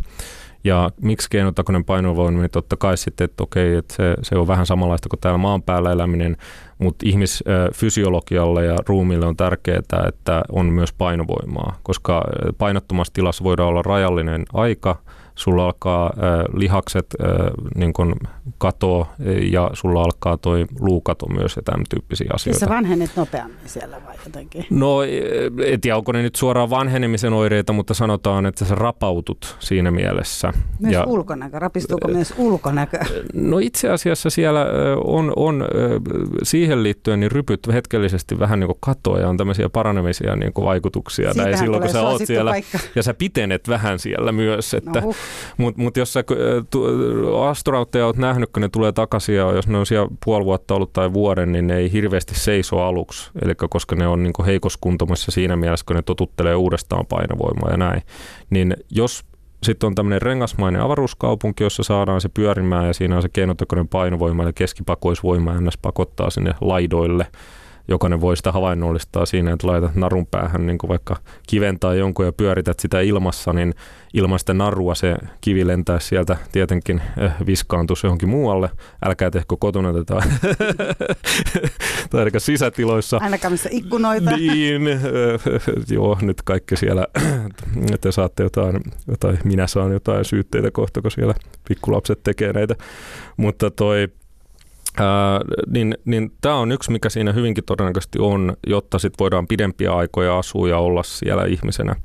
Ja 0.65 0.91
miksi 1.03 1.31
keinotekoinen 1.31 1.85
painovoima, 1.85 2.41
niin 2.41 2.51
totta 2.51 2.77
kai 2.77 2.97
sitten, 2.97 3.25
että 3.25 3.43
okei, 3.43 3.75
että 3.75 3.95
se, 3.95 4.15
se 4.23 4.37
on 4.37 4.49
vähän 4.49 4.67
samanlaista 4.67 5.09
kuin 5.09 5.21
täällä 5.21 5.39
maan 5.39 5.63
päällä 5.63 5.93
eläminen, 5.93 6.37
mutta 6.79 7.07
ihmisfysiologialle 7.09 8.65
ja 8.65 8.77
ruumiille 8.87 9.27
on 9.27 9.37
tärkeää, 9.37 9.83
että 10.09 10.43
on 10.53 10.67
myös 10.67 10.93
painovoimaa, 10.93 11.79
koska 11.83 12.25
painottomassa 12.59 13.13
tilassa 13.13 13.45
voidaan 13.45 13.69
olla 13.69 13.83
rajallinen 13.83 14.45
aika, 14.53 14.97
sulla 15.35 15.65
alkaa 15.65 16.07
äh, 16.07 16.45
lihakset 16.55 17.07
äh, 17.23 17.29
niin 17.75 17.93
kun 17.93 18.15
katoa 18.59 19.07
ja 19.53 19.71
sulla 19.73 20.03
alkaa 20.03 20.37
toi 20.37 20.67
luukato 20.81 21.29
myös 21.29 21.57
ja 21.57 21.63
tämän 21.63 21.85
tyyppisiä 21.91 22.31
asioita. 22.35 22.59
Siis 22.59 22.69
sä 22.69 22.75
vanhenet 22.75 23.11
nopeammin 23.17 23.59
siellä 23.67 23.97
vai 24.07 24.15
jotenkin? 24.25 24.67
No 24.71 25.03
en 25.67 25.81
tiedä, 25.81 25.97
onko 25.97 26.13
ne 26.13 26.23
nyt 26.23 26.35
suoraan 26.35 26.71
vanhenemisen 26.71 27.33
oireita, 27.33 27.73
mutta 27.73 27.95
sanotaan, 27.95 28.47
että 28.47 28.65
sä 28.65 28.75
rapautut 28.75 29.57
siinä 29.59 29.91
mielessä. 29.91 30.53
Myös 30.81 30.93
ja, 30.93 31.05
ulkonäkö, 31.05 31.59
rapistuuko 31.59 32.09
myös 32.09 32.35
ulkonäkö? 32.39 32.99
No 33.35 33.59
itse 33.59 33.91
asiassa 33.91 34.31
siellä 34.31 34.67
on, 35.05 35.33
on 35.37 35.65
siihen 36.43 36.83
liittyen 36.83 37.21
niin 37.21 37.33
rypyt 37.33 37.61
hetkellisesti 37.73 38.39
vähän 38.39 38.61
niin 38.61 38.69
kuin 38.69 38.79
katoa 38.81 39.19
ja 39.19 39.29
on 39.29 39.37
tämmöisiä 39.37 39.69
paranemisia 39.69 40.37
niin 40.37 40.53
kuin 40.53 40.65
vaikutuksia 40.65 41.31
näin 41.37 41.59
silloin, 41.59 41.83
kun 41.83 41.93
sä 41.93 42.03
oot 42.03 42.23
siellä 42.25 42.51
paikka. 42.51 42.79
ja 42.95 43.03
sä 43.03 43.15
pitenet 43.15 43.69
vähän 43.69 43.99
siellä 43.99 44.33
myös. 44.33 44.75
Että, 44.75 45.01
no. 45.01 45.13
Mutta 45.57 45.83
mut 45.83 45.97
jos 45.97 46.13
sä 46.13 46.25
astronautteja 47.49 48.07
oot 48.07 48.17
nähnyt, 48.17 48.51
kun 48.53 48.61
ne 48.61 48.69
tulee 48.69 48.93
takaisin 48.93 49.35
ja 49.35 49.53
jos 49.53 49.69
ne 49.69 49.79
on 49.79 49.87
siellä 49.87 50.09
puoli 50.25 50.45
vuotta 50.45 50.75
ollut 50.75 50.93
tai 50.93 51.13
vuoden, 51.13 51.53
niin 51.53 51.67
ne 51.67 51.77
ei 51.77 51.93
hirveästi 51.93 52.35
seiso 52.35 52.83
aluksi. 52.83 53.31
Eli 53.43 53.55
koska 53.71 53.97
ne 53.97 54.07
on 54.07 54.23
niin 54.23 54.33
kuin 54.33 54.47
heikoskuntomassa 54.47 55.31
siinä 55.31 55.57
mielessä, 55.57 55.87
kun 55.87 55.97
ne 55.97 56.03
totuttelee 56.03 56.55
uudestaan 56.55 57.07
painovoimaa 57.07 57.71
ja 57.71 57.77
näin. 57.77 58.03
Niin 58.51 58.77
jos 58.91 59.25
sitten 59.63 59.87
on 59.87 59.95
tämmöinen 59.95 60.23
rengasmainen 60.23 60.83
avaruuskaupunki, 60.83 61.65
jossa 61.65 61.83
saadaan 61.83 62.21
se 62.21 62.29
pyörimään 62.29 62.87
ja 62.87 62.95
siinä 62.95 63.17
on 63.17 63.23
se 63.23 63.29
keinotekoinen 63.29 63.89
painovoima 63.89 64.45
ja 64.45 64.53
keskipakoisvoima 64.53 65.53
ja 65.53 65.61
pakottaa 65.83 66.31
sinne 66.31 66.55
laidoille– 66.61 67.27
jokainen 67.89 68.21
voi 68.21 68.37
sitä 68.37 68.53
havainnollistaa 68.53 69.27
siinä, 69.27 69.53
että 69.53 69.67
laitat 69.67 69.95
narun 69.95 70.27
päähän 70.27 70.67
niin 70.67 70.79
kuin 70.79 70.89
vaikka 70.89 71.17
kiven 71.47 71.79
tai 71.79 71.99
jonkun 71.99 72.27
ja 72.27 72.33
pyörität 72.33 72.81
sitä 72.81 73.01
ilmassa, 73.01 73.53
niin 73.53 73.75
ilman 74.15 74.39
sitä 74.39 74.55
narua 74.55 74.95
se 74.95 75.17
kivi 75.41 75.67
lentää 75.67 76.01
sieltä 76.01 76.37
tietenkin 76.53 77.03
eh, 77.19 77.33
viskaantus 77.47 78.03
johonkin 78.03 78.29
muualle. 78.29 78.71
Älkää 79.05 79.31
tehkö 79.31 79.57
kotona 79.59 79.93
tätä, 79.93 80.15
tai 82.11 82.21
ainakaan 82.21 82.41
sisätiloissa. 82.41 83.19
Ainakaan 83.23 83.53
missä 83.53 83.69
ikkunoita. 83.73 84.37
Niin, 84.37 84.89
eh, 84.89 85.01
joo, 85.91 86.19
nyt 86.23 86.43
kaikki 86.43 86.77
siellä, 86.77 87.07
te 88.01 88.13
saatte 88.13 88.43
jotain, 88.43 88.81
jotain, 89.09 89.39
minä 89.45 89.67
saan 89.67 89.93
jotain 89.93 90.25
syytteitä 90.25 90.71
kohta, 90.71 91.03
kun 91.03 91.11
siellä 91.11 91.35
pikkulapset 91.69 92.23
tekee 92.23 92.53
näitä. 92.53 92.75
Mutta 93.37 93.71
toi, 93.71 94.09
Ää, 94.99 95.41
niin, 95.67 95.99
niin 96.05 96.33
tämä 96.41 96.55
on 96.55 96.73
yksi, 96.73 96.93
mikä 96.93 97.09
siinä 97.09 97.33
hyvinkin 97.33 97.65
todennäköisesti 97.65 98.19
on, 98.19 98.57
jotta 98.67 98.99
sit 98.99 99.13
voidaan 99.21 99.47
pidempiä 99.47 99.93
aikoja 99.93 100.39
asua 100.39 100.69
ja 100.69 100.79
olla 100.79 101.03
siellä 101.03 101.45
ihmisenä. 101.45 101.97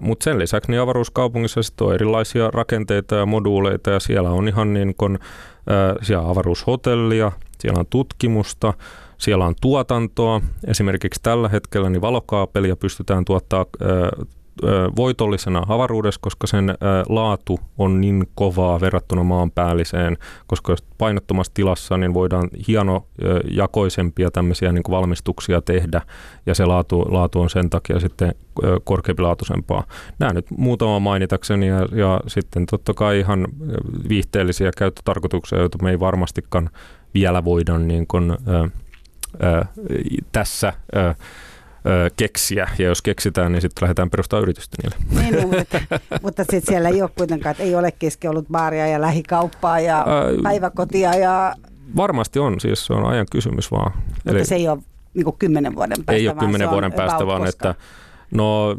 Mutta 0.00 0.24
sen 0.24 0.38
lisäksi 0.38 0.70
niin 0.70 0.80
avaruuskaupungissa 0.80 1.62
sit 1.62 1.80
on 1.80 1.94
erilaisia 1.94 2.50
rakenteita 2.50 3.14
ja 3.14 3.26
moduuleita 3.26 3.90
ja 3.90 4.00
siellä 4.00 4.30
on 4.30 4.48
ihan 4.48 4.74
niin 4.74 4.94
kun, 4.98 5.18
ää, 5.66 5.94
siellä 6.02 6.30
avaruushotellia, 6.30 7.32
siellä 7.58 7.80
on 7.80 7.86
tutkimusta, 7.90 8.74
siellä 9.18 9.46
on 9.46 9.54
tuotantoa. 9.60 10.40
Esimerkiksi 10.66 11.20
tällä 11.22 11.48
hetkellä 11.48 11.90
niin 11.90 12.02
valokaapelia 12.02 12.76
pystytään 12.76 13.24
tuottaa 13.24 13.66
voitollisena 14.96 15.62
avaruudessa, 15.68 16.20
koska 16.20 16.46
sen 16.46 16.74
laatu 17.08 17.60
on 17.78 18.00
niin 18.00 18.28
kovaa 18.34 18.80
verrattuna 18.80 19.22
maanpäälliseen, 19.22 20.16
koska 20.46 20.72
jos 20.72 20.84
painottomassa 20.98 21.54
tilassa 21.54 21.96
niin 21.96 22.14
voidaan 22.14 22.48
hienojakoisempia 22.68 24.30
tämmöisiä 24.30 24.72
niin 24.72 24.82
valmistuksia 24.90 25.60
tehdä 25.60 26.02
ja 26.46 26.54
se 26.54 26.66
laatu, 26.66 27.00
laatu 27.08 27.40
on 27.40 27.50
sen 27.50 27.70
takia 27.70 28.00
sitten 28.00 28.34
korkeampilaatuisempaa. 28.84 29.84
Nämä 30.18 30.32
nyt 30.32 30.46
muutama 30.56 31.00
mainitakseni 31.00 31.68
ja, 31.68 31.88
ja 31.92 32.20
sitten 32.26 32.66
totta 32.66 32.94
kai 32.94 33.18
ihan 33.18 33.46
viihteellisiä 34.08 34.70
käyttötarkoituksia, 34.76 35.58
joita 35.58 35.78
me 35.82 35.90
ei 35.90 36.00
varmastikaan 36.00 36.70
vielä 37.14 37.44
voida 37.44 37.78
niin 37.78 38.06
kuin, 38.06 38.30
ö, 38.30 38.68
ö, 39.42 39.64
tässä 40.32 40.72
ö, 40.96 41.14
keksiä, 42.16 42.68
ja 42.78 42.84
jos 42.84 43.02
keksitään, 43.02 43.52
niin 43.52 43.62
sitten 43.62 43.82
lähdetään 43.82 44.10
perustamaan 44.10 44.42
yritystä 44.42 44.76
niille. 44.82 44.96
Niin, 45.22 45.42
no, 45.42 45.58
mutta, 45.58 45.80
mutta 46.22 46.42
sitten 46.42 46.66
siellä 46.66 46.88
ei 46.88 47.02
ole 47.02 47.10
kuitenkaan, 47.18 47.50
että 47.50 47.62
ei 47.62 47.74
ole 47.74 47.92
keski 47.98 48.28
ollut 48.28 48.48
baaria 48.48 48.86
ja 48.86 49.00
lähikauppaa 49.00 49.80
ja 49.80 49.98
Ää, 49.98 50.04
päiväkotia 50.42 51.14
ja... 51.14 51.54
Varmasti 51.96 52.38
on, 52.38 52.60
siis 52.60 52.86
se 52.86 52.92
on 52.92 53.06
ajan 53.06 53.26
kysymys 53.32 53.70
vaan. 53.70 53.92
Mutta 53.96 54.30
Eli 54.30 54.44
se 54.44 54.54
ei 54.54 54.68
ole 54.68 54.78
niin 55.14 55.26
kymmenen 55.38 55.74
vuoden 55.74 55.96
päästä, 55.96 56.12
Ei 56.12 56.28
ole 56.28 56.36
kymmenen 56.36 56.70
vuoden 56.70 56.92
päästä, 56.92 57.26
vaan 57.26 57.42
koska... 57.42 57.70
että 57.70 57.82
No 58.30 58.76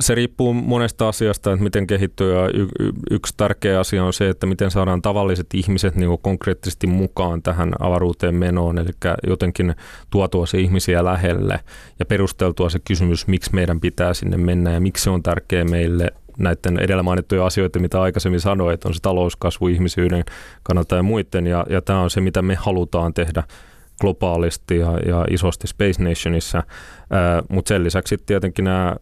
se 0.00 0.14
riippuu 0.14 0.54
monesta 0.54 1.08
asiasta, 1.08 1.52
että 1.52 1.62
miten 1.62 1.86
kehittyy 1.86 2.34
ja 2.34 2.46
y- 2.46 2.68
y- 2.78 2.92
yksi 3.10 3.34
tärkeä 3.36 3.80
asia 3.80 4.04
on 4.04 4.12
se, 4.12 4.28
että 4.28 4.46
miten 4.46 4.70
saadaan 4.70 5.02
tavalliset 5.02 5.46
ihmiset 5.54 5.94
niin 5.94 6.18
konkreettisesti 6.22 6.86
mukaan 6.86 7.42
tähän 7.42 7.72
avaruuteen 7.78 8.34
menoon, 8.34 8.78
eli 8.78 8.90
jotenkin 9.26 9.74
tuotua 10.10 10.46
se 10.46 10.58
ihmisiä 10.58 11.04
lähelle 11.04 11.60
ja 11.98 12.06
perusteltua 12.06 12.70
se 12.70 12.78
kysymys, 12.78 13.26
miksi 13.26 13.54
meidän 13.54 13.80
pitää 13.80 14.14
sinne 14.14 14.36
mennä 14.36 14.72
ja 14.72 14.80
miksi 14.80 15.04
se 15.04 15.10
on 15.10 15.22
tärkeä 15.22 15.64
meille. 15.64 16.10
Näiden 16.38 16.78
edellä 16.78 17.02
mainittuja 17.02 17.46
asioita, 17.46 17.78
mitä 17.78 18.02
aikaisemmin 18.02 18.40
sanoin, 18.40 18.74
että 18.74 18.88
on 18.88 18.94
se 18.94 19.00
talouskasvu 19.02 19.68
ihmisyyden 19.68 20.24
kannalta 20.62 20.96
ja 20.96 21.02
muiden, 21.02 21.46
ja, 21.46 21.66
ja 21.70 21.82
tämä 21.82 22.00
on 22.00 22.10
se, 22.10 22.20
mitä 22.20 22.42
me 22.42 22.54
halutaan 22.54 23.14
tehdä 23.14 23.42
globaalisti 24.00 24.78
ja, 24.78 24.98
ja 25.06 25.24
isosti 25.30 25.66
Space 25.66 26.04
Nationissa, 26.04 26.62
mutta 27.48 27.68
sen 27.68 27.84
lisäksi 27.84 28.16
tietenkin 28.26 28.64
nämä 28.64 28.96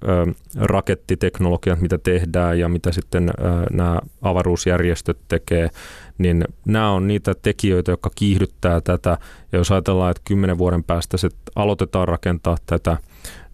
rakettiteknologiat, 0.57 1.80
mitä 1.80 1.99
tehdään 1.99 2.59
ja 2.59 2.68
mitä 2.68 2.92
sitten 2.92 3.30
nämä 3.72 3.99
avaruusjärjestöt 4.22 5.18
tekee, 5.28 5.70
niin 6.18 6.44
nämä 6.66 6.90
on 6.90 7.09
niitä 7.09 7.34
tekijöitä, 7.42 7.92
jotka 7.92 8.11
kiihdyttää 8.14 8.80
tätä. 8.80 9.18
Ja 9.53 9.59
jos 9.59 9.72
ajatellaan, 9.72 10.11
että 10.11 10.22
kymmenen 10.24 10.59
vuoden 10.59 10.84
päästä 10.84 11.16
se 11.16 11.28
aloitetaan 11.55 12.09
rakentaa 12.09 12.57
tätä, 12.66 12.96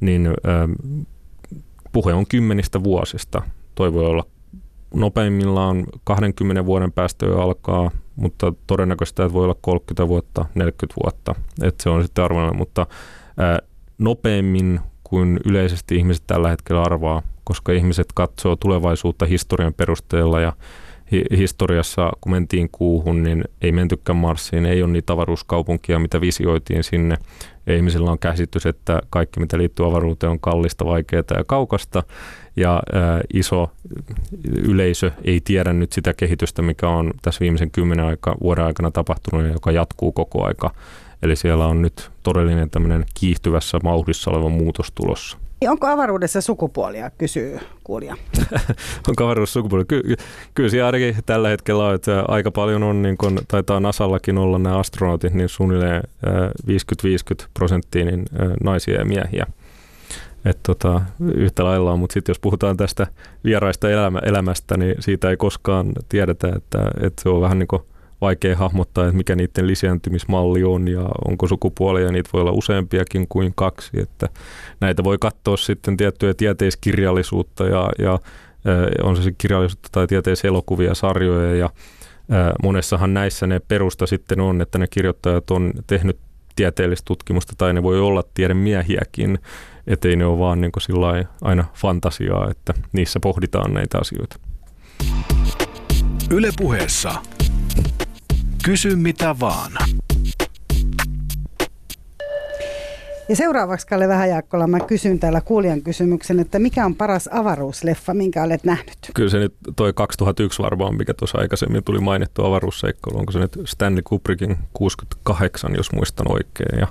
niin 0.01 0.29
puhe 1.93 2.15
on 2.15 2.27
kymmenistä 2.27 2.83
vuosista. 2.85 3.43
Toi 3.75 3.93
voi 3.93 4.07
olla 4.07 4.27
nopeimmillaan 4.95 5.85
20 6.05 6.67
vuoden 6.67 6.93
päästä 6.93 7.27
jo 7.27 7.41
alkaa, 7.41 7.91
mutta 8.17 8.53
todennäköisesti 8.67 9.23
että 9.23 9.33
voi 9.33 9.45
olla 9.45 9.57
30 9.61 10.09
vuotta, 10.09 10.45
40 10.55 10.95
vuotta, 11.05 11.35
että 11.63 11.83
se 11.83 11.91
on 11.91 12.03
sitten 12.03 12.25
arvoinen, 12.25 12.57
mutta 12.57 12.87
ää, 13.37 13.59
nopeammin 13.99 14.81
kuin 15.05 15.41
yleisesti 15.47 15.97
ihmiset 15.97 16.25
tällä 16.27 16.49
hetkellä 16.49 16.83
arvaa, 16.83 17.23
koska 17.45 17.73
ihmiset 17.73 18.07
katsoo 18.15 18.57
tulevaisuutta 18.57 19.27
historian 19.27 19.75
perusteella 19.75 20.41
ja 20.41 20.53
historiassa, 21.37 22.13
kun 22.21 22.33
mentiin 22.33 22.69
kuuhun, 22.73 23.23
niin 23.23 23.45
ei 23.63 23.73
mentykään 23.73 24.17
Marsiin, 24.17 24.67
ei 24.67 24.83
ole 24.83 24.93
niitä 24.93 25.13
avaruuskaupunkia, 25.13 25.99
mitä 25.99 26.21
visioitiin 26.21 26.85
sinne. 26.85 27.17
Ihmisillä 27.77 28.11
on 28.11 28.19
käsitys, 28.19 28.67
että 28.67 29.01
kaikki, 29.11 29.41
mitä 29.41 29.59
liittyy 29.59 29.87
avaruuteen, 29.87 30.31
on 30.31 30.41
kallista, 30.41 30.85
vaikeaa 30.85 31.23
ja 31.37 31.45
kaukasta 31.47 32.03
ja 32.57 32.83
ää, 32.93 33.21
iso 33.35 33.71
yleisö 34.45 35.11
ei 35.25 35.41
tiedä 35.41 35.73
nyt 35.73 35.93
sitä 35.93 36.13
kehitystä, 36.13 36.63
mikä 36.63 36.89
on 36.89 37.13
tässä 37.23 37.41
viimeisen 37.41 37.71
kymmenen 37.71 38.05
aika, 38.05 38.37
vuoden 38.43 38.65
aikana 38.65 38.91
tapahtunut 38.91 39.45
ja 39.47 39.53
joka 39.53 39.73
jatkuu 39.73 40.13
koko 40.13 40.47
aika. 40.47 40.71
Eli 41.23 41.37
siellä 41.37 41.67
on 41.67 41.83
nyt 41.83 42.11
todellinen 42.23 42.71
tämmöinen 42.71 43.05
kiihtyvässä 43.15 43.79
mauhdissa 43.83 44.31
oleva 44.31 44.49
muutos 44.49 44.93
tulossa. 44.95 45.39
Onko 45.69 45.87
avaruudessa 45.87 46.41
sukupuolia, 46.41 47.11
kysyy 47.11 47.59
kuulija. 47.85 48.17
Onko 49.09 49.25
avaruudessa 49.25 49.53
sukupuolia? 49.53 49.85
Ky- 49.85 50.17
kyllä 50.55 50.69
siellä 50.69 50.87
ainakin 50.87 51.17
tällä 51.27 51.49
hetkellä 51.49 51.85
on, 51.85 51.95
että 51.95 52.25
aika 52.29 52.51
paljon 52.51 52.83
on, 52.83 53.03
niin 53.03 53.17
kun, 53.17 53.39
taitaa 53.49 53.81
Nasallakin 53.81 54.39
olla 54.39 54.59
nämä 54.59 54.79
astronautit, 54.79 55.35
niin 55.35 55.49
suunnilleen 55.49 56.03
50-50 56.67 57.47
prosenttia 57.55 58.05
niin 58.05 58.25
naisia 58.65 58.99
ja 58.99 59.05
miehiä. 59.05 59.47
Et 60.45 60.59
tota, 60.63 61.01
yhtä 61.35 61.65
lailla 61.65 61.97
mutta 61.97 62.15
sitten 62.15 62.31
jos 62.31 62.41
puhutaan 62.41 62.77
tästä 62.77 63.07
vieraista 63.45 63.91
elämä, 63.91 64.19
elämästä, 64.19 64.77
niin 64.77 64.95
siitä 65.01 65.31
ei 65.31 65.37
koskaan 65.37 65.93
tiedetä, 66.09 66.49
että, 66.57 66.79
että 67.01 67.23
se 67.23 67.29
on 67.29 67.41
vähän 67.41 67.59
niin 67.59 67.69
kuin 67.69 67.83
vaikea 68.25 68.57
hahmottaa, 68.57 69.05
että 69.05 69.17
mikä 69.17 69.37
niiden 69.37 69.67
lisääntymismalli 69.67 70.65
on 70.65 70.89
ja 70.89 71.09
onko 71.29 71.47
sukupuolia, 71.47 72.13
niitä 72.13 72.31
voi 72.33 72.41
olla 72.41 72.53
useampiakin 72.53 73.27
kuin 73.29 73.53
kaksi. 73.55 73.91
Että 74.01 74.29
näitä 74.81 75.05
voi 75.05 75.19
katsoa 75.21 75.57
sitten 75.57 75.97
tiettyjä 75.97 76.35
tieteiskirjallisuutta 76.35 77.65
ja, 77.65 77.91
ja 77.99 78.19
on 79.03 79.17
se 79.17 79.33
kirjallisuutta 79.39 79.89
tai 79.93 80.07
tieteiselokuvia, 80.07 80.95
sarjoja 80.95 81.55
ja 81.55 81.71
monessahan 82.63 83.15
näissä 83.15 83.47
ne 83.47 83.61
perusta 83.69 84.07
sitten 84.07 84.41
on, 84.41 84.61
että 84.61 84.79
ne 84.79 84.87
kirjoittajat 84.91 85.51
on 85.51 85.73
tehnyt 85.87 86.19
tieteellistä 86.57 87.05
tutkimusta 87.07 87.53
tai 87.59 87.73
ne 87.73 87.83
voi 87.83 88.01
olla 88.01 88.23
tiedemiehiäkin, 88.35 89.39
ettei 89.87 90.17
ne 90.17 90.27
ole 90.27 90.39
vaan 90.39 90.61
niin 90.61 90.73
kuin 90.73 91.27
aina 91.43 91.65
fantasiaa, 91.75 92.51
että 92.51 92.75
niissä 92.93 93.21
pohditaan 93.21 93.75
näitä 93.75 93.99
asioita. 93.99 94.37
Ylepuheessa 96.31 97.13
Kysy 98.65 98.97
mitä 98.97 99.37
vaan. 99.41 99.73
Ja 103.29 103.37
seuraavaksi 103.37 103.87
Kalle 103.87 104.09
Vähäjaakkola 104.09 104.67
mä 104.67 104.81
kysyn 104.81 105.19
täällä 105.19 105.41
kuulijan 105.41 105.83
kysymyksen, 105.83 106.41
että 106.41 106.59
mikä 106.59 106.85
on 106.87 106.95
paras 106.95 107.29
avaruusleffa, 107.33 108.15
minkä 108.15 108.43
olet 108.43 108.65
nähnyt? 108.65 108.97
Kyllä 109.15 109.31
se 109.31 109.39
nyt 109.39 109.55
toi 109.77 109.93
2001 109.93 110.63
varmaan, 110.63 110.97
mikä 110.97 111.15
tuossa 111.15 111.39
aikaisemmin 111.39 111.85
tuli 111.85 112.01
mainittu 112.01 112.45
avaruusseikkailu. 112.45 113.19
Onko 113.19 113.33
se 113.33 113.39
nyt 113.39 113.59
Stanley 113.65 114.03
Kubrickin 114.03 114.57
68, 114.73 115.75
jos 115.77 115.93
muistan 115.93 116.33
oikein. 116.33 116.81
Ja 116.81 116.87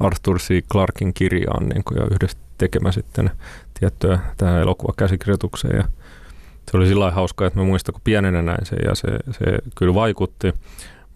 Arthur 0.00 0.38
C. 0.38 0.62
Clarkin 0.72 1.14
kirjaan 1.14 1.68
niin 1.68 1.82
ja 1.96 2.06
yhdessä 2.10 2.38
tekemä 2.58 2.92
sitten 2.92 3.30
tiettyä 3.80 4.18
tähän 4.36 4.60
elokuvakäsikirjoitukseen. 4.60 5.76
Ja 5.76 5.84
se 6.70 6.76
oli 6.76 6.86
sillä 6.86 7.10
hauska, 7.10 7.46
että 7.46 7.58
mä 7.58 7.64
muistan, 7.64 7.92
kun 7.92 8.02
pienenä 8.04 8.42
näin 8.42 8.66
sen 8.66 8.78
ja 8.84 8.94
se, 8.94 9.08
se 9.30 9.44
kyllä 9.74 9.94
vaikutti. 9.94 10.52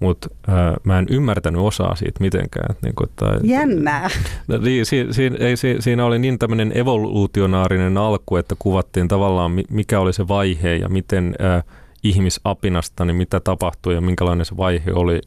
Mutta 0.01 0.29
äh, 0.49 0.55
mä 0.85 0.99
en 0.99 1.07
ymmärtänyt 1.11 1.61
osaa 1.61 1.97
siitä 1.97 2.21
mitenkään. 2.21 2.77
Niin 2.83 2.95
kuin, 2.95 3.09
että, 3.09 3.41
Jännää. 3.43 4.11
No, 4.49 4.59
niin, 4.59 4.87
si, 4.87 5.07
si, 5.11 5.31
ei, 5.39 5.57
si, 5.57 5.77
siinä 5.81 6.05
oli 6.05 6.19
niin 6.19 6.39
tämmöinen 6.39 6.79
evoluutionaarinen 6.79 7.99
alku, 7.99 8.37
että 8.37 8.55
kuvattiin 8.59 9.09
tavallaan 9.09 9.53
mikä 9.71 10.01
oli 10.01 10.13
se 10.13 10.29
vaihe 10.29 10.75
ja 10.75 10.89
miten 10.89 11.35
äh, 11.45 11.65
ihmisapinasta, 12.03 13.05
niin 13.05 13.17
mitä 13.17 13.41
tapahtui 13.41 13.95
ja 13.95 14.01
minkälainen 14.01 14.47
se 14.47 14.57
vaihe 14.57 14.93
oli, 14.93 15.21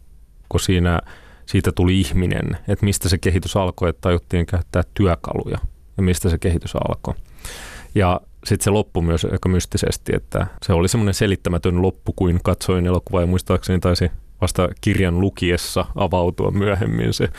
kun 0.49 0.59
siinä, 0.59 0.99
siitä 1.45 1.71
tuli 1.71 1.99
ihminen. 1.99 2.57
Että 2.67 2.85
mistä 2.85 3.09
se 3.09 3.17
kehitys 3.17 3.57
alkoi, 3.57 3.89
että 3.89 4.01
tajuttiin 4.01 4.45
käyttää 4.45 4.83
työkaluja 4.93 5.57
ja 5.97 6.03
mistä 6.03 6.29
se 6.29 6.37
kehitys 6.37 6.75
alkoi. 6.75 7.13
Ja 7.95 8.21
sitten 8.45 8.63
se 8.63 8.69
loppui 8.69 9.03
myös 9.03 9.25
aika 9.25 9.49
mystisesti, 9.49 10.11
että 10.15 10.47
se 10.65 10.73
oli 10.73 10.87
semmoinen 10.87 11.13
selittämätön 11.13 11.81
loppu, 11.81 12.13
kuin 12.15 12.39
katsoin 12.43 12.85
elokuvaa 12.85 13.21
ja 13.21 13.27
muistaakseni 13.27 13.79
taisi 13.79 14.11
vasta 14.41 14.69
kirjan 14.81 15.19
lukiessa 15.19 15.85
avautua 15.95 16.51
myöhemmin 16.51 17.13
se. 17.13 17.29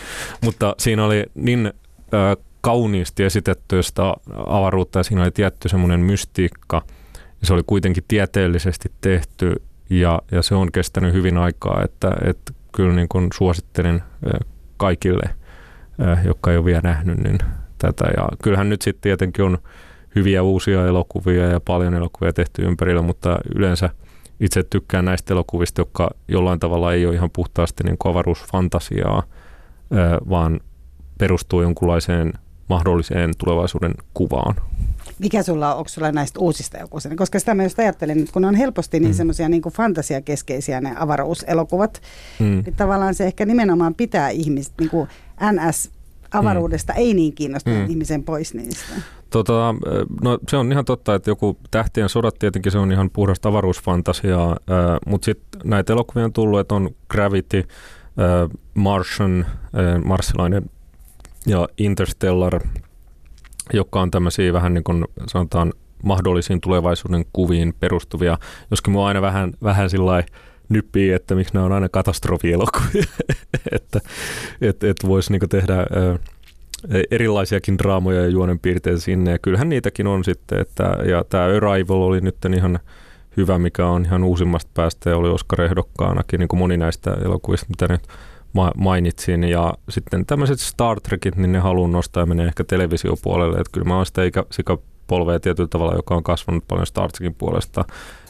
Mutta 0.45 0.75
siinä 0.79 1.05
oli 1.05 1.25
niin 1.35 1.67
äh, 2.15 2.45
kauniisti 2.61 3.25
esitetty 3.25 3.83
sitä 3.83 4.03
avaruutta 4.47 4.99
ja 4.99 5.03
siinä 5.03 5.23
oli 5.23 5.31
tietty 5.31 5.69
semmoinen 5.69 6.01
mystiikka 6.01 6.83
ja 7.15 7.47
se 7.47 7.55
oli 7.55 7.63
kuitenkin 7.67 8.05
tieteellisesti 8.09 8.93
tehty 9.01 9.63
ja, 9.91 10.23
ja 10.31 10.43
se 10.43 10.55
on 10.55 10.73
kestänyt 10.73 11.15
hyvin 11.15 11.39
aikaa, 11.39 11.83
että, 11.85 12.13
että 12.25 12.53
kyllä 12.73 12.95
niin 12.95 13.09
kuin 13.09 13.29
suosittelen 13.35 14.03
kaikille, 14.77 15.31
jotka 16.25 16.51
ei 16.51 16.57
ole 16.57 16.65
vielä 16.65 16.81
nähnyt, 16.83 17.19
niin 17.19 17.39
tätä. 17.79 18.05
Ja 18.17 18.29
kyllähän 18.43 18.69
nyt 18.69 18.83
sitten 18.83 19.03
tietenkin 19.03 19.45
on 19.45 19.59
hyviä 20.15 20.43
uusia 20.43 20.87
elokuvia 20.87 21.47
ja 21.47 21.61
paljon 21.61 21.95
elokuvia 21.95 22.33
tehty 22.33 22.63
ympärillä, 22.63 23.03
mutta 23.03 23.39
yleensä 23.55 23.91
itse 24.43 24.63
tykkään 24.63 25.05
näistä 25.05 25.35
elokuvista, 25.35 25.81
jotka 25.81 26.11
jollain 26.29 26.61
tavalla 26.61 26.93
ei 26.93 27.07
ole 27.07 27.15
ihan 27.15 27.31
puhtaasti 27.31 27.85
niin 27.85 27.97
avaruusfantasiaa, 28.05 29.23
vaan 30.31 30.61
perustuu 31.19 31.63
jonkunlaiseen 31.63 32.33
mahdolliseen 32.69 33.31
tulevaisuuden 33.39 33.95
kuvaan. 34.15 34.57
Mikä 35.19 35.43
sulla 35.43 35.73
on, 35.73 35.79
onko 35.79 35.89
sulla 35.89 36.13
näistä 36.13 36.41
uusista 36.41 36.79
elokuvista? 36.79 37.17
Koska 37.17 37.39
sitä 37.39 37.55
mä 37.55 37.63
just 37.63 37.79
ajattelin, 37.79 38.19
että 38.21 38.33
kun 38.33 38.45
on 38.45 38.55
helposti 38.55 39.01
niin 39.01 39.11
mm. 39.11 39.17
semmoisia 39.17 39.49
niin 39.49 39.63
fantasiakeskeisiä 39.63 40.81
ne 40.81 40.95
avaruuselokuvat, 40.99 42.03
mm. 42.39 42.63
niin 42.65 42.75
tavallaan 42.77 43.15
se 43.15 43.25
ehkä 43.25 43.47
nimenomaan 43.47 43.95
pitää 43.95 44.29
ihmistä, 44.29 44.75
niin 44.81 44.91
kuin 44.91 45.09
NS 45.53 45.91
avaruudesta 46.31 46.93
mm. 46.93 46.99
ei 46.99 47.15
niin 47.15 47.33
kiinnostunut 47.33 47.79
mm. 47.79 47.91
ihmisen 47.91 48.23
pois 48.23 48.55
niistä. 48.55 48.93
Tota, 49.33 49.75
no 50.23 50.39
se 50.49 50.57
on 50.57 50.73
ihan 50.73 50.85
totta, 50.85 51.15
että 51.15 51.31
joku 51.31 51.59
Tähtien 51.71 52.09
sodat 52.09 52.39
tietenkin 52.39 52.73
se 52.73 52.79
on 52.79 52.93
ihan 52.93 53.11
puhdasta 53.11 53.49
avaruusfantasiaa, 53.49 54.57
mutta 55.07 55.25
sitten 55.25 55.61
näitä 55.65 55.93
elokuvia 55.93 56.25
on 56.25 56.33
tullut, 56.33 56.61
että 56.61 56.75
on 56.75 56.91
Gravity, 57.09 57.69
Martian, 58.75 59.47
marsilainen 60.05 60.71
ja 61.47 61.69
Interstellar, 61.79 62.61
joka 63.73 64.01
on 64.01 64.11
tämmöisiä 64.11 64.53
vähän 64.53 64.75
niin 64.75 64.85
kuin 64.85 65.05
sanotaan 65.27 65.73
mahdollisiin 66.03 66.61
tulevaisuuden 66.61 67.25
kuviin 67.33 67.75
perustuvia, 67.81 68.39
joskin 68.71 68.93
mua 68.93 69.09
aina 69.09 69.23
vähän, 69.23 69.53
vähän 69.63 69.91
sillä 69.91 70.23
nyppii, 70.69 71.13
että 71.13 71.35
miksi 71.35 71.55
nämä 71.55 71.67
on 71.67 71.73
aina 71.73 71.89
katastrofielokuvia, 71.89 73.05
että 73.77 74.01
et, 74.61 74.85
et 74.85 74.97
voisi 75.07 75.33
niinku 75.33 75.49
tehdä 75.49 75.77
erilaisiakin 77.11 77.79
draamoja 77.79 78.21
ja 78.21 78.29
juonenpiirteitä 78.29 79.01
sinne, 79.01 79.31
ja 79.31 79.39
kyllähän 79.39 79.69
niitäkin 79.69 80.07
on 80.07 80.25
sitten, 80.25 80.61
että, 80.61 80.97
ja 81.09 81.25
tämä 81.25 81.45
Arrival 81.45 82.03
oli 82.03 82.21
nyt 82.21 82.37
ihan 82.57 82.79
hyvä, 83.37 83.59
mikä 83.59 83.87
on 83.87 84.05
ihan 84.05 84.25
uusimmasta 84.25 84.71
päästä, 84.75 85.11
ja 85.11 85.17
oli 85.17 85.29
Oscar-ehdokkaanakin, 85.29 86.41
niin 86.41 86.49
kuin 86.49 86.59
moni 86.59 86.77
näistä 86.77 87.17
elokuvista, 87.25 87.67
mitä 87.69 87.89
nyt 87.89 88.03
mainitsin, 88.77 89.45
ja 89.45 89.75
sitten 89.89 90.27
tämmöiset 90.27 90.61
Star 90.61 91.01
Trekit, 91.01 91.37
niin 91.37 91.53
ne 91.53 91.59
haluan 91.59 91.93
nostaa 91.93 92.23
ja 92.23 92.27
menee 92.27 92.47
ehkä 92.47 92.65
televisiopuolelle, 92.65 93.59
että 93.59 93.73
kyllä 93.73 93.87
mä 93.87 93.97
oon 93.97 94.07
sitä 94.07 94.25
ikäsikapolvea 94.25 95.41
tietyllä 95.41 95.69
tavalla, 95.69 95.95
joka 95.95 96.15
on 96.15 96.23
kasvanut 96.23 96.65
paljon 96.69 96.87
Star 96.87 97.13
Trekin 97.13 97.35
puolesta, 97.35 97.85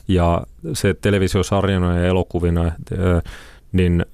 ja 0.09 0.43
se 0.73 0.95
televisiosarjana 0.95 1.99
ja 1.99 2.07
elokuvina, 2.07 2.73
niin 3.73 4.05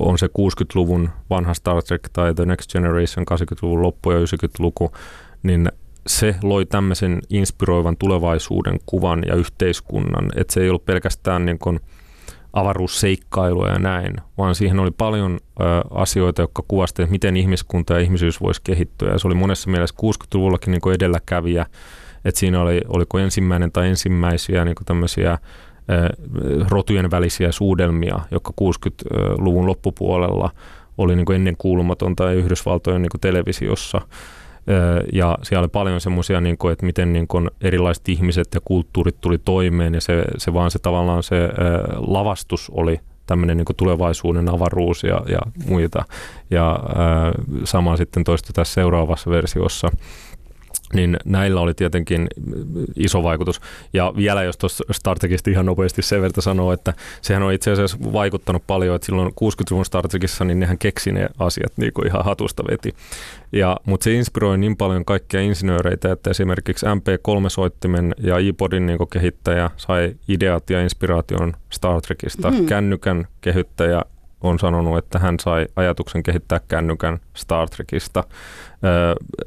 on 0.00 0.18
se 0.18 0.26
60-luvun 0.26 1.10
vanha 1.30 1.54
Star 1.54 1.82
Trek 1.82 2.08
tai 2.12 2.34
The 2.34 2.46
Next 2.46 2.72
Generation 2.72 3.26
80-luvun 3.32 3.82
loppu 3.82 4.10
ja 4.10 4.18
90-luku, 4.18 4.92
niin 5.42 5.68
se 6.06 6.34
loi 6.42 6.66
tämmöisen 6.66 7.20
inspiroivan 7.30 7.96
tulevaisuuden 7.96 8.80
kuvan 8.86 9.22
ja 9.26 9.34
yhteiskunnan, 9.34 10.30
että 10.36 10.54
se 10.54 10.60
ei 10.60 10.68
ollut 10.68 10.84
pelkästään 10.84 11.46
niin 11.46 11.58
kuin 11.58 11.80
avaruusseikkailua 12.52 13.68
ja 13.68 13.78
näin, 13.78 14.16
vaan 14.38 14.54
siihen 14.54 14.80
oli 14.80 14.90
paljon 14.90 15.38
ö, 15.60 15.64
asioita, 15.90 16.42
jotka 16.42 16.62
kuvastivat, 16.68 17.10
miten 17.10 17.36
ihmiskunta 17.36 17.94
ja 17.94 18.00
ihmisyys 18.00 18.40
voisi 18.40 18.60
kehittyä. 18.64 19.12
Ja 19.12 19.18
se 19.18 19.26
oli 19.26 19.34
monessa 19.34 19.70
mielessä 19.70 19.94
60-luvullakin 20.02 20.70
niin 20.70 20.80
kuin 20.80 20.94
edelläkävijä 20.94 21.66
että 22.24 22.40
siinä 22.40 22.60
oli, 22.60 22.80
oliko 22.88 23.18
ensimmäinen 23.18 23.72
tai 23.72 23.88
ensimmäisiä 23.88 24.64
niin 24.64 24.76
tämmöisiä 24.84 25.38
rotujen 26.70 27.10
välisiä 27.10 27.52
suudelmia, 27.52 28.20
jotka 28.30 28.52
60-luvun 28.60 29.66
loppupuolella 29.66 30.50
oli 30.98 31.16
niin 31.16 31.32
ennen 31.34 31.56
kuulumatonta 31.58 32.32
Yhdysvaltojen 32.32 33.02
niin 33.02 33.20
televisiossa. 33.20 34.00
Ja 35.12 35.38
siellä 35.42 35.60
oli 35.60 35.68
paljon 35.68 36.00
semmoisia, 36.00 36.40
niin 36.40 36.56
että 36.72 36.86
miten 36.86 37.12
niin 37.12 37.26
kuin 37.28 37.50
erilaiset 37.60 38.08
ihmiset 38.08 38.48
ja 38.54 38.60
kulttuurit 38.64 39.20
tuli 39.20 39.38
toimeen 39.38 39.94
ja 39.94 40.00
se, 40.00 40.24
se 40.38 40.54
vaan 40.54 40.70
se 40.70 40.78
tavallaan 40.78 41.22
se 41.22 41.48
lavastus 41.96 42.70
oli 42.74 43.00
tämmöinen 43.26 43.56
niin 43.56 43.66
tulevaisuuden 43.76 44.48
avaruus 44.48 45.02
ja, 45.02 45.22
ja 45.28 45.38
muita. 45.68 46.04
Ja 46.50 46.80
sama 47.64 47.96
sitten 47.96 48.24
toistui 48.24 48.52
tässä 48.52 48.74
seuraavassa 48.74 49.30
versiossa 49.30 49.90
niin 50.94 51.16
näillä 51.24 51.60
oli 51.60 51.74
tietenkin 51.74 52.28
iso 52.96 53.22
vaikutus. 53.22 53.60
Ja 53.92 54.12
vielä 54.16 54.42
jos 54.42 54.58
tuossa 54.58 54.84
Startekista 54.90 55.50
ihan 55.50 55.66
nopeasti 55.66 56.02
sen 56.02 56.22
verran 56.22 56.42
sanoo, 56.42 56.72
että 56.72 56.94
sehän 57.22 57.42
on 57.42 57.52
itse 57.52 57.70
asiassa 57.70 57.98
vaikuttanut 58.12 58.62
paljon, 58.66 58.96
että 58.96 59.06
silloin 59.06 59.28
60-luvun 59.28 59.84
Startekissa 59.84 60.44
niin 60.44 60.60
nehän 60.60 60.78
keksi 60.78 61.12
ne 61.12 61.28
asiat 61.38 61.72
niin 61.76 61.92
kuin 61.92 62.06
ihan 62.06 62.24
hatusta 62.24 62.62
veti. 62.70 62.94
Ja, 63.52 63.76
mutta 63.84 64.04
se 64.04 64.12
inspiroi 64.12 64.58
niin 64.58 64.76
paljon 64.76 65.04
kaikkia 65.04 65.40
insinööreitä, 65.40 66.12
että 66.12 66.30
esimerkiksi 66.30 66.86
MP3-soittimen 66.86 68.14
ja 68.18 68.38
iPodin 68.38 68.86
niin 68.86 68.98
kehittäjä 69.12 69.70
sai 69.76 70.14
ideat 70.28 70.70
ja 70.70 70.82
inspiraation 70.82 71.52
Star 71.72 72.00
Trekista. 72.00 72.50
Mm. 72.50 72.66
Kännykän 72.66 73.26
kehittäjä 73.40 74.02
on 74.40 74.58
sanonut, 74.58 74.98
että 74.98 75.18
hän 75.18 75.38
sai 75.40 75.66
ajatuksen 75.76 76.22
kehittää 76.22 76.60
kännykän 76.68 77.18
Star 77.36 77.68
Trekista. 77.68 78.24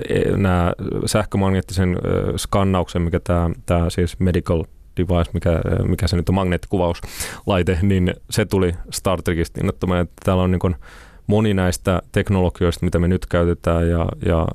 E, 0.09 0.37
Nämä 0.37 0.73
sähkömagneettisen 1.05 1.97
skannauksen, 2.37 3.01
mikä 3.01 3.19
tämä, 3.19 3.49
tämä 3.65 3.89
siis 3.89 4.19
medical 4.19 4.63
device, 4.97 5.31
mikä, 5.33 5.61
mikä 5.87 6.07
se 6.07 6.15
nyt 6.15 6.29
on, 6.29 6.35
magneettikuvauslaite, 6.35 7.79
niin 7.81 8.13
se 8.29 8.45
tuli 8.45 8.73
Star 8.91 9.21
Trekista 9.21 9.59
innoittamaan. 9.59 10.01
Että 10.01 10.13
täällä 10.25 10.43
on 10.43 10.51
niin 10.51 10.75
moni 11.27 11.53
näistä 11.53 12.01
teknologioista, 12.11 12.85
mitä 12.85 12.99
me 12.99 13.07
nyt 13.07 13.25
käytetään 13.25 13.89
ja, 13.89 14.05
ja 14.25 14.47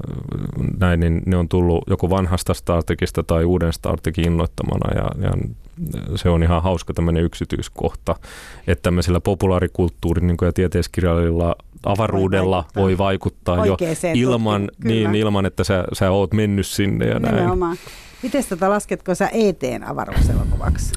näin, 0.78 1.00
niin 1.00 1.22
ne 1.26 1.36
on 1.36 1.48
tullut 1.48 1.84
joko 1.86 2.10
vanhasta 2.10 2.54
Star 2.54 2.84
Trekista 2.84 3.22
tai 3.22 3.44
uuden 3.44 3.72
Star 3.72 4.00
Trekin 4.00 4.26
innoittamana 4.26 5.02
ja, 5.02 5.28
ja 5.28 5.32
se 6.16 6.28
on 6.28 6.42
ihan 6.42 6.62
hauska 6.62 6.94
tämmöinen 6.94 7.24
yksityiskohta, 7.24 8.16
että 8.66 8.82
tämmöisellä 8.82 9.20
populaarikulttuurin 9.20 10.26
niin 10.26 10.36
ja 10.42 10.52
tieteiskirjallisella 10.52 11.56
avaruudella 11.86 12.64
voi 12.76 12.98
vaikuttaa, 12.98 13.56
voi 13.56 13.68
vaikuttaa 13.68 13.96
jo 14.06 14.12
ilman, 14.14 14.70
niin, 14.84 15.14
ilman, 15.14 15.46
että 15.46 15.64
sä, 15.64 15.84
sä 15.92 16.10
oot 16.10 16.32
mennyt 16.32 16.66
sinne 16.66 17.06
ja 17.06 17.18
näin. 17.18 17.34
Nimenomaan. 17.34 17.76
Miten 18.22 18.44
tätä 18.48 18.70
lasketko 18.70 19.14
sä 19.14 19.28
ETn 19.32 19.84
avaruuselokuvaksi? 19.84 20.92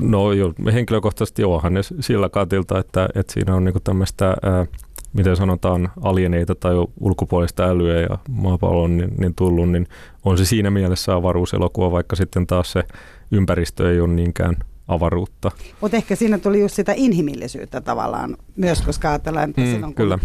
No 0.00 0.32
jo, 0.32 0.52
henkilökohtaisesti 0.72 1.42
johan 1.42 1.74
ne 1.74 1.80
sillä 2.00 2.28
katilta, 2.28 2.78
että, 2.78 3.08
että 3.14 3.32
siinä 3.32 3.54
on 3.54 3.64
niinku 3.64 3.80
tämmöistä, 3.80 4.26
ää, 4.26 4.66
miten 5.12 5.36
sanotaan, 5.36 5.90
alieneita 6.00 6.54
tai 6.54 6.74
ulkopuolista 7.00 7.64
älyä 7.64 8.00
ja 8.00 8.18
maapallon 8.28 8.96
niin, 8.96 9.14
niin 9.18 9.34
tullut, 9.34 9.70
niin 9.70 9.86
on 10.24 10.38
se 10.38 10.44
siinä 10.44 10.70
mielessä 10.70 11.14
avaruuselokuva, 11.14 11.90
vaikka 11.90 12.16
sitten 12.16 12.46
taas 12.46 12.72
se 12.72 12.82
ympäristö 13.30 13.92
ei 13.92 14.00
ole 14.00 14.12
niinkään 14.12 14.56
avaruutta. 14.88 15.50
Mutta 15.80 15.96
ehkä 15.96 16.16
siinä 16.16 16.38
tuli 16.38 16.60
just 16.60 16.74
sitä 16.74 16.92
inhimillisyyttä 16.96 17.80
tavallaan 17.80 18.36
myös, 18.56 18.82
koska 18.82 19.08
ajatellaan, 19.08 19.50
että 19.50 19.60
mm, 19.60 19.66
silloin 19.66 19.94
kun 19.94 19.94
kyllä 19.94 20.18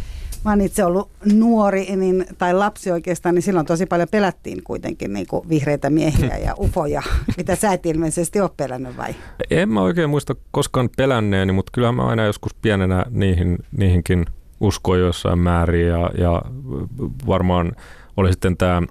mä 0.45 0.51
oon 0.51 0.61
itse 0.61 0.85
ollut 0.85 1.09
nuori 1.33 1.95
niin, 1.95 2.25
tai 2.37 2.53
lapsi 2.53 2.91
oikeastaan, 2.91 3.35
niin 3.35 3.43
silloin 3.43 3.65
tosi 3.65 3.85
paljon 3.85 4.07
pelättiin 4.11 4.63
kuitenkin 4.63 5.13
niin 5.13 5.27
kuin 5.27 5.49
vihreitä 5.49 5.89
miehiä 5.89 6.37
ja 6.45 6.55
ufoja. 6.59 7.01
Mitä 7.37 7.55
sä 7.55 7.73
et 7.73 7.85
ilmeisesti 7.85 8.41
ole 8.41 8.49
pelännyt 8.57 8.97
vai? 8.97 9.15
En 9.49 9.69
mä 9.69 9.81
oikein 9.81 10.09
muista 10.09 10.35
koskaan 10.51 10.89
pelänneeni, 10.97 11.51
mutta 11.53 11.71
kyllä 11.71 11.91
mä 11.91 12.07
aina 12.07 12.25
joskus 12.25 12.53
pienenä 12.53 13.05
niihin, 13.09 13.57
niihinkin 13.77 14.25
uskoin 14.59 15.01
jossain 15.01 15.39
määrin 15.39 15.87
ja, 15.87 16.09
ja 16.17 16.41
varmaan 17.27 17.71
oli 18.17 18.31
sitten 18.31 18.57
tämä 18.57 18.81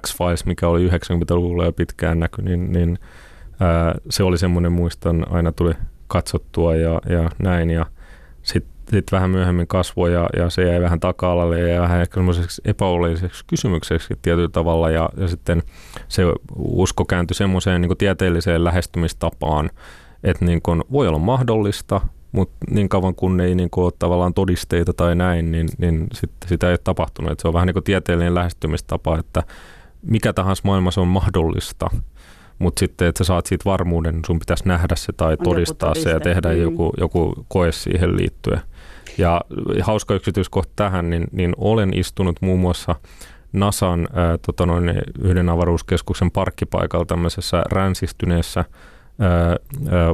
X-Files, 0.00 0.46
mikä 0.46 0.68
oli 0.68 0.88
90-luvulla 0.88 1.64
jo 1.64 1.72
pitkään 1.72 2.20
näky, 2.20 2.42
niin, 2.42 2.72
niin 2.72 2.98
ää, 3.60 3.94
se 4.10 4.22
oli 4.22 4.38
semmoinen, 4.38 4.72
muistan, 4.72 5.26
aina 5.30 5.52
tuli 5.52 5.72
katsottua 6.06 6.76
ja, 6.76 7.00
ja 7.08 7.30
näin. 7.38 7.70
Ja 7.70 7.86
sitten 8.42 8.74
sit 8.90 9.12
vähän 9.12 9.30
myöhemmin 9.30 9.66
kasvoi 9.66 10.12
ja, 10.12 10.28
ja 10.36 10.50
se 10.50 10.62
jäi 10.62 10.80
vähän 10.80 11.00
taka-alalle 11.00 11.60
ja 11.60 11.82
vähän 11.82 12.00
ehkä 12.00 12.14
semmoiseksi 12.14 12.62
epäolelliseksi 12.64 13.44
kysymykseksi 13.46 14.14
tietyllä 14.22 14.48
tavalla. 14.48 14.90
Ja, 14.90 15.10
ja 15.16 15.28
sitten 15.28 15.62
se 16.08 16.22
usko 16.56 17.04
kääntyi 17.04 17.34
semmoiseen 17.34 17.80
niin 17.80 17.98
tieteelliseen 17.98 18.64
lähestymistapaan, 18.64 19.70
että 20.24 20.44
niin 20.44 20.62
kuin 20.62 20.84
voi 20.92 21.08
olla 21.08 21.18
mahdollista, 21.18 22.00
mutta 22.34 22.56
niin 22.70 22.88
kauan 22.88 23.14
kun 23.14 23.40
ei 23.40 23.54
niin 23.54 23.70
kuin 23.70 23.84
ole 23.84 23.92
tavallaan 23.98 24.34
todisteita 24.34 24.92
tai 24.92 25.14
näin, 25.14 25.52
niin, 25.52 25.68
niin 25.78 26.06
sit, 26.12 26.30
sitä 26.46 26.66
ei 26.66 26.72
ole 26.72 26.78
tapahtunut. 26.84 27.32
Et 27.32 27.40
se 27.40 27.48
on 27.48 27.54
vähän 27.54 27.66
niin 27.66 27.74
kuin 27.74 27.84
tieteellinen 27.84 28.34
lähestymistapa, 28.34 29.18
että 29.18 29.42
mikä 30.02 30.32
tahansa 30.32 30.62
maailmassa 30.64 31.00
on 31.00 31.08
mahdollista, 31.08 31.90
mutta 32.58 32.80
sitten, 32.80 33.08
että 33.08 33.24
sä 33.24 33.28
saat 33.28 33.46
siitä 33.46 33.64
varmuuden, 33.64 34.20
sun 34.26 34.38
pitäisi 34.38 34.68
nähdä 34.68 34.96
se 34.96 35.12
tai 35.12 35.32
on 35.32 35.44
todistaa 35.44 35.94
se 35.94 36.10
ja 36.10 36.20
tehdä 36.20 36.52
mm. 36.52 36.60
joku, 36.60 36.92
joku 37.00 37.46
koe 37.48 37.72
siihen 37.72 38.16
liittyen. 38.16 38.60
Ja 39.18 39.40
hauska 39.82 40.14
yksityiskohta 40.14 40.72
tähän, 40.76 41.10
niin, 41.10 41.24
niin 41.32 41.54
olen 41.56 41.98
istunut 41.98 42.36
muun 42.42 42.60
muassa 42.60 42.94
NASAn 43.52 44.08
ää, 44.12 44.38
tota 44.38 44.66
noin, 44.66 45.02
yhden 45.22 45.48
avaruuskeskuksen 45.48 46.30
parkkipaikalla 46.30 47.04
tämmöisessä 47.04 47.62
ränsistyneessä 47.72 48.64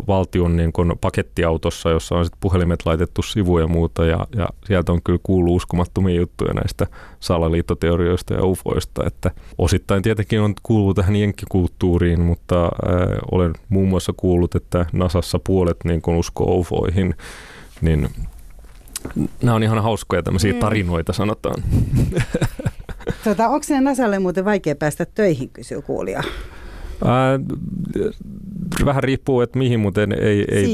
valtion 0.09 0.57
niin 0.57 0.73
kuin 0.73 0.93
pakettiautossa, 1.01 1.91
jossa 1.91 2.15
on 2.15 2.25
sit 2.25 2.35
puhelimet 2.41 2.87
laitettu 2.87 3.23
sivuja 3.23 3.65
ja 3.65 3.69
muuta, 3.69 4.05
ja, 4.05 4.27
ja 4.37 4.49
sieltä 4.67 4.93
on 4.93 5.03
kyllä 5.03 5.19
kuullut 5.23 5.57
uskomattomia 5.57 6.17
juttuja 6.17 6.55
näistä 6.55 6.87
salaliittoteorioista 7.21 8.35
ja 8.35 8.45
ufoista, 8.45 9.07
että 9.07 9.31
osittain 9.59 10.03
tietenkin 10.03 10.41
on 10.41 10.55
kuullut 10.63 10.97
tähän 10.97 11.17
jenkkikulttuuriin, 11.17 12.21
mutta 12.21 12.65
äh, 12.65 12.71
olen 13.33 13.53
muun 13.69 13.89
muassa 13.89 14.13
kuullut, 14.17 14.55
että 14.55 14.87
Nasassa 14.93 15.39
puolet 15.39 15.77
niin 15.85 16.03
kuin 16.03 16.17
uskoo 16.17 16.55
ufoihin, 16.55 17.15
niin 17.81 18.09
nämä 19.43 19.55
on 19.55 19.63
ihan 19.63 19.83
hauskoja 19.83 20.23
tämmöisiä 20.23 20.53
mm. 20.53 20.59
tarinoita, 20.59 21.13
sanotaan. 21.13 21.63
Tota, 23.25 23.49
onko 23.49 23.63
sinne 23.63 23.81
Nasalle 23.81 24.19
muuten 24.19 24.45
vaikea 24.45 24.75
päästä 24.75 25.07
töihin, 25.07 25.51
kysyy 25.51 25.83
kuulija? 25.83 26.23
Ää, 27.05 27.41
vähän 28.85 29.03
riippuu, 29.03 29.41
että 29.41 29.59
mihin, 29.59 29.81
mutta 29.81 30.01
ei, 30.01 30.09
ei, 30.21 30.45
ei, 30.51 30.67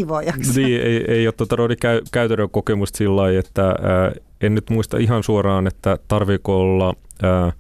niin, 0.57 0.81
ei, 0.83 1.05
ei 1.09 1.27
ole 1.27 1.35
tuota, 1.37 1.57
käy, 1.81 2.01
käytännön 2.13 2.51
kokemusta 2.51 2.97
sillä 2.97 3.17
lailla, 3.17 3.41
että 3.41 3.67
ää, 3.67 4.13
en 4.41 4.55
nyt 4.55 4.71
muista 4.71 4.99
ihan 4.99 5.23
suoraan, 5.23 5.67
että 5.67 5.99
tarviiko 6.09 6.61
olla 6.61 6.95
ää, 7.23 7.43
ää, 7.43 7.53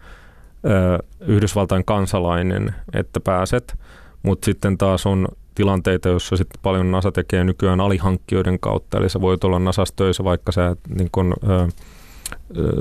Yhdysvaltain 1.20 1.84
kansalainen, 1.84 2.74
että 2.92 3.20
pääset, 3.20 3.74
mutta 4.22 4.44
sitten 4.44 4.78
taas 4.78 5.06
on 5.06 5.28
tilanteita, 5.54 6.08
joissa 6.08 6.36
sitten 6.36 6.60
paljon 6.62 6.90
NASA 6.90 7.12
tekee 7.12 7.44
nykyään 7.44 7.80
alihankkijoiden 7.80 8.60
kautta, 8.60 8.98
eli 8.98 9.08
sä 9.08 9.20
voit 9.20 9.44
olla 9.44 9.58
NASAssa 9.58 9.96
töissä, 9.96 10.24
vaikka 10.24 10.52
sä, 10.52 10.76
niin 10.98 11.08
kun, 11.12 11.34
ää, 11.48 11.68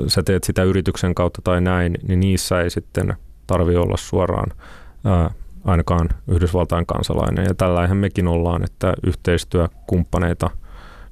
sä 0.06 0.22
teet 0.22 0.44
sitä 0.44 0.62
yrityksen 0.62 1.14
kautta 1.14 1.42
tai 1.44 1.60
näin, 1.60 1.94
niin 2.08 2.20
niissä 2.20 2.60
ei 2.60 2.70
sitten 2.70 3.14
tarvi 3.46 3.76
olla 3.76 3.96
suoraan 3.96 4.52
ää, 5.04 5.30
ainakaan 5.66 6.08
Yhdysvaltain 6.28 6.86
kansalainen. 6.86 7.44
Ja 7.44 7.54
tällähän 7.54 7.96
mekin 7.96 8.28
ollaan, 8.28 8.64
että 8.64 8.94
yhteistyökumppaneita 9.06 10.50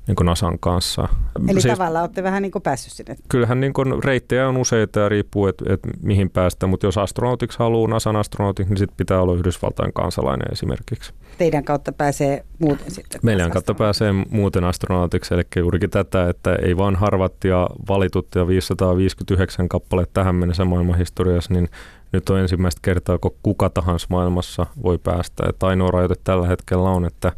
niin 0.06 0.16
kuin 0.16 0.26
Nasan 0.26 0.58
kanssa. 0.58 1.08
Eli 1.48 1.60
siis, 1.60 1.74
tavallaan 1.74 2.02
olette 2.02 2.22
vähän 2.22 2.42
niin 2.42 2.52
kuin 2.52 2.62
päässyt 2.62 2.92
sinne. 2.92 3.16
Kyllähän 3.28 3.60
niin 3.60 3.72
kuin 3.72 4.04
reittejä 4.04 4.48
on 4.48 4.56
useita 4.56 5.00
ja 5.00 5.08
riippuu, 5.08 5.46
että 5.46 5.64
et 5.68 5.80
mihin 6.02 6.30
päästä, 6.30 6.66
mutta 6.66 6.86
jos 6.86 6.98
astronautiksi 6.98 7.58
haluaa 7.58 7.90
Nasan 7.90 8.16
astronautiksi, 8.16 8.70
niin 8.70 8.78
sitten 8.78 8.96
pitää 8.96 9.20
olla 9.20 9.34
Yhdysvaltain 9.34 9.92
kansalainen 9.92 10.52
esimerkiksi. 10.52 11.12
Teidän 11.38 11.64
kautta 11.64 11.92
pääsee 11.92 12.44
muuten 12.58 12.90
sitten? 12.90 13.20
Meidän 13.22 13.50
kautta 13.50 13.74
pääsee 13.74 14.12
muuten 14.30 14.64
astronautiksi, 14.64 15.34
eli 15.34 15.42
juurikin 15.56 15.90
tätä, 15.90 16.28
että 16.28 16.56
ei 16.62 16.76
vaan 16.76 16.96
harvat 16.96 17.44
ja 17.44 17.68
valitut 17.88 18.28
ja 18.34 18.46
559 18.46 19.68
kappale 19.68 20.06
tähän 20.12 20.34
mennessä 20.34 20.64
maailman 20.64 20.98
historiassa, 20.98 21.54
niin 21.54 21.68
nyt 22.14 22.30
on 22.30 22.38
ensimmäistä 22.38 22.78
kertaa, 22.82 23.18
kun 23.18 23.34
kuka 23.42 23.70
tahansa 23.70 24.06
maailmassa 24.10 24.66
voi 24.82 24.98
päästä. 24.98 25.42
Että 25.48 25.66
ainoa 25.66 25.90
rajoite 25.90 26.14
tällä 26.24 26.46
hetkellä 26.46 26.90
on, 26.90 27.04
että 27.04 27.32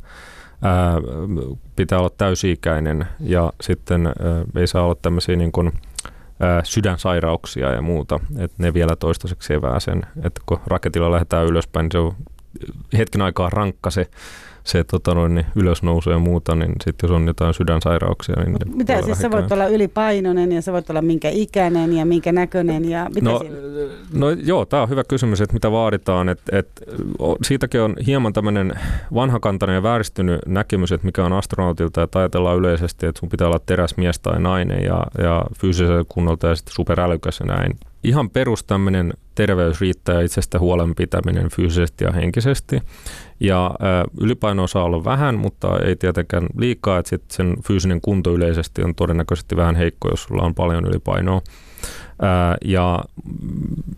ää, 0.63 0.95
pitää 1.77 1.99
olla 1.99 2.11
täysi-ikäinen 2.19 3.07
ja 3.21 3.53
sitten 3.61 4.07
ää, 4.07 4.15
ei 4.57 4.67
saa 4.67 4.85
olla 4.85 4.97
tämmöisiä 5.03 5.37
niin 5.37 5.53
kuin, 5.53 5.73
ää, 6.41 6.65
sydänsairauksia 6.65 7.73
ja 7.73 7.83
muuta. 7.83 8.21
Että 8.39 8.63
ne 8.63 8.75
vielä 8.75 8.97
toistaiseksi 8.97 9.55
evää 9.55 9.81
sen, 9.81 10.03
että 10.23 10.41
kun 10.47 10.61
raketilla 10.67 11.13
lähdetään 11.13 11.47
ylöspäin, 11.47 11.85
niin 11.85 11.93
se 11.93 11.99
on 11.99 12.15
hetken 12.99 13.23
aikaa 13.23 13.51
rankka 13.51 13.91
se 13.91 14.07
se 14.67 14.85
tota 14.85 15.15
noin, 15.15 15.35
niin 15.35 15.47
ylösnousu 15.55 16.11
ja 16.11 16.19
muuta, 16.19 16.55
niin 16.55 16.73
sitten 16.85 17.09
jos 17.09 17.17
on 17.17 17.27
jotain 17.27 17.55
sydänsairauksia, 17.55 18.35
niin 18.45 18.57
Mitä 18.75 19.03
siis 19.03 19.19
sä 19.19 19.31
voit 19.31 19.53
olla 19.53 19.67
ylipainoinen 19.67 20.53
ja 20.53 20.63
sä 20.63 20.73
voit 20.73 20.91
olla 20.91 21.03
minkä 21.03 21.29
ikäinen 21.29 21.93
ja 21.93 22.07
minkä 22.07 22.33
näköinen 22.33 22.91
ja 22.91 23.11
mitä 23.15 23.31
no, 23.31 23.41
no 24.13 24.31
joo, 24.31 24.65
tämä 24.65 24.83
on 24.83 24.89
hyvä 24.89 25.05
kysymys, 25.05 25.41
että 25.41 25.55
mitä 25.55 25.71
vaaditaan. 25.71 26.29
Et, 26.29 26.41
et, 26.53 26.69
siitäkin 27.43 27.81
on 27.81 27.97
hieman 28.07 28.33
tämmöinen 28.33 28.73
vanhakantainen 29.15 29.75
ja 29.75 29.83
vääristynyt 29.83 30.41
näkemys, 30.47 30.93
että 30.93 31.07
mikä 31.07 31.25
on 31.25 31.33
astronautilta, 31.33 32.03
että 32.03 32.19
ajatellaan 32.19 32.59
yleisesti, 32.59 33.07
että 33.07 33.21
sun 33.21 33.29
pitää 33.29 33.47
olla 33.47 33.61
teräsmies 33.67 34.19
tai 34.21 34.41
nainen 34.41 34.85
ja, 34.85 35.07
ja 35.19 35.45
fyysisellä 35.61 36.05
kunnolta 36.09 36.47
ja 36.47 36.55
sitten 36.55 36.75
superälykäs 36.75 37.41
ja 37.41 37.47
näin 37.47 37.77
ihan 38.05 38.31
perus 38.31 38.65
tämmöinen 38.65 39.13
terveys 39.37 39.81
riittää 39.81 40.21
itsestä 40.21 40.59
huolen 40.59 40.95
pitäminen 40.95 41.49
fyysisesti 41.49 42.05
ja 42.05 42.13
henkisesti. 42.13 42.81
Ja 43.41 43.75
ylipaino 44.21 44.67
saa 44.67 44.85
olla 44.85 45.05
vähän, 45.05 45.35
mutta 45.35 45.79
ei 45.85 45.97
tietenkään 45.97 46.47
liikaa, 46.59 46.99
että 46.99 47.13
sen 47.29 47.57
fyysinen 47.67 48.01
kunto 48.01 48.35
yleisesti 48.35 48.83
on 48.83 48.95
todennäköisesti 48.95 49.57
vähän 49.57 49.77
heikko, 49.77 50.09
jos 50.09 50.23
sulla 50.23 50.43
on 50.43 50.55
paljon 50.55 50.85
ylipainoa. 50.85 51.41
Ää, 52.23 52.57
ja 52.65 53.01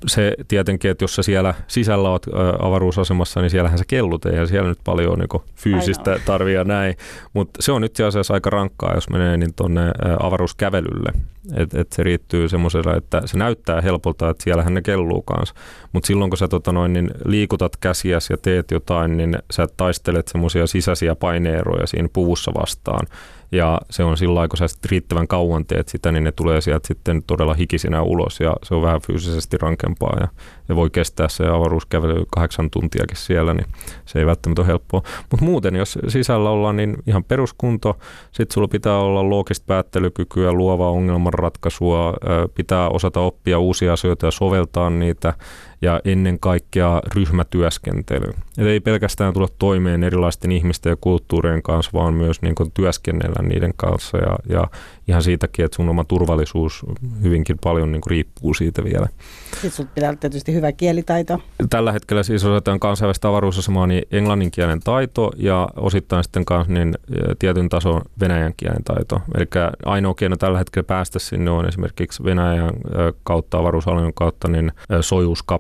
se 0.07 0.35
tietenkin, 0.49 0.91
että 0.91 1.05
jos 1.05 1.15
sä 1.15 1.23
siellä 1.23 1.55
sisällä 1.67 2.11
oot 2.11 2.27
avaruusasemassa, 2.63 3.41
niin 3.41 3.51
siellähän 3.51 3.79
se 3.79 3.85
kellut, 3.89 4.27
ei 4.27 4.47
siellä 4.47 4.69
nyt 4.69 4.79
paljon 4.85 5.19
niin 5.19 5.43
fyysistä 5.55 6.21
tarvia 6.25 6.65
näin. 6.65 6.97
Mutta 7.33 7.63
se 7.63 7.73
on 7.73 7.83
nyt 7.83 8.01
asiassa 8.01 8.35
aika 8.35 8.51
rankkaa, 8.51 8.95
jos 8.95 9.11
menee 9.11 9.37
niin 9.37 9.55
tuonne 9.55 9.83
avaruuskävelylle. 10.23 11.13
Että 11.55 11.81
et 11.81 11.93
se 11.93 12.03
riittyy 12.03 12.49
semmoisella, 12.49 12.97
että 12.97 13.23
se 13.25 13.39
näyttää 13.39 13.81
helpolta, 13.81 14.31
että 14.31 14.45
siellähän 14.45 14.75
ne 14.75 14.83
kelluu 14.83 15.23
kanssa. 15.23 15.55
Mutta 15.93 16.07
silloin 16.07 16.31
kun 16.31 16.39
sä 16.39 16.49
tota 16.49 16.73
noin, 16.73 16.93
niin 16.93 17.11
liikutat 17.25 17.77
käsiäsi 17.77 18.33
ja 18.33 18.37
teet 18.37 18.71
jotain, 18.71 19.17
niin 19.17 19.39
sä 19.51 19.69
taistelet 19.77 20.29
semmoisia 20.29 20.67
sisäisiä 20.67 21.15
paineeroja 21.15 21.87
siinä 21.87 22.09
puvussa 22.13 22.53
vastaan. 22.55 23.07
Ja 23.53 23.81
se 23.91 24.05
on 24.05 24.17
sillä 24.17 24.49
kun 24.49 24.57
sä 24.57 24.67
riittävän 24.91 25.29
kauan 25.29 25.67
teet 25.67 25.89
sitä, 25.89 26.13
niin 26.13 26.25
ne 26.25 26.33
tulee 26.33 26.61
sieltä 26.61 26.89
sitten 26.89 27.23
todella 27.23 27.55
hikisinä 27.55 28.03
ulos 28.03 28.41
ja 28.41 28.57
se 28.63 28.75
on 28.75 28.83
vähän 28.83 29.01
fyysisesti 29.01 29.57
rankempaa 29.59 30.17
ja, 30.21 30.29
ja 30.69 30.77
voi 30.77 30.91
kestää 30.91 31.29
se 31.29 31.47
avaruuskävely 31.47 32.25
kahdeksan 32.31 32.71
tuntiakin 32.71 33.17
siellä, 33.17 33.55
niin 33.55 33.67
se 34.05 34.19
ei 34.19 34.27
välttämättä 34.27 34.63
ole 34.63 34.67
helppoa. 34.67 35.03
Mutta 35.31 35.45
muuten, 35.45 35.77
jos 35.77 35.99
sisällä 36.09 36.51
ollaan, 36.51 36.77
niin 36.77 36.97
ihan 37.07 37.25
peruskunto, 37.25 37.99
sitten 38.33 38.55
sulla 38.55 38.69
pitää 38.69 38.99
olla 38.99 39.31
loogista 39.31 39.65
päättelykykyä, 39.67 40.53
luovaa 40.53 40.91
ongelmanratkaisua, 40.91 42.15
pitää 42.55 42.89
osata 42.89 43.21
oppia 43.21 43.59
uusia 43.59 43.93
asioita 43.93 44.27
ja 44.27 44.31
soveltaa 44.31 44.91
niitä 44.91 45.35
ja 45.83 46.01
ennen 46.05 46.41
kaikkea 46.41 47.03
ryhmätyöskentely. 47.15 48.33
Et 48.59 48.67
ei 48.67 48.81
pelkästään 48.81 49.35
tulla 49.35 49.49
toimeen 49.59 50.05
erilaisten 50.05 50.53
ihmisten 50.53 50.91
ja 50.91 50.97
kulttuurien 51.01 51.63
kanssa, 51.63 51.91
vaan 51.95 52.15
myös 52.15 52.43
niin 52.43 52.55
kuin 52.55 52.71
työskennellä 52.75 53.49
niiden 53.49 53.73
kanssa 53.77 54.19
ja, 54.19 54.39
ja 54.49 54.67
ihan 55.09 55.23
siitäkin, 55.23 55.65
että 55.65 55.77
sun 55.77 55.89
oma 55.89 56.05
turvallisuus 56.05 56.87
hyvinkin 57.23 57.59
paljon 57.65 57.93
niin 57.93 58.01
kuin 58.01 58.11
riippuu 58.11 58.55
siitä 58.55 58.85
vielä. 58.85 59.09
Sitten 59.51 59.71
sun 59.71 59.89
pitää 59.95 60.11
olla 60.11 60.19
tietysti 60.21 60.55
hyvä 60.55 60.73
kielitaito. 60.73 61.43
Tällä 61.71 61.93
hetkellä 61.93 62.23
siis 62.23 62.45
osataan 62.45 62.81
kansainvälistä 62.81 63.29
avaruusasemaa 63.29 63.87
niin 63.87 64.03
englannin 64.11 64.51
kielen 64.51 64.81
taito 64.81 65.31
ja 65.37 65.69
osittain 65.77 66.25
sitten 66.25 66.45
kanssa 66.45 66.73
niin 66.73 66.95
tietyn 67.39 67.69
tason 67.69 68.03
venäjän 68.21 68.53
kielen 68.57 68.85
taito. 68.85 69.21
Eli 69.35 69.47
ainoa 69.85 70.15
keino 70.15 70.37
tällä 70.37 70.59
hetkellä 70.59 70.87
päästä 70.87 71.19
sinne 71.19 71.51
on 71.51 71.69
esimerkiksi 71.69 72.25
Venäjän 72.25 72.75
kautta, 73.23 73.59
avaruusalueen 73.59 74.15
kautta, 74.15 74.49
niin 74.49 74.73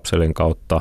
sojuskapselin 0.08 0.34
kautta 0.34 0.80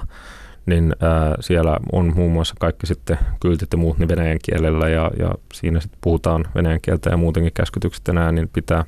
niin 0.65 0.95
ää, 1.01 1.35
siellä 1.39 1.77
on 1.91 2.13
muun 2.15 2.31
muassa 2.31 2.55
kaikki 2.59 2.87
sitten 2.87 3.17
kyltit 3.39 3.67
ja 3.71 3.77
muut 3.77 3.99
niin 3.99 4.09
venäjän 4.09 4.39
kielellä 4.43 4.89
ja, 4.89 5.11
ja 5.19 5.31
siinä 5.53 5.79
sitten 5.79 5.99
puhutaan 6.01 6.45
venäjän 6.55 6.81
kieltä 6.81 7.09
ja 7.09 7.17
muutenkin 7.17 7.53
käskytykset 7.53 8.07
enää, 8.07 8.31
niin 8.31 8.49
pitää 8.53 8.83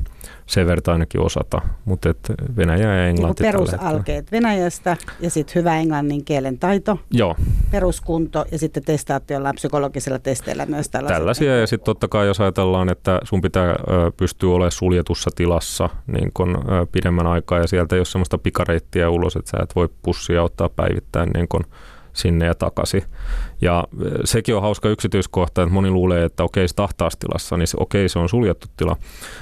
sen 0.50 0.68
verran 0.68 0.93
ainakin 0.93 1.22
osata, 1.22 1.62
mutta 1.86 2.10
et 2.10 2.32
Venäjä 2.58 2.95
ja 2.95 3.08
englanti 3.08 3.43
niin 3.43 3.52
perusalkeet 3.52 4.32
Venäjästä 4.32 4.97
ja 5.20 5.30
sitten 5.30 5.56
hyvä 5.56 5.78
englannin 5.78 6.26
kielen 6.26 6.58
taito, 6.58 7.00
Joo. 7.12 7.36
peruskunto 7.72 8.45
ja 8.52 8.58
sitten 8.58 8.84
testaatte 8.84 9.34
jollain 9.34 9.56
psykologisella 9.56 10.20
testeillä 10.20 10.66
myös 10.66 10.89
tällaisia. 10.89 11.18
Tällaisia 11.18 11.60
ja 11.60 11.68
sitten 11.68 11.86
totta 11.86 12.08
kai 12.08 12.28
jos 12.28 12.41
ajatellaan, 12.41 12.89
että 12.89 13.20
sun 13.24 13.41
pitää 13.41 13.76
pystyä 14.18 14.50
olemaan 14.50 14.72
suljetussa 14.72 15.30
tilassa 15.36 15.89
niin 16.08 16.32
kun, 16.34 16.58
pidemmän 16.91 17.28
aikaa 17.28 17.60
ja 17.60 17.68
sieltä 17.68 17.95
ei 17.95 18.00
ole 18.00 18.06
sellaista 18.06 18.38
pikareittiä 18.38 19.10
ulos, 19.10 19.36
että 19.36 19.52
sä 19.52 19.64
et 19.64 19.76
voi 19.76 19.89
pussia 20.02 20.43
ottaa 20.43 20.70
päivittäin 20.70 21.30
niin 21.30 21.47
kun 21.47 21.64
sinne 22.14 22.45
ja 22.45 22.55
takaisin. 22.55 23.03
Ja 23.62 23.88
sekin 24.24 24.55
on 24.55 24.62
hauska 24.62 24.89
yksityiskohta, 24.89 25.64
että 25.64 25.74
moni 25.74 25.89
luulee, 25.91 26.26
että 26.26 26.43
okei, 26.43 26.68
se 26.68 26.76
tahtaastilassa, 26.76 27.57
niin 27.57 27.68
okei, 27.78 28.10
se 28.10 28.20
on 28.20 28.30
suljettu 28.30 28.68
tila. 28.78 28.95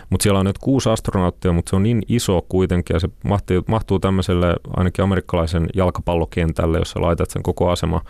Mutta 0.09 0.23
siellä 0.23 0.39
on 0.39 0.45
nyt 0.45 0.57
kuusi 0.57 0.89
astronauttia, 0.89 1.51
mutta 1.51 1.69
se 1.69 1.75
on 1.75 1.83
niin 1.83 2.01
iso 2.07 2.45
kuitenkin, 2.49 2.93
ja 2.93 2.99
se 2.99 3.09
mahtuu, 3.23 3.63
mahtuu 3.67 3.99
tämmöiselle 3.99 4.55
ainakin 4.77 5.03
amerikkalaisen 5.03 5.67
jalkapallokentälle, 5.75 6.77
jossa 6.77 7.01
laitat 7.01 7.29
sen 7.29 7.43
koko 7.43 7.69
asema 7.69 8.01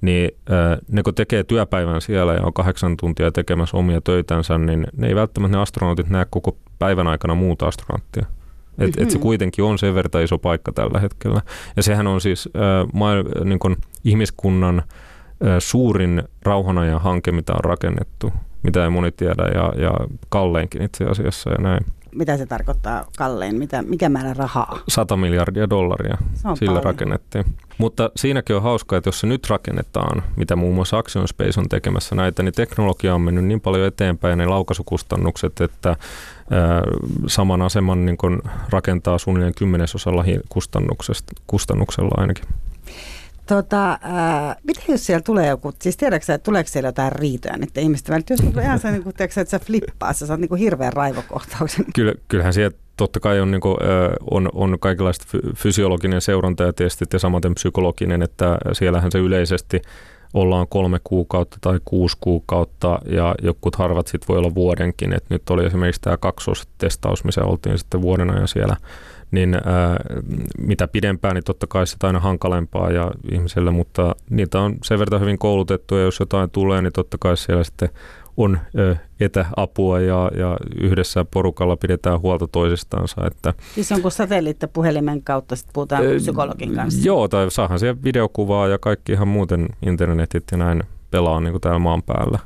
niin 0.00 0.30
ne 0.88 1.02
kun 1.02 1.14
tekee 1.14 1.44
työpäivän 1.44 2.00
siellä 2.00 2.34
ja 2.34 2.42
on 2.42 2.52
kahdeksan 2.52 2.96
tuntia 2.96 3.32
tekemässä 3.32 3.76
omia 3.76 4.00
töitänsä, 4.00 4.58
niin 4.58 4.86
ne 4.96 5.06
ei 5.06 5.14
välttämättä 5.14 5.56
ne 5.56 5.62
astronautit 5.62 6.08
näe 6.08 6.26
koko 6.30 6.56
päivän 6.78 7.06
aikana 7.06 7.34
muuta 7.34 7.66
astronauttia. 7.66 8.26
Et, 8.78 8.86
mm-hmm. 8.86 9.02
et 9.02 9.10
se 9.10 9.18
kuitenkin 9.18 9.64
on 9.64 9.78
sen 9.78 9.94
verran 9.94 10.24
iso 10.24 10.38
paikka 10.38 10.72
tällä 10.72 11.00
hetkellä. 11.00 11.40
Ja 11.76 11.82
sehän 11.82 12.06
on 12.06 12.20
siis 12.20 12.48
äh, 12.56 12.88
maa, 12.92 13.14
niin 13.44 13.58
kun 13.58 13.76
ihmiskunnan 14.04 14.78
äh, 14.78 15.56
suurin 15.58 16.22
rauhanajan 16.42 17.00
hanke, 17.00 17.32
mitä 17.32 17.52
on 17.52 17.64
rakennettu, 17.64 18.32
mitä 18.62 18.84
ei 18.84 18.90
moni 18.90 19.12
tiedä, 19.12 19.42
ja, 19.54 19.72
ja 19.76 19.92
kalleinkin 20.28 20.82
itse 20.82 21.04
asiassa 21.04 21.50
ja 21.50 21.56
näin 21.58 21.86
mitä 22.16 22.36
se 22.36 22.46
tarkoittaa 22.46 23.04
kallein? 23.18 23.56
Mitä, 23.56 23.82
mikä 23.82 24.08
määrä 24.08 24.34
rahaa? 24.34 24.78
100 24.88 25.16
miljardia 25.16 25.70
dollaria 25.70 26.18
sillä 26.34 26.54
paljon. 26.66 26.84
rakennettiin. 26.84 27.44
Mutta 27.78 28.10
siinäkin 28.16 28.56
on 28.56 28.62
hauskaa, 28.62 28.96
että 28.96 29.08
jos 29.08 29.20
se 29.20 29.26
nyt 29.26 29.50
rakennetaan, 29.50 30.22
mitä 30.36 30.56
muun 30.56 30.74
muassa 30.74 30.98
Action 30.98 31.28
Space 31.28 31.60
on 31.60 31.68
tekemässä 31.68 32.14
näitä, 32.14 32.42
niin 32.42 32.54
teknologia 32.54 33.14
on 33.14 33.20
mennyt 33.20 33.44
niin 33.44 33.60
paljon 33.60 33.86
eteenpäin 33.86 34.38
ne 34.38 34.46
laukaisukustannukset, 34.46 35.60
että 35.60 35.88
ää, 35.88 35.96
saman 37.26 37.62
aseman 37.62 38.06
niin 38.06 38.18
rakentaa 38.70 39.18
suunnilleen 39.18 39.54
kymmenesosalla 39.54 40.24
kustannuksella 41.46 42.14
ainakin. 42.16 42.44
Tota, 43.46 43.92
äh, 43.92 44.56
mitä 44.62 44.80
jos 44.88 45.06
siellä 45.06 45.22
tulee 45.22 45.48
joku, 45.48 45.72
siis 45.82 45.96
tiedätkö 45.96 46.34
että 46.34 46.44
tuleeko 46.44 46.68
siellä 46.68 46.88
jotain 46.88 47.12
riitoja 47.12 47.56
nyt 47.56 47.78
ihmisten 47.78 48.12
välillä? 48.12 48.26
Jos 48.30 48.56
on 48.56 48.62
ihan 48.62 48.78
se, 48.78 48.90
niin 48.90 49.02
kuin, 49.02 49.14
tiedätkö, 49.14 49.40
että 49.40 49.50
sä 49.50 49.58
flippaa, 49.58 50.12
sä 50.12 50.26
saat 50.26 50.40
niin 50.40 50.48
kuin 50.48 50.58
hirveän 50.58 50.92
raivokohtauksen. 50.92 51.84
Kyllä, 51.94 52.14
kyllähän 52.28 52.52
siellä 52.52 52.76
totta 52.96 53.20
kai 53.20 53.40
on, 53.40 53.50
niin 53.50 53.60
kuin, 53.60 53.76
on, 54.30 54.48
on 54.54 54.76
kaikenlaista 54.80 55.24
fysiologinen 55.56 56.20
seuranta 56.20 56.62
ja 56.62 56.72
testit 56.72 57.12
ja 57.12 57.18
samaten 57.18 57.54
psykologinen, 57.54 58.22
että 58.22 58.58
siellähän 58.72 59.12
se 59.12 59.18
yleisesti 59.18 59.82
ollaan 60.34 60.66
kolme 60.68 61.00
kuukautta 61.04 61.58
tai 61.60 61.80
kuusi 61.84 62.16
kuukautta 62.20 62.98
ja 63.06 63.34
jokut 63.42 63.76
harvat 63.76 64.06
sitten 64.06 64.28
voi 64.28 64.38
olla 64.38 64.54
vuodenkin. 64.54 65.12
Et 65.12 65.24
nyt 65.28 65.50
oli 65.50 65.66
esimerkiksi 65.66 66.00
tämä 66.00 66.16
kaksostestaus, 66.16 67.24
missä 67.24 67.44
oltiin 67.44 67.78
sitten 67.78 68.02
vuoden 68.02 68.30
ajan 68.30 68.48
siellä 68.48 68.76
niin 69.30 69.54
ää, 69.54 69.96
mitä 70.58 70.88
pidempään, 70.88 71.34
niin 71.34 71.44
totta 71.44 71.66
kai 71.66 71.86
sitä 71.86 72.06
aina 72.06 72.20
hankalempaa 72.20 72.90
ja 72.90 73.10
ihmiselle, 73.32 73.70
mutta 73.70 74.14
niitä 74.30 74.60
on 74.60 74.76
sen 74.84 74.98
verran 74.98 75.20
hyvin 75.20 75.38
koulutettu 75.38 75.94
ja 75.96 76.02
jos 76.02 76.20
jotain 76.20 76.50
tulee, 76.50 76.82
niin 76.82 76.92
totta 76.92 77.16
kai 77.20 77.36
siellä 77.36 77.64
sitten 77.64 77.88
on 78.36 78.58
ö, 78.78 78.96
etäapua 79.20 80.00
ja, 80.00 80.30
ja 80.36 80.56
yhdessä 80.80 81.24
porukalla 81.24 81.76
pidetään 81.76 82.20
huolta 82.20 82.48
toisistansa. 82.48 83.26
Että, 83.26 83.54
siis 83.74 83.92
onko 83.92 84.10
satelliittipuhelimen 84.10 85.22
kautta 85.22 85.56
sitten 85.56 85.72
puhutaan 85.72 86.06
ö, 86.06 86.16
psykologin 86.16 86.74
kanssa? 86.74 87.06
Joo, 87.06 87.28
tai 87.28 87.50
saahan 87.50 87.78
siellä 87.78 88.02
videokuvaa 88.04 88.68
ja 88.68 88.78
kaikki 88.78 89.12
ihan 89.12 89.28
muuten 89.28 89.68
internetit 89.86 90.44
ja 90.52 90.58
näin 90.58 90.82
pelaa 91.10 91.40
niin 91.40 91.52
kuin 91.52 91.60
täällä 91.60 91.78
maan 91.78 92.02
päällä. 92.02 92.38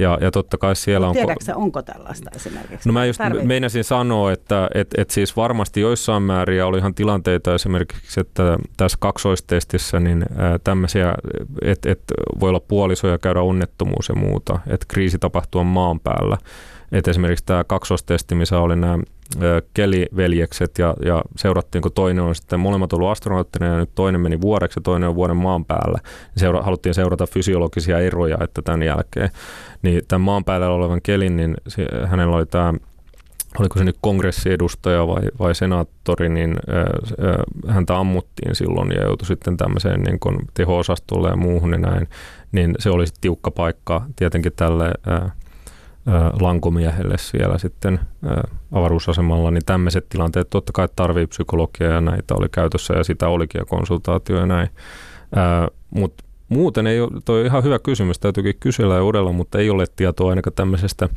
Ja, 0.00 0.18
ja 0.20 0.30
totta 0.30 0.58
kai 0.58 0.76
siellä 0.76 1.08
on... 1.08 1.12
Tiedätkö 1.12 1.54
onko 1.54 1.82
tällaista 1.82 2.30
esimerkiksi? 2.36 2.88
No 2.88 2.92
mä 2.92 3.06
just 3.06 3.18
Tarvii. 3.18 3.46
meinasin 3.46 3.84
sanoa, 3.84 4.32
että 4.32 4.68
et, 4.74 4.88
et 4.98 5.10
siis 5.10 5.36
varmasti 5.36 5.80
joissain 5.80 6.22
määrin 6.22 6.64
oli 6.64 6.78
ihan 6.78 6.94
tilanteita 6.94 7.54
esimerkiksi, 7.54 8.20
että 8.20 8.58
tässä 8.76 8.98
kaksoistestissä 9.00 10.00
niin 10.00 10.24
tämmöisiä, 10.64 11.14
että 11.62 11.90
et 11.90 12.02
voi 12.40 12.48
olla 12.48 12.60
puolisoja 12.60 13.18
käydä 13.18 13.40
onnettomuus 13.40 14.08
ja 14.08 14.14
muuta, 14.14 14.58
että 14.66 14.86
kriisi 14.88 15.18
tapahtuu 15.18 15.64
maan 15.64 16.00
päällä. 16.00 16.38
Et 16.92 17.08
esimerkiksi 17.08 17.44
tämä 17.44 17.64
kaksoistesti, 17.64 18.34
missä 18.34 18.58
oli 18.58 18.76
nämä 18.76 18.98
keliveljekset 19.74 20.78
ja, 20.78 20.94
ja 21.04 21.22
seurattiin, 21.36 21.82
kun 21.82 21.92
toinen 21.92 22.24
on 22.24 22.34
sitten 22.34 22.60
molemmat 22.60 22.92
ollut 22.92 23.10
astronauttina 23.10 23.66
ja 23.66 23.76
nyt 23.76 23.90
toinen 23.94 24.20
meni 24.20 24.40
vuodeksi 24.40 24.78
ja 24.78 24.82
toinen 24.82 25.08
on 25.08 25.14
vuoden 25.14 25.36
maan 25.36 25.64
päällä. 25.64 25.98
Seura, 26.36 26.62
haluttiin 26.62 26.94
seurata 26.94 27.26
fysiologisia 27.26 27.98
eroja, 27.98 28.38
että 28.40 28.62
tämän 28.62 28.82
jälkeen. 28.82 29.30
Niin 29.82 30.02
tämän 30.08 30.20
maan 30.20 30.44
päällä 30.44 30.70
olevan 30.70 31.02
kelin, 31.02 31.36
niin 31.36 31.54
se, 31.68 31.86
hänellä 32.06 32.36
oli 32.36 32.46
tämä 32.46 32.74
oliko 33.58 33.78
se 33.78 33.84
nyt 33.84 33.96
kongressiedustaja 34.00 35.06
vai, 35.06 35.22
vai 35.38 35.54
senaattori, 35.54 36.28
niin 36.28 36.50
äh, 36.50 37.74
häntä 37.74 37.98
ammuttiin 37.98 38.54
silloin 38.54 38.92
ja 38.92 39.02
joutui 39.02 39.26
sitten 39.26 39.56
tämmöiseen 39.56 40.02
niin 40.02 40.18
teho-osastolle 40.54 41.28
ja 41.28 41.36
muuhun 41.36 41.72
ja 41.72 41.78
näin, 41.78 42.08
niin 42.52 42.74
se 42.78 42.90
oli 42.90 43.04
tiukka 43.20 43.50
paikka 43.50 44.02
tietenkin 44.16 44.52
tälle 44.56 44.90
äh, 45.08 45.32
lankomiehelle 46.40 47.18
siellä 47.18 47.58
sitten 47.58 48.00
avaruusasemalla, 48.72 49.50
niin 49.50 49.64
tämmöiset 49.66 50.08
tilanteet 50.08 50.50
totta 50.50 50.72
kai 50.72 50.88
tarvii 50.96 51.26
psykologiaa 51.26 51.92
ja 51.92 52.00
näitä 52.00 52.34
oli 52.34 52.48
käytössä 52.52 52.94
ja 52.94 53.04
sitä 53.04 53.28
olikin 53.28 53.58
ja 53.58 53.64
konsultaatio 53.64 54.36
ja 54.36 54.46
näin. 54.46 54.68
Mutta 55.90 56.24
muuten 56.48 56.86
ei 56.86 57.00
ole, 57.00 57.10
toi 57.24 57.40
on 57.40 57.46
ihan 57.46 57.64
hyvä 57.64 57.78
kysymys, 57.78 58.18
täytyykin 58.18 58.54
kysellä 58.60 58.94
ja 58.94 59.04
udella, 59.04 59.32
mutta 59.32 59.58
ei 59.58 59.70
ole 59.70 59.84
tietoa 59.96 60.30
ainakaan 60.30 60.54
tämmöisestä 60.54 61.08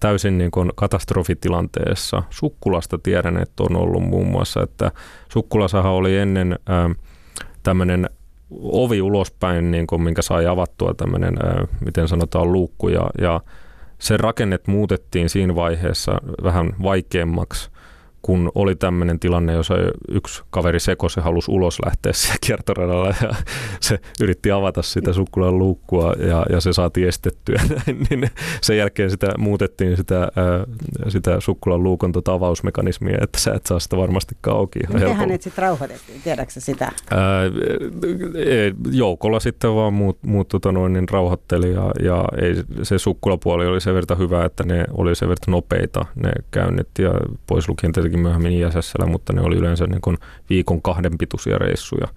täysin 0.00 0.38
niin 0.38 0.50
kuin 0.50 0.72
katastrofitilanteessa. 0.74 2.22
Sukkulasta 2.30 2.98
tiedän, 2.98 3.42
että 3.42 3.62
on 3.62 3.76
ollut 3.76 4.02
muun 4.02 4.26
muassa, 4.26 4.62
että 4.62 4.92
Sukkulasahan 5.28 5.92
oli 5.92 6.16
ennen 6.16 6.58
tämmöinen 7.62 8.10
ovi 8.62 9.02
ulospäin, 9.02 9.70
niin 9.70 9.86
kuin, 9.86 10.02
minkä 10.02 10.22
sai 10.22 10.46
avattua 10.46 10.94
tämmöinen, 10.94 11.38
miten 11.84 12.08
sanotaan, 12.08 12.52
luukku 12.52 12.88
ja, 12.88 13.10
ja 13.20 13.40
se 13.98 14.16
rakennet 14.16 14.66
muutettiin 14.66 15.28
siinä 15.28 15.54
vaiheessa 15.54 16.20
vähän 16.42 16.72
vaikeammaksi, 16.82 17.70
kun 18.22 18.52
oli 18.54 18.76
tämmöinen 18.76 19.18
tilanne, 19.20 19.52
jossa 19.52 19.74
yksi 20.08 20.42
kaveri 20.50 20.80
sekosi 20.80 21.20
ja 21.20 21.24
halusi 21.24 21.50
ulos 21.50 21.78
lähteä 21.84 22.12
siellä 22.12 22.38
kiertoradalla 22.46 23.08
ja 23.08 23.34
se 23.80 23.98
yritti 24.20 24.50
avata 24.50 24.82
sitä 24.82 25.12
sukkulan 25.12 25.58
luukkua 25.58 26.12
ja, 26.12 26.46
ja 26.50 26.60
se 26.60 26.72
saatiin 26.72 27.08
estettyä. 27.08 27.60
niin 28.10 28.30
sen 28.60 28.76
jälkeen 28.76 29.10
sitä 29.10 29.34
muutettiin 29.38 29.96
sitä, 29.96 30.28
sitä 31.08 31.40
sukkulan 31.40 31.82
luukon 31.82 32.12
tota 32.12 32.32
avausmekanismia, 32.32 33.18
että 33.20 33.40
sä 33.40 33.54
et 33.54 33.66
saa 33.66 33.78
sitä 33.78 33.96
varmasti 33.96 34.34
auki. 34.46 34.78
Miten 34.92 35.16
hänet 35.16 35.42
sitten 35.42 35.62
rauhoitettiin, 35.62 36.22
tiedätkö 36.22 36.60
sitä? 36.60 36.92
Ää, 37.10 37.44
e, 38.34 38.72
joukolla 38.90 39.40
sitten 39.40 39.74
vaan 39.74 39.92
muut, 39.92 40.18
muut 40.22 40.48
tota 40.48 40.72
noin, 40.72 40.92
niin 40.92 41.08
rauhoitteli 41.08 41.72
ja, 41.72 41.90
ja 42.02 42.24
ei, 42.42 42.54
se 42.82 42.98
sukkulapuoli 42.98 43.66
oli 43.66 43.80
sen 43.80 43.94
verran 43.94 44.18
hyvä, 44.18 44.44
että 44.44 44.64
ne 44.64 44.84
oli 44.92 45.14
sen 45.14 45.28
verran 45.28 45.52
nopeita 45.52 46.06
ne 46.14 46.30
käynnit 46.50 46.88
ja 46.98 47.12
pois 47.46 47.68
lukien 47.68 47.92
tietenkin 48.08 48.22
myöhemmin 48.22 48.52
ISSllä, 48.52 49.06
mutta 49.06 49.32
ne 49.32 49.40
oli 49.40 49.56
yleensä 49.56 49.86
niin 49.86 50.00
kuin 50.00 50.18
viikon 50.50 50.82
kahden 50.82 51.18
pituisia 51.18 51.58
reissuja, 51.58 52.08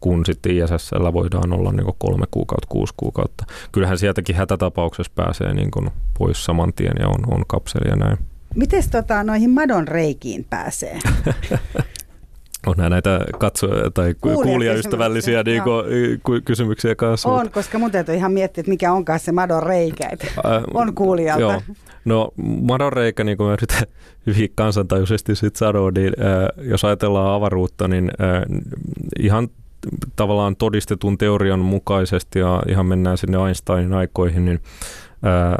kun 0.00 0.26
sitten 0.26 0.52
ISSllä 0.56 1.12
voidaan 1.12 1.52
olla 1.52 1.72
niin 1.72 1.84
kuin 1.84 1.96
kolme 1.98 2.26
kuukautta, 2.30 2.66
kuusi 2.68 2.94
kuukautta. 2.96 3.44
Kyllähän 3.72 3.98
sieltäkin 3.98 4.36
hätätapauksessa 4.36 5.12
pääsee 5.14 5.54
niin 5.54 5.70
kuin 5.70 5.90
pois 6.18 6.44
saman 6.44 6.72
tien 6.72 6.94
ja 7.00 7.08
on, 7.08 7.34
on 7.34 7.44
kapseli 7.46 7.88
ja 7.90 7.96
näin. 7.96 8.18
Miten 8.54 8.82
tota, 8.90 9.24
noihin 9.24 9.50
madon 9.50 9.88
reikiin 9.88 10.46
pääsee? 10.50 10.98
On 12.66 12.90
näitä 12.90 13.20
katso- 13.38 13.90
tai 13.94 14.14
kuulijaystävällisiä 14.20 15.42
niin 15.42 15.62
kuin, 15.62 16.42
kysymyksiä 16.44 16.94
kanssa. 16.94 17.28
On, 17.28 17.50
koska 17.50 17.78
mun 17.78 17.90
täytyy 17.90 18.14
ihan 18.14 18.32
miettiä, 18.32 18.60
että 18.60 18.70
mikä 18.70 18.92
onkaan 18.92 19.20
se 19.20 19.32
madon 19.32 19.62
reikä. 19.62 20.10
Äh, 20.46 20.62
on 20.74 20.94
kuulijalta. 20.94 21.40
Joo. 21.40 21.62
No 22.04 22.32
madon 22.62 22.92
reikä, 22.92 23.24
niin 23.24 23.36
kuin 23.36 23.46
mä 23.46 23.52
yritän 23.52 23.82
hyvin 24.26 24.52
kansantajuisesti 24.54 25.34
sit 25.36 25.56
sanoa, 25.56 25.90
niin 25.90 26.12
äh, 26.20 26.66
jos 26.68 26.84
ajatellaan 26.84 27.34
avaruutta, 27.34 27.88
niin 27.88 28.10
äh, 28.20 28.42
ihan 29.18 29.48
tavallaan 30.16 30.56
todistetun 30.56 31.18
teorian 31.18 31.58
mukaisesti 31.58 32.38
ja 32.38 32.62
ihan 32.68 32.86
mennään 32.86 33.18
sinne 33.18 33.38
Einsteinin 33.46 33.92
aikoihin, 33.92 34.44
niin 34.44 34.60
ää, 35.22 35.58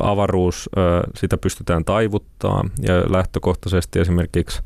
avaruus, 0.00 0.70
ää, 0.76 0.84
sitä 1.16 1.36
pystytään 1.36 1.84
taivuttaa 1.84 2.64
ja 2.82 2.94
lähtökohtaisesti 3.12 3.98
esimerkiksi 3.98 4.62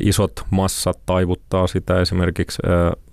isot 0.00 0.32
massat 0.50 0.98
taivuttaa 1.06 1.66
sitä, 1.66 2.00
esimerkiksi 2.00 2.62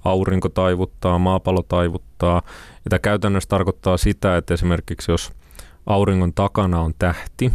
aurinko 0.03 0.49
taivuttaa, 0.49 1.19
maapallo 1.19 1.63
taivuttaa. 1.67 2.41
Ja 2.85 2.89
tämä 2.89 2.99
käytännössä 2.99 3.49
tarkoittaa 3.49 3.97
sitä, 3.97 4.37
että 4.37 4.53
esimerkiksi 4.53 5.11
jos 5.11 5.31
auringon 5.85 6.33
takana 6.33 6.79
on 6.79 6.93
tähti, 6.99 7.51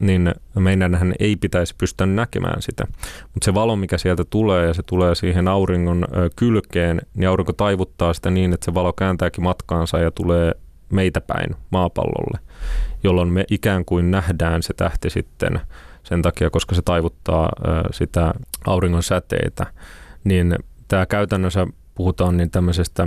niin 0.00 0.34
meidän 0.54 1.14
ei 1.18 1.36
pitäisi 1.36 1.74
pystyä 1.78 2.06
näkemään 2.06 2.62
sitä. 2.62 2.84
Mutta 3.22 3.44
se 3.44 3.54
valo, 3.54 3.76
mikä 3.76 3.98
sieltä 3.98 4.24
tulee 4.30 4.66
ja 4.66 4.74
se 4.74 4.82
tulee 4.82 5.14
siihen 5.14 5.48
auringon 5.48 6.04
kylkeen, 6.36 7.00
niin 7.14 7.28
aurinko 7.28 7.52
taivuttaa 7.52 8.14
sitä 8.14 8.30
niin, 8.30 8.52
että 8.52 8.64
se 8.64 8.74
valo 8.74 8.92
kääntääkin 8.92 9.44
matkaansa 9.44 9.98
ja 9.98 10.10
tulee 10.10 10.52
meitä 10.92 11.20
päin 11.20 11.56
maapallolle, 11.70 12.38
jolloin 13.04 13.28
me 13.28 13.44
ikään 13.50 13.84
kuin 13.84 14.10
nähdään 14.10 14.62
se 14.62 14.74
tähti 14.74 15.10
sitten 15.10 15.60
sen 16.12 16.22
takia, 16.22 16.50
koska 16.50 16.74
se 16.74 16.82
taivuttaa 16.82 17.48
sitä 17.90 18.34
auringon 18.66 19.02
säteitä, 19.02 19.66
niin 20.24 20.56
tämä 20.88 21.06
käytännössä 21.06 21.66
puhutaan, 21.94 22.36
niin 22.36 22.50
tämmöisestä 22.50 23.06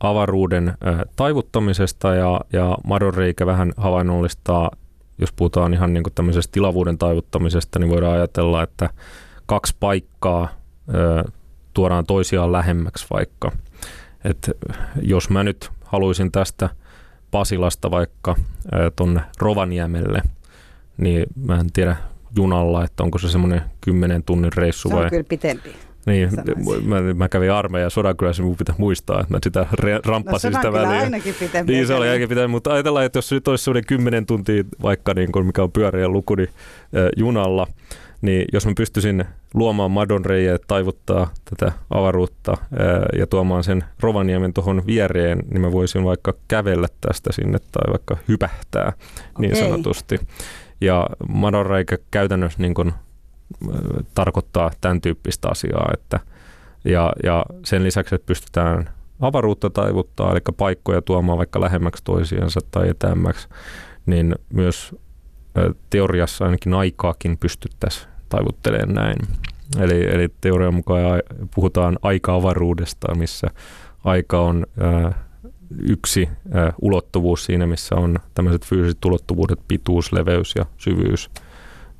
avaruuden 0.00 0.74
taivuttamisesta 1.16 2.14
ja, 2.14 2.40
ja 2.52 2.78
madonreikä 2.86 3.46
vähän 3.46 3.72
havainnollistaa, 3.76 4.70
jos 5.18 5.32
puhutaan 5.32 5.74
ihan 5.74 5.94
niin 5.94 6.02
kuin 6.02 6.14
tämmöisestä 6.14 6.52
tilavuuden 6.52 6.98
taivuttamisesta, 6.98 7.78
niin 7.78 7.90
voidaan 7.90 8.14
ajatella, 8.14 8.62
että 8.62 8.90
kaksi 9.46 9.76
paikkaa 9.80 10.48
tuodaan 11.74 12.06
toisiaan 12.06 12.52
lähemmäksi 12.52 13.06
vaikka. 13.10 13.52
Et 14.24 14.50
jos 15.02 15.30
mä 15.30 15.44
nyt 15.44 15.70
haluaisin 15.84 16.32
tästä 16.32 16.70
Pasilasta 17.30 17.90
vaikka 17.90 18.36
tuonne 18.96 19.20
Rovaniemelle, 19.38 20.22
niin 20.96 21.26
mä 21.44 21.60
en 21.60 21.72
tiedä 21.72 21.96
junalla, 22.36 22.84
että 22.84 23.02
onko 23.02 23.18
se 23.18 23.28
semmoinen 23.28 23.62
kymmenen 23.80 24.22
tunnin 24.22 24.52
reissu 24.52 24.90
vai... 24.90 24.98
Se 24.98 25.04
on 25.04 25.10
kyllä 25.10 25.24
pitempi. 25.28 25.72
Niin, 26.06 26.28
mä, 26.84 27.00
mä, 27.14 27.28
kävin 27.28 27.52
armeijan 27.52 27.90
Sodankylässä, 27.90 28.42
mun 28.42 28.56
pitää 28.56 28.74
muistaa, 28.78 29.20
että 29.20 29.34
mä 29.34 29.38
sitä 29.42 29.66
ramppasin 30.06 30.52
no, 30.52 30.58
sitä 30.58 30.72
väliin. 30.72 31.02
ainakin 31.02 31.34
pitempi. 31.34 31.72
Niin, 31.72 31.86
se 31.86 31.94
oli 31.94 32.08
ainakin 32.08 32.28
pitempi, 32.28 32.48
mutta 32.48 32.72
ajatellaan, 32.72 33.04
että 33.04 33.18
jos 33.18 33.32
nyt 33.32 33.48
olisi 33.48 33.64
semmoinen 33.64 33.86
kymmenen 33.86 34.26
tuntia 34.26 34.64
vaikka, 34.82 35.14
niin 35.14 35.32
kuin 35.32 35.46
mikä 35.46 35.62
on 35.62 35.72
pyöriä 35.72 36.08
luku, 36.08 36.34
niin, 36.34 36.48
äh, 36.48 37.08
junalla, 37.16 37.66
niin 38.22 38.44
jos 38.52 38.66
mä 38.66 38.72
pystyisin 38.76 39.24
luomaan 39.54 39.90
madonreijä, 39.90 40.58
taivuttaa 40.66 41.30
tätä 41.44 41.72
avaruutta 41.90 42.56
ää, 42.78 43.06
ja 43.18 43.26
tuomaan 43.26 43.64
sen 43.64 43.84
Rovaniemen 44.00 44.52
tuohon 44.52 44.82
viereen, 44.86 45.38
niin 45.50 45.60
mä 45.60 45.72
voisin 45.72 46.04
vaikka 46.04 46.34
kävellä 46.48 46.88
tästä 47.00 47.32
sinne 47.32 47.58
tai 47.58 47.92
vaikka 47.92 48.16
hypähtää 48.28 48.88
okay. 48.88 49.02
niin 49.38 49.56
sanotusti. 49.56 50.20
Ja 50.80 51.06
madonreikä 51.28 51.98
käytännössä 52.10 52.62
niin 52.62 52.74
kun, 52.74 52.92
ä, 52.92 53.72
tarkoittaa 54.14 54.70
tämän 54.80 55.00
tyyppistä 55.00 55.48
asiaa, 55.48 55.90
että 55.94 56.20
ja, 56.84 57.12
ja 57.22 57.44
sen 57.64 57.84
lisäksi, 57.84 58.14
että 58.14 58.26
pystytään 58.26 58.90
avaruutta 59.20 59.70
taivuttaa, 59.70 60.32
eli 60.32 60.40
paikkoja 60.56 61.02
tuomaan 61.02 61.38
vaikka 61.38 61.60
lähemmäksi 61.60 62.04
toisiansa 62.04 62.60
tai 62.70 62.88
etäämmäksi, 62.88 63.48
niin 64.06 64.34
myös 64.52 64.96
teoriassa 65.90 66.44
ainakin 66.44 66.74
aikaakin 66.74 67.38
pystyttäisiin 67.38 68.08
taivuttelee 68.28 68.86
näin. 68.86 69.16
Eli, 69.80 70.14
eli 70.14 70.28
teorian 70.40 70.74
mukaan 70.74 71.22
puhutaan 71.54 71.98
aika-avaruudesta, 72.02 73.14
missä 73.14 73.46
aika 74.04 74.40
on 74.40 74.66
äh, 74.82 75.14
yksi 75.82 76.28
ulottuvuus 76.82 77.44
siinä, 77.44 77.66
missä 77.66 77.94
on 77.94 78.18
tämmöiset 78.34 78.66
fyysiset 78.66 79.04
ulottuvuudet, 79.04 79.58
pituus, 79.68 80.12
leveys 80.12 80.54
ja 80.56 80.66
syvyys. 80.78 81.30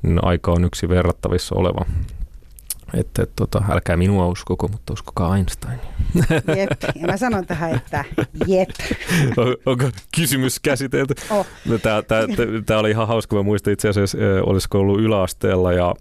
Niin 0.02 0.24
aika 0.24 0.52
on 0.52 0.64
yksi 0.64 0.88
verrattavissa 0.88 1.54
oleva 1.54 1.84
että, 2.94 3.22
että 3.22 3.34
tota, 3.36 3.62
älkää 3.70 3.96
minua 3.96 4.26
uskoko, 4.26 4.68
mutta 4.68 4.92
uskokaa 4.92 5.36
Einstein. 5.36 5.80
Jep, 6.56 6.70
ja 7.00 7.06
mä 7.06 7.16
sanon 7.16 7.46
tähän, 7.46 7.74
että 7.74 8.04
jep. 8.46 8.70
On, 9.36 9.56
onko 9.66 9.90
kysymys 10.16 10.60
käsitelty? 10.60 11.14
Oh. 11.30 11.46
No, 11.64 11.78
tämä, 11.78 12.02
tämä, 12.02 12.26
tämä 12.66 12.80
oli 12.80 12.90
ihan 12.90 13.08
hauska, 13.08 13.36
mä 13.36 13.42
muistan 13.42 13.72
itse 13.72 13.88
asiassa, 13.88 14.18
olisiko 14.46 14.78
ollut 14.78 15.00
yläasteella 15.00 15.72
ja 15.72 15.94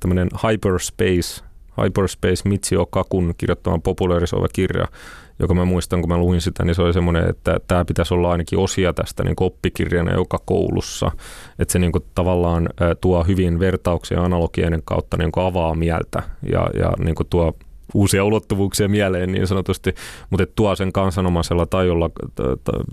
tämmöinen 0.00 0.28
Hyperspace, 0.48 1.44
Hyperspace 1.82 2.48
Michio 2.48 2.86
Kakun 2.86 3.34
kirjoittama 3.38 3.78
popularisoiva 3.78 4.48
kirja, 4.52 4.88
joka 5.38 5.54
mä 5.54 5.64
muistan, 5.64 6.00
kun 6.00 6.08
mä 6.08 6.18
luin 6.18 6.40
sitä, 6.40 6.64
niin 6.64 6.74
se 6.74 6.82
oli 6.82 6.92
semmoinen, 6.92 7.30
että 7.30 7.56
tämä 7.68 7.84
pitäisi 7.84 8.14
olla 8.14 8.30
ainakin 8.30 8.58
osia 8.58 8.92
tästä 8.92 9.24
niin 9.24 9.36
oppikirjana 9.40 10.14
joka 10.14 10.38
koulussa. 10.44 11.10
Että 11.58 11.72
se 11.72 11.78
niin 11.78 11.92
kuin 11.92 12.04
tavallaan 12.14 12.68
tuo 13.00 13.24
hyvin 13.24 13.58
vertauksia 13.58 14.22
analogien 14.22 14.82
kautta 14.84 15.16
niin 15.16 15.32
kuin 15.32 15.46
avaa 15.46 15.74
mieltä 15.74 16.22
ja, 16.52 16.70
ja 16.74 16.92
niin 16.98 17.14
kuin 17.14 17.26
tuo 17.30 17.56
uusia 17.94 18.24
ulottuvuuksia 18.24 18.88
mieleen 18.88 19.32
niin 19.32 19.46
sanotusti, 19.46 19.94
mutta 20.30 20.46
tuo 20.54 20.76
sen 20.76 20.92
kansanomaisella 20.92 21.66
tajulla 21.66 22.10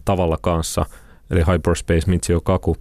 tavalla 0.06 0.38
kanssa– 0.41 0.86
eli 1.34 1.44
Hyperspace 1.54 2.10
Michio 2.10 2.42
Kaku. 2.42 2.78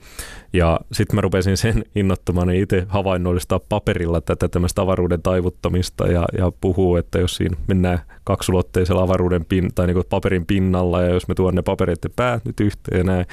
Ja 0.53 0.81
sitten 0.93 1.17
mä 1.17 1.21
rupesin 1.21 1.57
sen 1.57 1.85
innottamaan 1.95 2.49
niin 2.49 2.63
itse 2.63 2.87
havainnollistaa 2.89 3.61
paperilla 3.69 4.21
tätä 4.21 4.49
tämmöistä 4.49 4.83
avaruuden 4.83 5.23
taivuttamista 5.23 6.07
ja, 6.07 6.25
ja 6.39 6.53
puhuu, 6.61 6.97
että 6.97 7.19
jos 7.19 7.37
siinä 7.37 7.57
mennään 7.67 7.99
kaksulotteisella 8.25 9.03
avaruuden 9.03 9.45
pin, 9.45 9.71
tai 9.75 9.87
niin 9.87 10.05
paperin 10.11 10.47
pinnalla 10.47 11.03
ja 11.03 11.09
jos 11.09 11.29
me 11.29 11.35
tuon 11.35 11.55
ne 11.55 11.63
papereiden 11.63 12.11
päät 12.17 12.45
nyt 12.45 12.61
yhteen 12.61 12.99
ja 12.99 13.05
näin, 13.05 13.27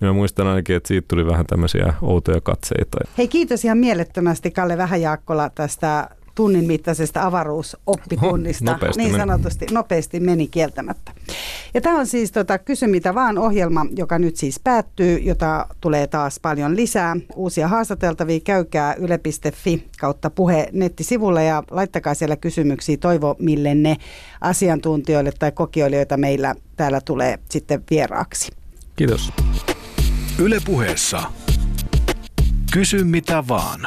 niin 0.00 0.08
mä 0.08 0.12
muistan 0.12 0.46
ainakin, 0.46 0.76
että 0.76 0.88
siitä 0.88 1.08
tuli 1.08 1.26
vähän 1.26 1.46
tämmöisiä 1.46 1.94
outoja 2.02 2.40
katseita. 2.40 2.98
Hei 3.18 3.28
kiitos 3.28 3.64
ihan 3.64 3.78
mielettömästi 3.78 4.50
Kalle 4.50 4.78
Vähäjaakkola 4.78 5.50
tästä 5.54 6.08
tunnin 6.38 6.66
mittaisesta 6.66 7.22
avaruusoppitunnista. 7.22 8.70
Oho, 8.70 8.92
niin 8.96 9.12
meni. 9.12 9.18
sanotusti, 9.18 9.66
nopeasti 9.70 10.20
meni 10.20 10.48
kieltämättä. 10.48 11.12
Ja 11.74 11.80
tämä 11.80 11.98
on 11.98 12.06
siis 12.06 12.32
tota, 12.32 12.58
Kysy 12.58 12.86
mitä 12.86 13.14
vaan 13.14 13.38
ohjelma, 13.38 13.86
joka 13.96 14.18
nyt 14.18 14.36
siis 14.36 14.60
päättyy, 14.64 15.18
jota 15.18 15.66
tulee 15.80 16.06
taas 16.06 16.40
paljon 16.40 16.76
lisää. 16.76 17.16
Uusia 17.34 17.68
haastateltavia 17.68 18.40
käykää 18.40 18.94
yle.fi 18.94 19.88
kautta 20.00 20.30
puhe 20.30 20.68
nettisivulle 20.72 21.44
ja 21.44 21.62
laittakaa 21.70 22.14
siellä 22.14 22.36
kysymyksiä 22.36 22.96
toivo 22.96 23.36
mille 23.38 23.74
ne 23.74 23.96
asiantuntijoille 24.40 25.32
tai 25.38 25.52
kokijoille, 25.52 25.96
joita 25.96 26.16
meillä 26.16 26.54
täällä 26.76 27.00
tulee 27.00 27.38
sitten 27.48 27.82
vieraaksi. 27.90 28.52
Kiitos. 28.96 29.32
Yle 30.38 30.58
puheessa. 30.66 31.22
Kysy 32.72 33.04
mitä 33.04 33.44
vaan. 33.48 33.80